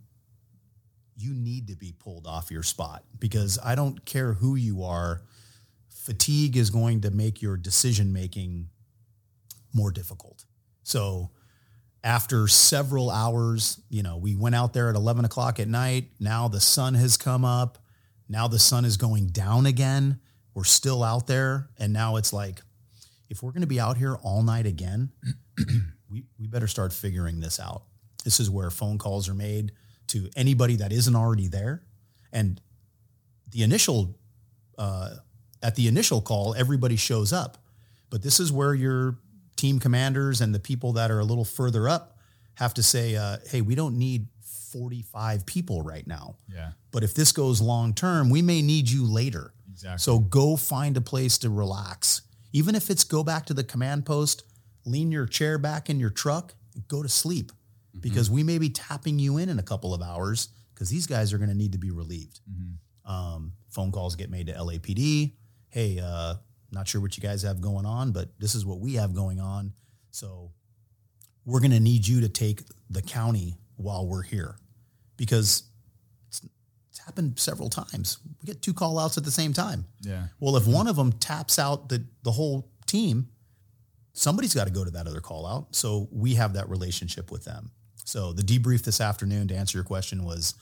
you 1.16 1.32
need 1.32 1.68
to 1.68 1.76
be 1.76 1.92
pulled 1.92 2.26
off 2.26 2.50
your 2.50 2.62
spot 2.62 3.04
because 3.18 3.58
I 3.64 3.74
don't 3.74 4.04
care 4.04 4.34
who 4.34 4.56
you 4.56 4.82
are. 4.82 5.22
Fatigue 5.88 6.56
is 6.56 6.70
going 6.70 7.02
to 7.02 7.10
make 7.10 7.40
your 7.40 7.56
decision 7.56 8.12
making 8.12 8.68
more 9.72 9.90
difficult. 9.90 10.44
So, 10.82 11.30
after 12.02 12.46
several 12.48 13.10
hours, 13.10 13.80
you 13.88 14.02
know, 14.02 14.18
we 14.18 14.36
went 14.36 14.54
out 14.54 14.74
there 14.74 14.90
at 14.90 14.94
11 14.94 15.24
o'clock 15.24 15.58
at 15.58 15.66
night. 15.66 16.10
Now 16.20 16.48
the 16.48 16.60
sun 16.60 16.92
has 16.94 17.16
come 17.16 17.46
up. 17.46 17.78
Now 18.28 18.46
the 18.46 18.58
sun 18.58 18.84
is 18.84 18.98
going 18.98 19.28
down 19.28 19.64
again. 19.64 20.20
We're 20.54 20.64
still 20.64 21.02
out 21.02 21.26
there. 21.26 21.68
And 21.78 21.92
now 21.92 22.16
it's 22.16 22.32
like, 22.32 22.62
if 23.28 23.42
we're 23.42 23.50
going 23.50 23.62
to 23.62 23.66
be 23.66 23.80
out 23.80 23.96
here 23.96 24.14
all 24.22 24.42
night 24.42 24.66
again, 24.66 25.10
we, 26.10 26.24
we 26.38 26.46
better 26.46 26.68
start 26.68 26.92
figuring 26.92 27.40
this 27.40 27.58
out. 27.58 27.82
This 28.24 28.40
is 28.40 28.48
where 28.50 28.70
phone 28.70 28.98
calls 28.98 29.28
are 29.28 29.34
made 29.34 29.72
to 30.08 30.28
anybody 30.36 30.76
that 30.76 30.92
isn't 30.92 31.16
already 31.16 31.48
there. 31.48 31.82
And 32.32 32.60
the 33.50 33.62
initial, 33.62 34.16
uh, 34.78 35.16
at 35.62 35.74
the 35.74 35.88
initial 35.88 36.20
call, 36.20 36.54
everybody 36.54 36.96
shows 36.96 37.32
up. 37.32 37.58
But 38.10 38.22
this 38.22 38.38
is 38.38 38.52
where 38.52 38.74
your 38.74 39.18
team 39.56 39.78
commanders 39.78 40.40
and 40.40 40.54
the 40.54 40.60
people 40.60 40.92
that 40.94 41.10
are 41.10 41.20
a 41.20 41.24
little 41.24 41.44
further 41.44 41.88
up 41.88 42.18
have 42.54 42.74
to 42.74 42.82
say, 42.82 43.16
uh, 43.16 43.38
hey, 43.50 43.60
we 43.60 43.74
don't 43.74 43.98
need 43.98 44.28
45 44.72 45.46
people 45.46 45.82
right 45.82 46.06
now. 46.06 46.36
Yeah. 46.52 46.72
But 46.90 47.02
if 47.02 47.14
this 47.14 47.32
goes 47.32 47.60
long 47.60 47.94
term, 47.94 48.30
we 48.30 48.42
may 48.42 48.62
need 48.62 48.90
you 48.90 49.04
later. 49.04 49.54
Exactly. 49.74 49.98
So 49.98 50.20
go 50.20 50.56
find 50.56 50.96
a 50.96 51.00
place 51.00 51.37
to 51.38 51.50
relax. 51.50 52.22
Even 52.52 52.76
if 52.76 52.90
it's 52.90 53.02
go 53.02 53.24
back 53.24 53.46
to 53.46 53.54
the 53.54 53.64
command 53.64 54.06
post, 54.06 54.44
lean 54.87 55.10
your 55.10 55.26
chair 55.26 55.58
back 55.58 55.90
in 55.90 55.98
your 55.98 56.10
truck, 56.10 56.54
and 56.74 56.87
go 56.87 57.02
to 57.02 57.08
sleep 57.08 57.50
because 58.00 58.30
we 58.30 58.42
may 58.42 58.58
be 58.58 58.68
tapping 58.70 59.18
you 59.18 59.38
in 59.38 59.48
in 59.48 59.58
a 59.58 59.62
couple 59.62 59.92
of 59.92 60.00
hours 60.00 60.48
because 60.72 60.88
these 60.90 61.06
guys 61.06 61.32
are 61.32 61.38
going 61.38 61.50
to 61.50 61.56
need 61.56 61.72
to 61.72 61.78
be 61.78 61.90
relieved. 61.90 62.40
Um, 63.04 63.52
phone 63.70 63.90
calls 63.92 64.16
get 64.16 64.30
made 64.30 64.46
to 64.46 64.52
LAPD. 64.54 65.32
Hey, 65.68 66.00
uh, 66.02 66.34
not 66.70 66.87
sure 66.88 67.00
what 67.00 67.16
you 67.16 67.22
guys 67.22 67.42
have 67.42 67.60
going 67.60 67.87
on, 67.87 68.12
but 68.12 68.28
this 68.38 68.54
is 68.54 68.64
what 68.64 68.80
we 68.80 68.94
have 68.94 69.14
going 69.14 69.40
on. 69.40 69.72
So 70.10 70.52
we're 71.44 71.60
going 71.60 71.72
to 71.72 71.80
need 71.80 72.06
you 72.06 72.20
to 72.20 72.28
take 72.28 72.62
the 72.90 73.02
county 73.02 73.58
while 73.76 74.06
we're 74.06 74.22
here 74.22 74.56
because 75.16 75.64
it's 76.94 77.04
happened 77.04 77.40
several 77.40 77.68
times. 77.68 78.18
We 78.40 78.46
get 78.46 78.62
two 78.62 78.72
call 78.72 79.00
outs 79.00 79.18
at 79.18 79.24
the 79.24 79.30
same 79.33 79.52
time. 79.52 79.85
Yeah. 80.00 80.28
Well, 80.38 80.57
if 80.57 80.64
one 80.64 80.87
of 80.87 80.94
them 80.94 81.11
taps 81.11 81.59
out 81.59 81.88
the, 81.88 82.04
the 82.22 82.30
whole 82.30 82.70
team, 82.87 83.30
somebody's 84.12 84.54
got 84.54 84.68
to 84.68 84.72
go 84.72 84.85
to 84.85 84.92
that 84.92 85.09
other 85.09 85.18
call 85.18 85.44
out. 85.44 85.74
So 85.74 86.09
we 86.12 86.35
have 86.35 86.52
that 86.52 86.68
relationship 86.68 87.33
with 87.33 87.44
them. 87.44 87.72
So 88.04 88.33
the 88.33 88.42
debrief 88.42 88.83
this 88.85 89.00
afternoon, 89.00 89.48
to 89.48 89.57
answer 89.57 89.76
your 89.76 89.85
question, 89.85 90.22
was 90.24 90.54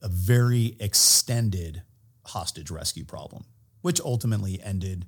a 0.00 0.08
very 0.08 0.76
extended 0.80 1.82
hostage 2.24 2.70
rescue 2.70 3.04
problem, 3.04 3.44
which 3.82 4.00
ultimately 4.00 4.62
ended 4.62 5.04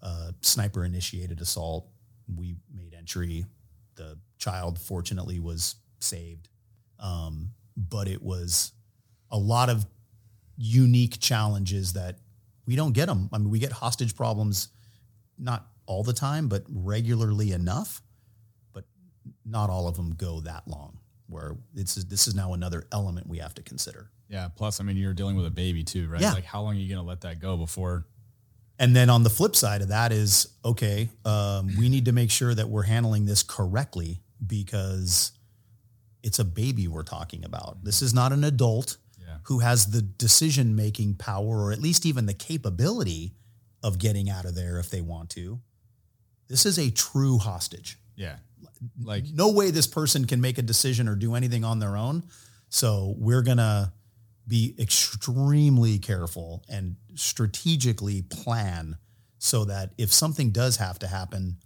uh, 0.00 0.30
sniper 0.40 0.84
initiated 0.84 1.40
assault. 1.40 1.88
We 2.32 2.54
made 2.72 2.94
entry. 2.94 3.44
The 3.96 4.18
child, 4.38 4.78
fortunately, 4.78 5.40
was 5.40 5.74
saved. 5.98 6.48
Um, 7.00 7.50
but 7.76 8.06
it 8.06 8.22
was 8.22 8.70
a 9.32 9.38
lot 9.38 9.68
of 9.68 9.84
unique 10.56 11.20
challenges 11.20 11.92
that 11.94 12.18
we 12.66 12.76
don't 12.76 12.92
get 12.92 13.06
them. 13.06 13.28
I 13.32 13.38
mean, 13.38 13.50
we 13.50 13.58
get 13.58 13.72
hostage 13.72 14.16
problems 14.16 14.68
not 15.38 15.66
all 15.86 16.02
the 16.02 16.12
time, 16.12 16.48
but 16.48 16.64
regularly 16.68 17.52
enough. 17.52 18.02
But 18.72 18.84
not 19.44 19.70
all 19.70 19.88
of 19.88 19.96
them 19.96 20.14
go 20.14 20.40
that 20.40 20.66
long. 20.66 20.98
Where 21.28 21.56
it's 21.74 21.96
this 21.96 22.28
is 22.28 22.34
now 22.34 22.52
another 22.52 22.86
element 22.92 23.28
we 23.28 23.38
have 23.38 23.54
to 23.54 23.62
consider. 23.62 24.10
Yeah. 24.28 24.48
Plus, 24.54 24.80
I 24.80 24.84
mean, 24.84 24.96
you're 24.96 25.14
dealing 25.14 25.36
with 25.36 25.46
a 25.46 25.50
baby 25.50 25.84
too, 25.84 26.08
right? 26.08 26.20
Yeah. 26.20 26.32
Like, 26.32 26.44
how 26.44 26.62
long 26.62 26.76
are 26.76 26.78
you 26.78 26.88
going 26.88 27.04
to 27.04 27.08
let 27.08 27.22
that 27.22 27.40
go 27.40 27.56
before? 27.56 28.06
And 28.78 28.94
then 28.94 29.08
on 29.08 29.22
the 29.22 29.30
flip 29.30 29.56
side 29.56 29.82
of 29.82 29.88
that 29.88 30.12
is 30.12 30.48
okay, 30.64 31.08
um, 31.24 31.70
we 31.78 31.88
need 31.88 32.04
to 32.06 32.12
make 32.12 32.30
sure 32.30 32.54
that 32.54 32.68
we're 32.68 32.82
handling 32.82 33.24
this 33.24 33.42
correctly 33.42 34.20
because 34.44 35.32
it's 36.22 36.38
a 36.38 36.44
baby 36.44 36.86
we're 36.88 37.02
talking 37.02 37.44
about. 37.44 37.84
This 37.84 38.02
is 38.02 38.12
not 38.12 38.32
an 38.32 38.44
adult 38.44 38.98
Yeah. 39.36 39.40
who 39.44 39.60
has 39.60 39.86
the 39.90 40.02
decision 40.02 40.74
making 40.76 41.14
power 41.16 41.64
or 41.64 41.72
at 41.72 41.80
least 41.80 42.06
even 42.06 42.26
the 42.26 42.34
capability 42.34 43.34
of 43.82 43.98
getting 43.98 44.28
out 44.30 44.44
of 44.44 44.54
there 44.54 44.78
if 44.78 44.90
they 44.90 45.00
want 45.00 45.30
to. 45.30 45.60
This 46.48 46.66
is 46.66 46.78
a 46.78 46.90
true 46.90 47.38
hostage. 47.38 47.98
Yeah. 48.14 48.36
Like, 49.02 49.24
No 49.32 49.50
way 49.52 49.70
this 49.70 49.86
person 49.86 50.24
can 50.26 50.40
make 50.40 50.58
a 50.58 50.62
decision 50.62 51.08
or 51.08 51.14
do 51.14 51.34
anything 51.34 51.64
on 51.64 51.78
their 51.78 51.96
own. 51.96 52.24
So 52.68 53.14
we're 53.18 53.42
going 53.42 53.58
to 53.58 53.92
be 54.48 54.74
extremely 54.78 55.98
careful 55.98 56.64
and 56.68 56.96
strategically 57.14 58.22
plan 58.22 58.96
so 59.38 59.64
that 59.64 59.92
if 59.98 60.12
something 60.12 60.50
does 60.50 60.76
have 60.76 60.98
to 61.00 61.06
happen, 61.06 61.56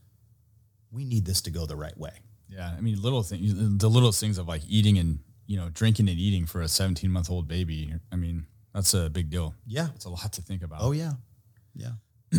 we 0.91 1.05
need 1.05 1.25
this 1.25 1.43
to 1.43 1.51
go 1.51 1.67
the 1.67 1.77
right 1.77 1.97
way. 1.97 2.13
yeah. 2.49 2.75
I 2.77 2.81
mean, 2.81 3.01
little 3.01 3.23
things, 3.23 3.79
the 3.79 3.89
little 3.89 4.13
things 4.13 4.39
of 4.39 4.49
like 4.49 4.63
eating 4.69 4.99
and, 4.99 5.21
you 5.51 5.57
know, 5.57 5.69
drinking 5.71 6.09
and 6.09 6.17
eating 6.17 6.47
for 6.47 6.61
a 6.61 6.69
17 6.69 7.11
month 7.11 7.29
old 7.29 7.49
baby. 7.49 7.93
I 8.13 8.17
mean, 8.17 8.47
that's 8.73 8.95
a 8.95 9.11
big 9.11 9.31
deal. 9.31 9.53
Yeah. 9.67 9.89
It's 9.97 10.05
a 10.05 10.09
lot 10.09 10.33
to 10.35 10.43
think 10.43 10.63
about. 10.63 10.79
Oh 10.81 10.93
yeah. 10.93 11.15
Yeah. 11.75 11.91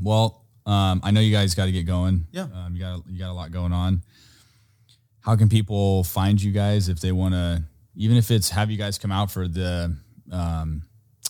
Well, 0.00 0.44
um, 0.64 1.00
I 1.02 1.10
know 1.10 1.20
you 1.20 1.32
guys 1.32 1.56
got 1.56 1.64
to 1.64 1.72
get 1.72 1.82
going. 1.82 2.28
Yeah. 2.30 2.46
Um, 2.54 2.76
you 2.76 2.80
got 2.80 3.02
you 3.08 3.18
got 3.18 3.30
a 3.30 3.32
lot 3.32 3.50
going 3.50 3.72
on. 3.72 4.04
How 5.20 5.34
can 5.34 5.48
people 5.48 6.04
find 6.04 6.40
you 6.40 6.52
guys 6.52 6.88
if 6.88 7.00
they 7.00 7.10
want 7.10 7.34
to, 7.34 7.64
even 7.96 8.16
if 8.16 8.30
it's 8.30 8.50
have 8.50 8.70
you 8.70 8.78
guys 8.78 8.96
come 8.96 9.10
out 9.10 9.32
for 9.32 9.48
the 9.48 9.96
um, 10.30 10.84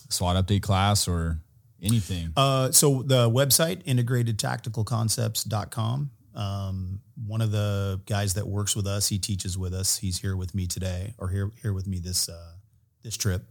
SWAT 0.09 0.35
update 0.35 0.61
class 0.61 1.07
or 1.07 1.39
anything? 1.81 2.31
Uh, 2.37 2.71
so 2.71 3.01
the 3.01 3.27
website, 3.27 3.83
integratedtacticalconcepts.com. 3.85 6.11
Um, 6.35 7.01
one 7.25 7.41
of 7.41 7.51
the 7.51 8.01
guys 8.05 8.35
that 8.35 8.47
works 8.47 8.75
with 8.75 8.87
us, 8.87 9.07
he 9.07 9.19
teaches 9.19 9.57
with 9.57 9.73
us. 9.73 9.97
He's 9.97 10.19
here 10.19 10.35
with 10.35 10.53
me 10.53 10.67
today 10.67 11.13
or 11.17 11.29
here, 11.29 11.51
here 11.61 11.73
with 11.73 11.87
me 11.87 11.99
this, 11.99 12.29
uh, 12.29 12.53
this 13.03 13.17
trip. 13.17 13.43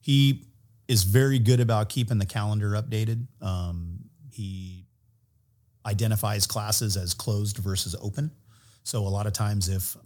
He 0.00 0.46
is 0.86 1.04
very 1.04 1.38
good 1.38 1.60
about 1.60 1.88
keeping 1.88 2.18
the 2.18 2.26
calendar 2.26 2.70
updated. 2.70 3.26
Um, 3.42 3.98
he 4.30 4.86
identifies 5.86 6.46
classes 6.46 6.96
as 6.96 7.14
closed 7.14 7.58
versus 7.58 7.96
open. 8.00 8.30
So 8.84 9.06
a 9.06 9.08
lot 9.08 9.26
of 9.26 9.32
times 9.32 9.68
if 9.68 9.96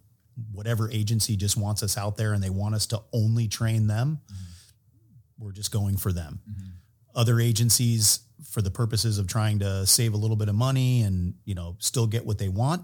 whatever 0.52 0.90
agency 0.90 1.36
just 1.36 1.56
wants 1.56 1.82
us 1.82 1.98
out 1.98 2.16
there 2.16 2.32
and 2.32 2.42
they 2.42 2.50
want 2.50 2.74
us 2.74 2.86
to 2.86 3.02
only 3.12 3.48
train 3.48 3.86
them, 3.86 4.20
we're 5.38 5.52
just 5.52 5.72
going 5.72 5.96
for 5.96 6.12
them. 6.12 6.40
Other 7.14 7.40
agencies 7.40 8.20
for 8.44 8.62
the 8.62 8.70
purposes 8.70 9.18
of 9.18 9.26
trying 9.26 9.58
to 9.60 9.86
save 9.86 10.14
a 10.14 10.16
little 10.16 10.36
bit 10.36 10.48
of 10.48 10.54
money 10.54 11.02
and, 11.02 11.34
you 11.44 11.54
know, 11.54 11.76
still 11.78 12.06
get 12.06 12.26
what 12.26 12.38
they 12.38 12.48
want, 12.48 12.82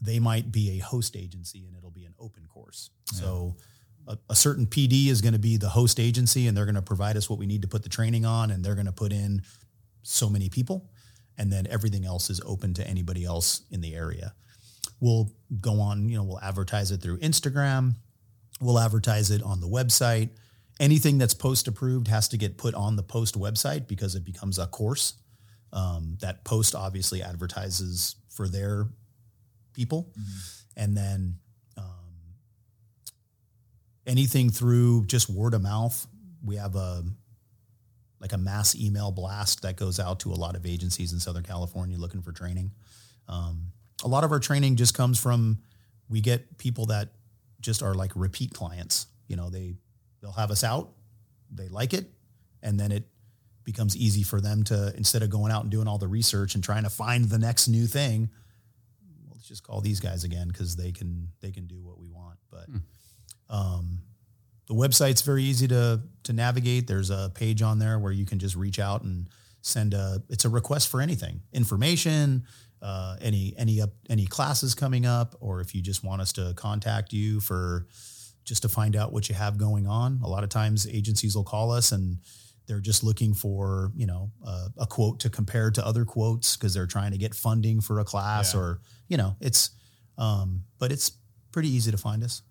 they 0.00 0.18
might 0.18 0.50
be 0.52 0.78
a 0.78 0.82
host 0.82 1.16
agency 1.16 1.66
and 1.66 1.76
it'll 1.76 1.90
be 1.90 2.04
an 2.04 2.14
open 2.18 2.46
course. 2.46 2.90
So 3.12 3.56
a, 4.06 4.18
a 4.30 4.34
certain 4.34 4.66
PD 4.66 5.08
is 5.08 5.20
going 5.20 5.32
to 5.32 5.38
be 5.38 5.56
the 5.56 5.68
host 5.68 6.00
agency 6.00 6.46
and 6.46 6.56
they're 6.56 6.66
going 6.66 6.74
to 6.74 6.82
provide 6.82 7.16
us 7.16 7.28
what 7.28 7.38
we 7.38 7.46
need 7.46 7.62
to 7.62 7.68
put 7.68 7.82
the 7.82 7.88
training 7.88 8.24
on 8.24 8.50
and 8.50 8.64
they're 8.64 8.74
going 8.74 8.86
to 8.86 8.92
put 8.92 9.12
in 9.12 9.42
so 10.02 10.28
many 10.28 10.48
people 10.48 10.90
and 11.38 11.52
then 11.52 11.66
everything 11.68 12.04
else 12.04 12.30
is 12.30 12.40
open 12.44 12.74
to 12.74 12.86
anybody 12.86 13.24
else 13.24 13.62
in 13.70 13.80
the 13.80 13.94
area. 13.94 14.34
We'll 15.00 15.32
go 15.60 15.80
on, 15.80 16.08
you 16.08 16.16
know, 16.16 16.24
we'll 16.24 16.40
advertise 16.40 16.90
it 16.90 17.00
through 17.00 17.18
Instagram, 17.18 17.94
we'll 18.60 18.78
advertise 18.78 19.30
it 19.30 19.42
on 19.42 19.60
the 19.60 19.68
website. 19.68 20.30
Anything 20.80 21.18
that's 21.18 21.34
post 21.34 21.68
approved 21.68 22.08
has 22.08 22.28
to 22.28 22.36
get 22.36 22.58
put 22.58 22.74
on 22.74 22.96
the 22.96 23.02
post 23.02 23.38
website 23.38 23.86
because 23.86 24.14
it 24.14 24.24
becomes 24.24 24.58
a 24.58 24.66
course. 24.66 25.14
Um, 25.72 26.16
that 26.20 26.44
post 26.44 26.74
obviously 26.74 27.22
advertises 27.22 28.16
for 28.28 28.48
their 28.48 28.86
people. 29.72 30.12
And 30.76 30.96
then 30.96 31.38
um, 31.76 32.34
anything 34.06 34.50
through 34.50 35.06
just 35.06 35.28
word 35.28 35.54
of 35.54 35.62
mouth. 35.62 36.06
We 36.44 36.56
have 36.56 36.76
a 36.76 37.04
like 38.20 38.32
a 38.32 38.38
mass 38.38 38.74
email 38.74 39.10
blast 39.10 39.62
that 39.62 39.76
goes 39.76 40.00
out 40.00 40.20
to 40.20 40.32
a 40.32 40.34
lot 40.34 40.56
of 40.56 40.64
agencies 40.64 41.12
in 41.12 41.20
Southern 41.20 41.42
California 41.42 41.98
looking 41.98 42.22
for 42.22 42.32
training. 42.32 42.70
Um, 43.28 43.72
a 44.02 44.08
lot 44.08 44.24
of 44.24 44.32
our 44.32 44.40
training 44.40 44.76
just 44.76 44.94
comes 44.94 45.20
from 45.20 45.58
we 46.08 46.20
get 46.20 46.56
people 46.56 46.86
that 46.86 47.10
just 47.60 47.82
are 47.82 47.94
like 47.94 48.12
repeat 48.14 48.54
clients. 48.54 49.06
You 49.28 49.36
know, 49.36 49.50
they 49.50 49.74
they'll 50.24 50.32
have 50.32 50.50
us 50.50 50.64
out, 50.64 50.90
they 51.50 51.68
like 51.68 51.92
it, 51.92 52.06
and 52.62 52.80
then 52.80 52.90
it 52.90 53.04
becomes 53.62 53.94
easy 53.96 54.22
for 54.22 54.40
them 54.40 54.64
to 54.64 54.92
instead 54.96 55.22
of 55.22 55.28
going 55.28 55.52
out 55.52 55.62
and 55.62 55.70
doing 55.70 55.86
all 55.86 55.98
the 55.98 56.08
research 56.08 56.54
and 56.54 56.64
trying 56.64 56.82
to 56.82 56.90
find 56.90 57.26
the 57.26 57.38
next 57.38 57.68
new 57.68 57.86
thing. 57.86 58.30
well, 59.26 59.34
Let's 59.34 59.46
just 59.46 59.62
call 59.62 59.82
these 59.82 60.00
guys 60.00 60.24
again 60.24 60.48
because 60.48 60.76
they 60.76 60.92
can 60.92 61.28
they 61.40 61.50
can 61.52 61.66
do 61.66 61.82
what 61.82 62.00
we 62.00 62.08
want. 62.08 62.38
But 62.50 62.66
um, 63.50 64.00
the 64.66 64.74
website's 64.74 65.20
very 65.20 65.42
easy 65.44 65.68
to 65.68 66.00
to 66.22 66.32
navigate. 66.32 66.86
There's 66.86 67.10
a 67.10 67.30
page 67.34 67.60
on 67.60 67.78
there 67.78 67.98
where 67.98 68.12
you 68.12 68.24
can 68.24 68.38
just 68.38 68.56
reach 68.56 68.78
out 68.78 69.02
and 69.02 69.28
send 69.60 69.92
a. 69.92 70.22
It's 70.30 70.46
a 70.46 70.48
request 70.48 70.88
for 70.88 71.02
anything, 71.02 71.42
information, 71.52 72.44
uh, 72.80 73.16
any 73.20 73.54
any 73.58 73.82
up 73.82 73.90
any 74.08 74.24
classes 74.24 74.74
coming 74.74 75.04
up, 75.04 75.36
or 75.40 75.60
if 75.60 75.74
you 75.74 75.82
just 75.82 76.02
want 76.02 76.22
us 76.22 76.32
to 76.34 76.54
contact 76.56 77.12
you 77.12 77.40
for 77.40 77.86
just 78.44 78.62
to 78.62 78.68
find 78.68 78.94
out 78.96 79.12
what 79.12 79.28
you 79.28 79.34
have 79.34 79.56
going 79.58 79.86
on. 79.86 80.20
A 80.22 80.28
lot 80.28 80.44
of 80.44 80.50
times, 80.50 80.86
agencies 80.86 81.34
will 81.36 81.44
call 81.44 81.70
us 81.72 81.92
and 81.92 82.18
they're 82.66 82.80
just 82.80 83.04
looking 83.04 83.34
for 83.34 83.92
you 83.94 84.06
know 84.06 84.30
uh, 84.46 84.68
a 84.78 84.86
quote 84.86 85.20
to 85.20 85.28
compare 85.30 85.70
to 85.70 85.84
other 85.86 86.04
quotes 86.04 86.56
because 86.56 86.72
they're 86.72 86.86
trying 86.86 87.12
to 87.12 87.18
get 87.18 87.34
funding 87.34 87.80
for 87.80 88.00
a 88.00 88.04
class 88.04 88.54
Yeah. 88.54 88.60
or 88.60 88.80
you 89.08 89.16
know 89.16 89.36
it's 89.40 89.70
um, 90.16 90.64
but 90.78 90.90
it's 90.92 91.12
pretty 91.52 91.68
easy 91.68 91.90
to 91.90 91.98
find 91.98 92.22
us. 92.24 92.42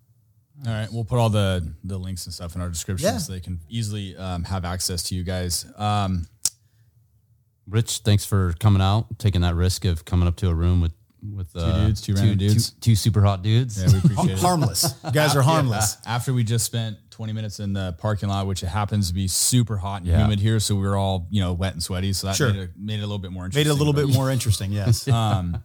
All 0.64 0.72
right, 0.72 0.88
we'll 0.92 1.04
put 1.04 1.18
all 1.18 1.30
the 1.30 1.74
the 1.82 1.98
links 1.98 2.26
and 2.26 2.34
stuff 2.34 2.54
in 2.54 2.60
our 2.60 2.68
description 2.68 3.06
Yeah. 3.12 3.18
so 3.18 3.32
they 3.32 3.40
can 3.40 3.58
easily 3.68 4.16
um, 4.16 4.44
have 4.44 4.64
access 4.64 5.02
to 5.04 5.14
you 5.16 5.24
guys. 5.24 5.66
Um, 5.76 6.26
Rich, 7.66 7.98
thanks 8.04 8.24
for 8.24 8.52
coming 8.60 8.82
out, 8.82 9.18
taking 9.18 9.40
that 9.40 9.54
risk 9.54 9.84
of 9.84 10.04
coming 10.04 10.28
up 10.28 10.36
to 10.36 10.48
a 10.48 10.54
room 10.54 10.80
with 10.80 10.92
with 11.32 11.48
uh, 11.56 11.86
dudes, 11.86 12.00
two 12.00 12.14
random 12.14 12.36
dudes. 12.38 12.70
two, 12.70 12.80
two 12.80 12.96
super 12.96 13.22
hot 13.22 13.42
dudes. 13.42 13.80
yeah, 13.80 13.88
we 13.92 13.98
appreciate 13.98 14.30
it. 14.30 14.38
harmless. 14.42 14.94
You 15.04 15.10
guys 15.12 15.34
are 15.36 15.42
harmless. 15.42 15.96
Yeah, 16.04 16.14
after 16.14 16.32
we 16.32 16.44
just 16.44 16.64
spent 16.66 16.98
20 17.10 17.32
minutes 17.32 17.60
in 17.60 17.72
the 17.72 17.94
parking 17.98 18.28
lot, 18.28 18.46
which 18.46 18.62
it 18.62 18.66
happens 18.66 19.08
to 19.08 19.14
be 19.14 19.28
super 19.28 19.76
hot 19.76 19.98
and 20.02 20.06
Yeah. 20.10 20.18
humid 20.22 20.40
here, 20.40 20.58
so 20.60 20.74
we 20.74 20.82
were 20.82 20.96
all 20.96 21.26
you 21.30 21.40
know 21.40 21.52
wet 21.52 21.72
and 21.74 21.82
sweaty. 21.82 22.12
So 22.12 22.26
that 22.26 22.36
Sure. 22.36 22.52
made, 22.52 22.62
it, 22.62 22.70
made 22.76 22.98
it 22.98 23.02
a 23.02 23.06
little 23.06 23.18
bit 23.18 23.32
more 23.32 23.44
Made 23.44 23.56
interesting. 23.58 23.70
it 23.70 23.74
a 23.74 23.78
little 23.78 23.92
bit 23.92 24.08
more 24.14 24.30
interesting. 24.30 24.72
Yes. 24.72 25.06
Um, 25.08 25.62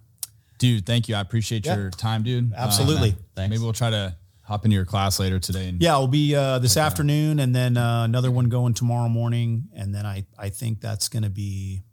dude, 0.59 0.85
thank 0.85 1.09
you. 1.09 1.15
I 1.15 1.21
appreciate 1.21 1.65
Yeah. 1.65 1.75
your 1.77 1.89
time, 1.89 2.23
dude. 2.23 2.53
Absolutely. 2.53 3.11
Um, 3.11 3.17
Thanks. 3.35 3.49
Maybe 3.49 3.63
we'll 3.63 3.73
try 3.73 3.89
to 3.89 4.15
hop 4.43 4.65
into 4.65 4.75
your 4.75 4.85
class 4.85 5.19
later 5.19 5.39
today. 5.39 5.69
And 5.69 5.81
Yeah, 5.81 5.93
it'll 5.95 6.07
be 6.07 6.35
uh, 6.35 6.59
this 6.59 6.75
afternoon, 6.77 7.39
and 7.39 7.55
then 7.55 7.77
uh, 7.77 8.03
another 8.03 8.29
one 8.31 8.49
going 8.49 8.73
tomorrow 8.73 9.07
morning, 9.09 9.69
and 9.75 9.93
then 9.93 10.05
I 10.05 10.25
I 10.37 10.49
think 10.49 10.81
that's 10.81 11.07
going 11.09 11.23
to 11.23 11.29
be. 11.29 11.83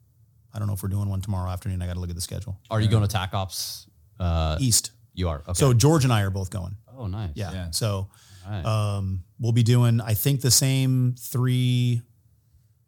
I 0.56 0.58
don't 0.58 0.66
know 0.68 0.74
if 0.74 0.82
we're 0.82 0.88
doing 0.88 1.08
one 1.10 1.20
tomorrow 1.20 1.50
afternoon. 1.50 1.82
I 1.82 1.86
got 1.86 1.94
to 1.94 2.00
look 2.00 2.08
at 2.08 2.16
the 2.16 2.22
schedule. 2.22 2.58
Are 2.70 2.80
you 2.80 2.88
going 2.88 3.02
to 3.02 3.08
TAC 3.08 3.34
Ops? 3.34 3.86
Uh, 4.18 4.56
East. 4.58 4.92
you 5.12 5.28
are. 5.28 5.40
Okay. 5.42 5.52
So 5.52 5.74
George 5.74 6.04
and 6.04 6.12
I 6.12 6.22
are 6.22 6.30
both 6.30 6.48
going. 6.50 6.74
oh, 6.96 7.06
nice. 7.06 7.30
Yeah. 7.34 7.52
Yeah. 7.52 7.70
So 7.72 8.08
All 8.46 8.50
right. 8.50 8.64
um, 8.64 9.22
we'll 9.38 9.52
be 9.52 9.62
doing. 9.62 10.00
I 10.00 10.14
think 10.14 10.40
the 10.40 10.50
same 10.50 11.14
three. 11.18 12.00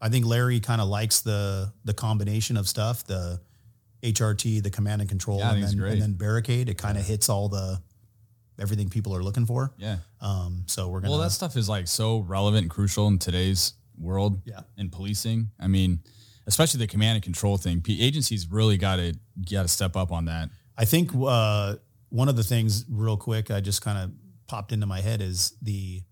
I 0.00 0.08
think 0.08 0.24
Larry 0.24 0.60
kind 0.60 0.80
of 0.80 0.88
likes 0.88 1.20
the 1.20 1.72
the 1.84 1.92
combination 1.92 2.56
of 2.56 2.66
stuff. 2.68 3.04
The 3.04 3.40
HRT, 4.02 4.62
the 4.62 4.70
command 4.70 5.02
and 5.02 5.08
control, 5.08 5.38
Yeah, 5.40 5.52
and 5.54 5.62
then 5.62 5.80
and 5.82 6.00
then 6.00 6.12
barricade. 6.14 6.68
It 6.68 6.78
kind 6.78 6.96
of 6.96 7.04
hits 7.04 7.28
all 7.28 7.48
the 7.48 7.80
everything 8.58 8.88
people 8.88 9.14
are 9.14 9.22
looking 9.22 9.44
for. 9.46 9.72
yeah. 9.76 9.98
Um, 10.20 10.64
so 10.66 10.88
we're 10.88 11.00
gonna. 11.00 11.10
Well, 11.10 11.20
that 11.20 11.32
stuff 11.32 11.56
is 11.56 11.68
like 11.68 11.88
so 11.88 12.20
relevant 12.20 12.62
and 12.62 12.70
crucial 12.70 13.06
in 13.08 13.18
today's 13.18 13.74
world. 13.98 14.40
Yeah. 14.44 14.60
In 14.76 14.88
policing, 14.90 15.50
I 15.60 15.66
mean, 15.66 16.00
especially 16.48 16.78
the 16.78 16.86
command 16.86 17.14
and 17.14 17.22
control 17.22 17.58
thing. 17.58 17.80
P- 17.80 18.02
agencies 18.02 18.48
really 18.50 18.76
got 18.76 18.96
to 18.96 19.14
got 19.50 19.62
to 19.62 19.68
step 19.68 19.94
up 19.94 20.10
on 20.10 20.24
that. 20.24 20.48
I 20.76 20.84
think 20.84 21.10
uh, 21.14 21.76
one 22.08 22.28
of 22.28 22.36
the 22.36 22.42
things, 22.42 22.84
real 22.90 23.16
quick, 23.16 23.50
I 23.50 23.60
just 23.60 23.82
kind 23.82 23.98
of 23.98 24.10
popped 24.48 24.72
into 24.72 24.86
my 24.86 25.00
head 25.00 25.20
is 25.20 25.54
the 25.62 26.02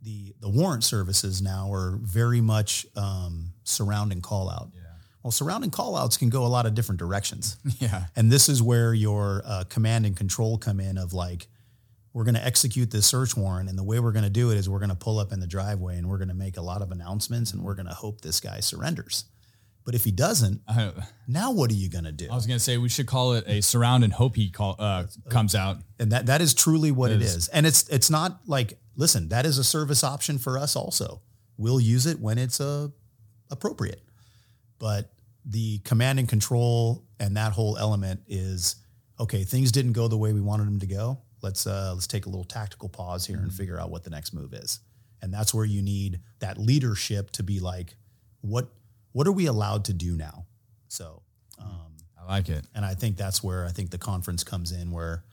the 0.00 0.34
the 0.40 0.48
warrant 0.48 0.84
services 0.84 1.42
now 1.42 1.72
are 1.72 1.98
very 2.00 2.40
much 2.40 2.86
um, 2.96 3.52
surrounding 3.64 4.20
call 4.20 4.48
out. 4.48 4.70
Yeah. 4.74 4.80
Well, 5.22 5.32
surrounding 5.32 5.70
call 5.70 5.96
outs 5.96 6.16
can 6.16 6.30
go 6.30 6.44
a 6.44 6.48
lot 6.48 6.66
of 6.66 6.74
different 6.74 6.98
directions. 6.98 7.56
Yeah. 7.78 8.04
And 8.14 8.30
this 8.30 8.48
is 8.48 8.62
where 8.62 8.94
your 8.94 9.42
uh, 9.44 9.64
command 9.68 10.06
and 10.06 10.16
control 10.16 10.56
come 10.58 10.78
in 10.78 10.98
of 10.98 11.12
like, 11.12 11.48
we're 12.12 12.24
going 12.24 12.34
to 12.34 12.44
execute 12.44 12.90
this 12.90 13.06
search 13.06 13.36
warrant. 13.36 13.68
And 13.68 13.78
the 13.78 13.82
way 13.84 13.98
we're 13.98 14.12
going 14.12 14.24
to 14.24 14.30
do 14.30 14.50
it 14.50 14.56
is 14.56 14.68
we're 14.68 14.78
going 14.78 14.90
to 14.90 14.96
pull 14.96 15.18
up 15.18 15.32
in 15.32 15.40
the 15.40 15.46
driveway 15.46 15.96
and 15.96 16.08
we're 16.08 16.18
going 16.18 16.28
to 16.28 16.34
make 16.34 16.56
a 16.56 16.62
lot 16.62 16.82
of 16.82 16.90
announcements 16.92 17.52
and 17.52 17.62
we're 17.62 17.74
going 17.74 17.86
to 17.86 17.94
hope 17.94 18.20
this 18.20 18.40
guy 18.40 18.60
surrenders. 18.60 19.24
But 19.84 19.94
if 19.96 20.04
he 20.04 20.12
doesn't, 20.12 20.60
now 21.26 21.50
what 21.50 21.70
are 21.70 21.74
you 21.74 21.88
going 21.88 22.04
to 22.04 22.12
do? 22.12 22.28
I 22.30 22.34
was 22.36 22.46
gonna 22.46 22.60
say 22.60 22.78
we 22.78 22.88
should 22.88 23.06
call 23.06 23.32
it 23.32 23.44
a 23.48 23.60
surround 23.62 24.04
and 24.04 24.12
hope 24.12 24.36
he 24.36 24.48
call 24.50 24.76
uh, 24.78 25.06
comes 25.28 25.54
out. 25.56 25.78
and 25.98 26.12
that 26.12 26.26
that 26.26 26.40
is 26.40 26.54
truly 26.54 26.92
what 26.92 27.10
It 27.10 27.16
it 27.16 27.22
is. 27.22 27.34
is. 27.36 27.48
And 27.48 27.66
it's 27.66 27.88
it's 27.88 28.08
not 28.10 28.40
like 28.46 28.78
listen, 28.96 29.28
that 29.30 29.44
is 29.44 29.58
a 29.58 29.64
service 29.64 30.04
option 30.04 30.38
for 30.38 30.56
us 30.56 30.76
also. 30.76 31.20
We'll 31.56 31.80
use 31.80 32.06
it 32.06 32.20
when 32.20 32.38
it's 32.38 32.60
uh, 32.60 32.88
appropriate. 33.50 34.02
But 34.78 35.12
the 35.44 35.78
command 35.80 36.18
and 36.20 36.28
control 36.28 37.04
and 37.18 37.36
that 37.36 37.52
whole 37.52 37.76
element 37.76 38.20
is 38.28 38.76
okay, 39.18 39.42
things 39.44 39.72
didn't 39.72 39.92
go 39.92 40.06
the 40.08 40.16
way 40.18 40.32
we 40.32 40.40
wanted 40.40 40.66
them 40.68 40.78
to 40.80 40.86
go. 40.86 41.18
Let's 41.42 41.66
uh 41.66 41.92
let's 41.94 42.06
take 42.06 42.26
a 42.26 42.28
little 42.28 42.44
tactical 42.44 42.88
pause 42.88 43.26
here 43.26 43.38
and 43.38 43.52
figure 43.52 43.80
out 43.80 43.90
what 43.90 44.04
the 44.04 44.10
next 44.10 44.32
move 44.32 44.54
is. 44.54 44.78
And 45.20 45.34
that's 45.34 45.52
where 45.52 45.64
you 45.64 45.82
need 45.82 46.20
that 46.38 46.56
leadership 46.58 47.30
to 47.32 47.42
be 47.42 47.58
like 47.60 47.96
what 48.42 48.68
what 49.12 49.26
are 49.26 49.32
we 49.32 49.46
allowed 49.46 49.84
to 49.86 49.92
do 49.92 50.16
now? 50.16 50.46
So 50.88 51.22
um 51.60 51.96
I 52.20 52.24
like 52.36 52.48
it. 52.48 52.66
and 52.74 52.84
I 52.84 52.94
think 52.94 53.16
that's 53.16 53.42
where 53.42 53.66
I 53.66 53.70
think 53.70 53.90
the 53.90 53.98
conference 53.98 54.44
comes 54.44 54.72
in, 54.72 54.90
where 54.90 55.24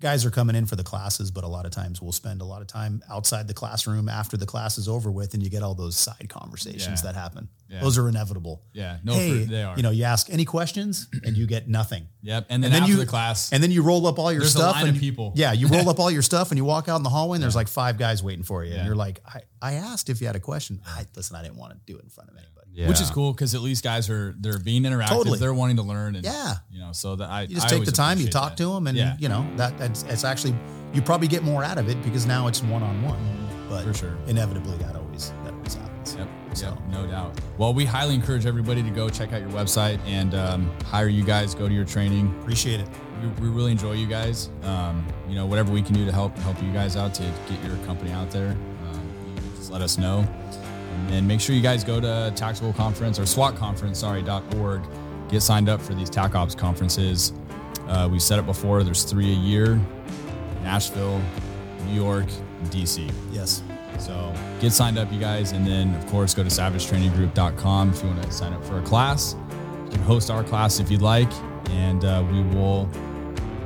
guys 0.00 0.24
are 0.24 0.30
coming 0.30 0.56
in 0.56 0.64
for 0.64 0.76
the 0.76 0.82
classes, 0.82 1.30
but 1.30 1.44
a 1.44 1.46
lot 1.46 1.66
of 1.66 1.72
times 1.72 2.00
we'll 2.00 2.10
spend 2.12 2.40
a 2.40 2.44
lot 2.44 2.62
of 2.62 2.66
time 2.66 3.02
outside 3.10 3.46
the 3.46 3.52
classroom 3.52 4.08
after 4.08 4.38
the 4.38 4.46
class 4.46 4.78
is 4.78 4.88
over 4.88 5.10
with, 5.10 5.34
and 5.34 5.42
you 5.42 5.50
get 5.50 5.62
all 5.62 5.74
those 5.74 5.94
side 5.94 6.26
conversations 6.30 7.02
Yeah. 7.04 7.12
that 7.12 7.14
happen. 7.14 7.48
Yeah. 7.68 7.80
Those 7.80 7.98
are 7.98 8.08
inevitable. 8.08 8.62
Yeah. 8.72 8.96
No, 9.04 9.12
hey, 9.12 9.44
for, 9.44 9.50
they 9.50 9.62
are. 9.62 9.76
you 9.76 9.82
know, 9.82 9.90
you 9.90 10.04
ask 10.04 10.30
any 10.30 10.46
questions 10.46 11.06
and 11.22 11.36
you 11.36 11.46
get 11.46 11.68
nothing. 11.68 12.06
Yep. 12.22 12.46
And 12.48 12.62
then, 12.62 12.68
And 12.68 12.74
then 12.76 12.82
after 12.84 12.92
you 12.94 12.98
the 12.98 13.04
class, 13.06 13.52
and 13.52 13.62
then 13.62 13.70
you 13.70 13.82
roll 13.82 14.06
up 14.06 14.18
all 14.18 14.32
your 14.32 14.40
There's 14.40 14.52
stuff 14.52 14.76
and 14.82 14.98
people. 14.98 15.32
Yeah, 15.36 15.52
you 15.52 15.66
roll 15.68 15.86
up 15.92 16.00
all 16.00 16.10
your 16.10 16.22
stuff 16.22 16.50
and 16.50 16.56
you 16.56 16.64
walk 16.64 16.88
out 16.88 16.96
in 16.96 17.02
the 17.02 17.10
hallway 17.10 17.36
and 17.36 17.42
there's 17.42 17.54
like 17.56 17.68
five 17.68 17.98
guys 17.98 18.22
waiting 18.22 18.42
for 18.44 18.64
you, 18.64 18.70
Yeah. 18.72 18.78
and 18.78 18.86
you're 18.86 18.96
like, 18.96 19.20
I, 19.26 19.42
I 19.62 19.74
asked 19.74 20.08
if 20.08 20.20
you 20.20 20.26
had 20.26 20.36
a 20.36 20.40
question. 20.40 20.80
I 20.86 21.06
listen, 21.16 21.36
I 21.36 21.42
didn't 21.42 21.56
want 21.56 21.72
to 21.72 21.78
do 21.86 21.98
it 21.98 22.04
in 22.04 22.10
front 22.10 22.30
of 22.30 22.36
anybody. 22.36 22.56
Yeah. 22.72 22.86
which 22.88 23.00
is 23.00 23.10
cool 23.10 23.32
because 23.32 23.56
at 23.56 23.62
least 23.62 23.82
guys 23.82 24.08
are 24.08 24.32
they're 24.38 24.58
being 24.60 24.84
interactive. 24.84 25.08
Totally. 25.08 25.38
They're 25.40 25.52
wanting 25.52 25.76
to 25.76 25.82
learn. 25.82 26.14
And, 26.14 26.24
Yeah. 26.24 26.54
You 26.70 26.78
know, 26.78 26.92
so 26.92 27.16
that 27.16 27.28
I 27.28 27.42
You 27.42 27.56
just 27.56 27.66
I 27.66 27.70
take 27.70 27.84
the 27.84 27.90
time, 27.90 28.20
you 28.20 28.28
talk 28.28 28.50
that. 28.56 28.62
to 28.62 28.72
them, 28.72 28.86
and 28.86 28.96
yeah, 28.96 29.16
you 29.18 29.28
know 29.28 29.44
that 29.56 29.76
that's 29.76 30.04
it's 30.04 30.22
actually 30.24 30.54
you 30.94 31.02
probably 31.02 31.26
get 31.28 31.42
more 31.42 31.64
out 31.64 31.78
of 31.78 31.88
it 31.88 32.00
because 32.02 32.26
now 32.26 32.46
it's 32.46 32.62
one 32.62 32.82
on 32.84 33.02
one. 33.02 33.18
But 33.68 33.84
For 33.84 33.92
sure. 33.94 34.16
inevitably 34.28 34.76
that 34.78 34.94
always 34.96 35.32
that 35.44 35.52
always 35.52 35.74
happens. 35.74 36.14
Yep. 36.16 36.28
So- 36.54 36.66
Yep. 36.70 36.78
No 36.90 37.06
doubt. 37.06 37.40
Well, 37.58 37.72
we 37.74 37.84
highly 37.84 38.14
encourage 38.14 38.44
everybody 38.46 38.82
to 38.82 38.90
go 38.90 39.08
check 39.08 39.32
out 39.32 39.40
your 39.40 39.50
website 39.50 40.00
and 40.06 40.34
um, 40.34 40.70
hire 40.84 41.06
you 41.08 41.22
guys. 41.22 41.54
Go 41.54 41.68
to 41.68 41.74
your 41.74 41.84
training. 41.84 42.34
Appreciate 42.40 42.80
it. 42.80 42.88
We, 43.22 43.28
we 43.28 43.48
really 43.54 43.70
enjoy 43.72 43.92
you 43.92 44.06
guys. 44.08 44.48
Um, 44.64 45.06
you 45.28 45.36
know, 45.36 45.46
whatever 45.46 45.70
we 45.72 45.80
can 45.82 45.94
do 45.94 46.04
to 46.06 46.10
help 46.12 46.36
help 46.38 46.60
you 46.62 46.72
guys 46.72 46.96
out 46.96 47.14
to 47.14 47.22
get 47.48 47.62
your 47.64 47.76
company 47.86 48.10
out 48.10 48.30
there, 48.32 48.56
let 49.70 49.82
us 49.82 49.98
know. 49.98 50.26
And 50.92 51.08
then 51.08 51.26
make 51.26 51.40
sure 51.40 51.54
you 51.54 51.62
guys 51.62 51.84
go 51.84 52.00
to 52.00 52.32
Tactical 52.34 52.72
Conference 52.72 53.18
or 53.18 53.26
SWAT 53.26 53.56
Conference, 53.56 53.98
sorry, 53.98 54.22
dot 54.22 54.42
org. 54.56 54.82
Get 55.28 55.42
signed 55.42 55.68
up 55.68 55.80
for 55.80 55.94
these 55.94 56.10
TAC 56.10 56.34
Ops 56.34 56.54
conferences. 56.54 57.32
Uh, 57.86 58.08
we 58.10 58.18
said 58.18 58.38
it 58.38 58.46
before. 58.46 58.82
There's 58.82 59.04
three 59.04 59.30
a 59.30 59.36
year: 59.36 59.80
Nashville, 60.62 61.20
New 61.86 61.94
York, 61.94 62.26
DC. 62.64 63.10
Yes. 63.32 63.62
So 63.98 64.32
get 64.60 64.72
signed 64.72 64.98
up, 64.98 65.12
you 65.12 65.20
guys, 65.20 65.52
and 65.52 65.66
then 65.66 65.94
of 65.94 66.06
course 66.06 66.34
go 66.34 66.42
to 66.42 66.48
savagetraininggroup.com 66.48 67.90
if 67.90 68.02
you 68.02 68.08
want 68.08 68.22
to 68.22 68.32
sign 68.32 68.52
up 68.52 68.64
for 68.64 68.78
a 68.78 68.82
class. 68.82 69.36
You 69.84 69.90
can 69.92 70.02
host 70.02 70.30
our 70.30 70.42
class 70.42 70.80
if 70.80 70.90
you'd 70.90 71.02
like, 71.02 71.30
and 71.70 72.04
uh, 72.04 72.24
we 72.30 72.42
will. 72.42 72.88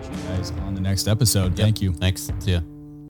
catch 0.01 0.11
You 0.11 0.29
guys 0.29 0.51
on 0.63 0.75
the 0.75 0.81
next 0.81 1.07
episode. 1.07 1.57
Thank 1.57 1.81
you. 1.81 1.93
Thanks. 1.93 2.31
See 2.41 2.53
ya. 2.53 2.74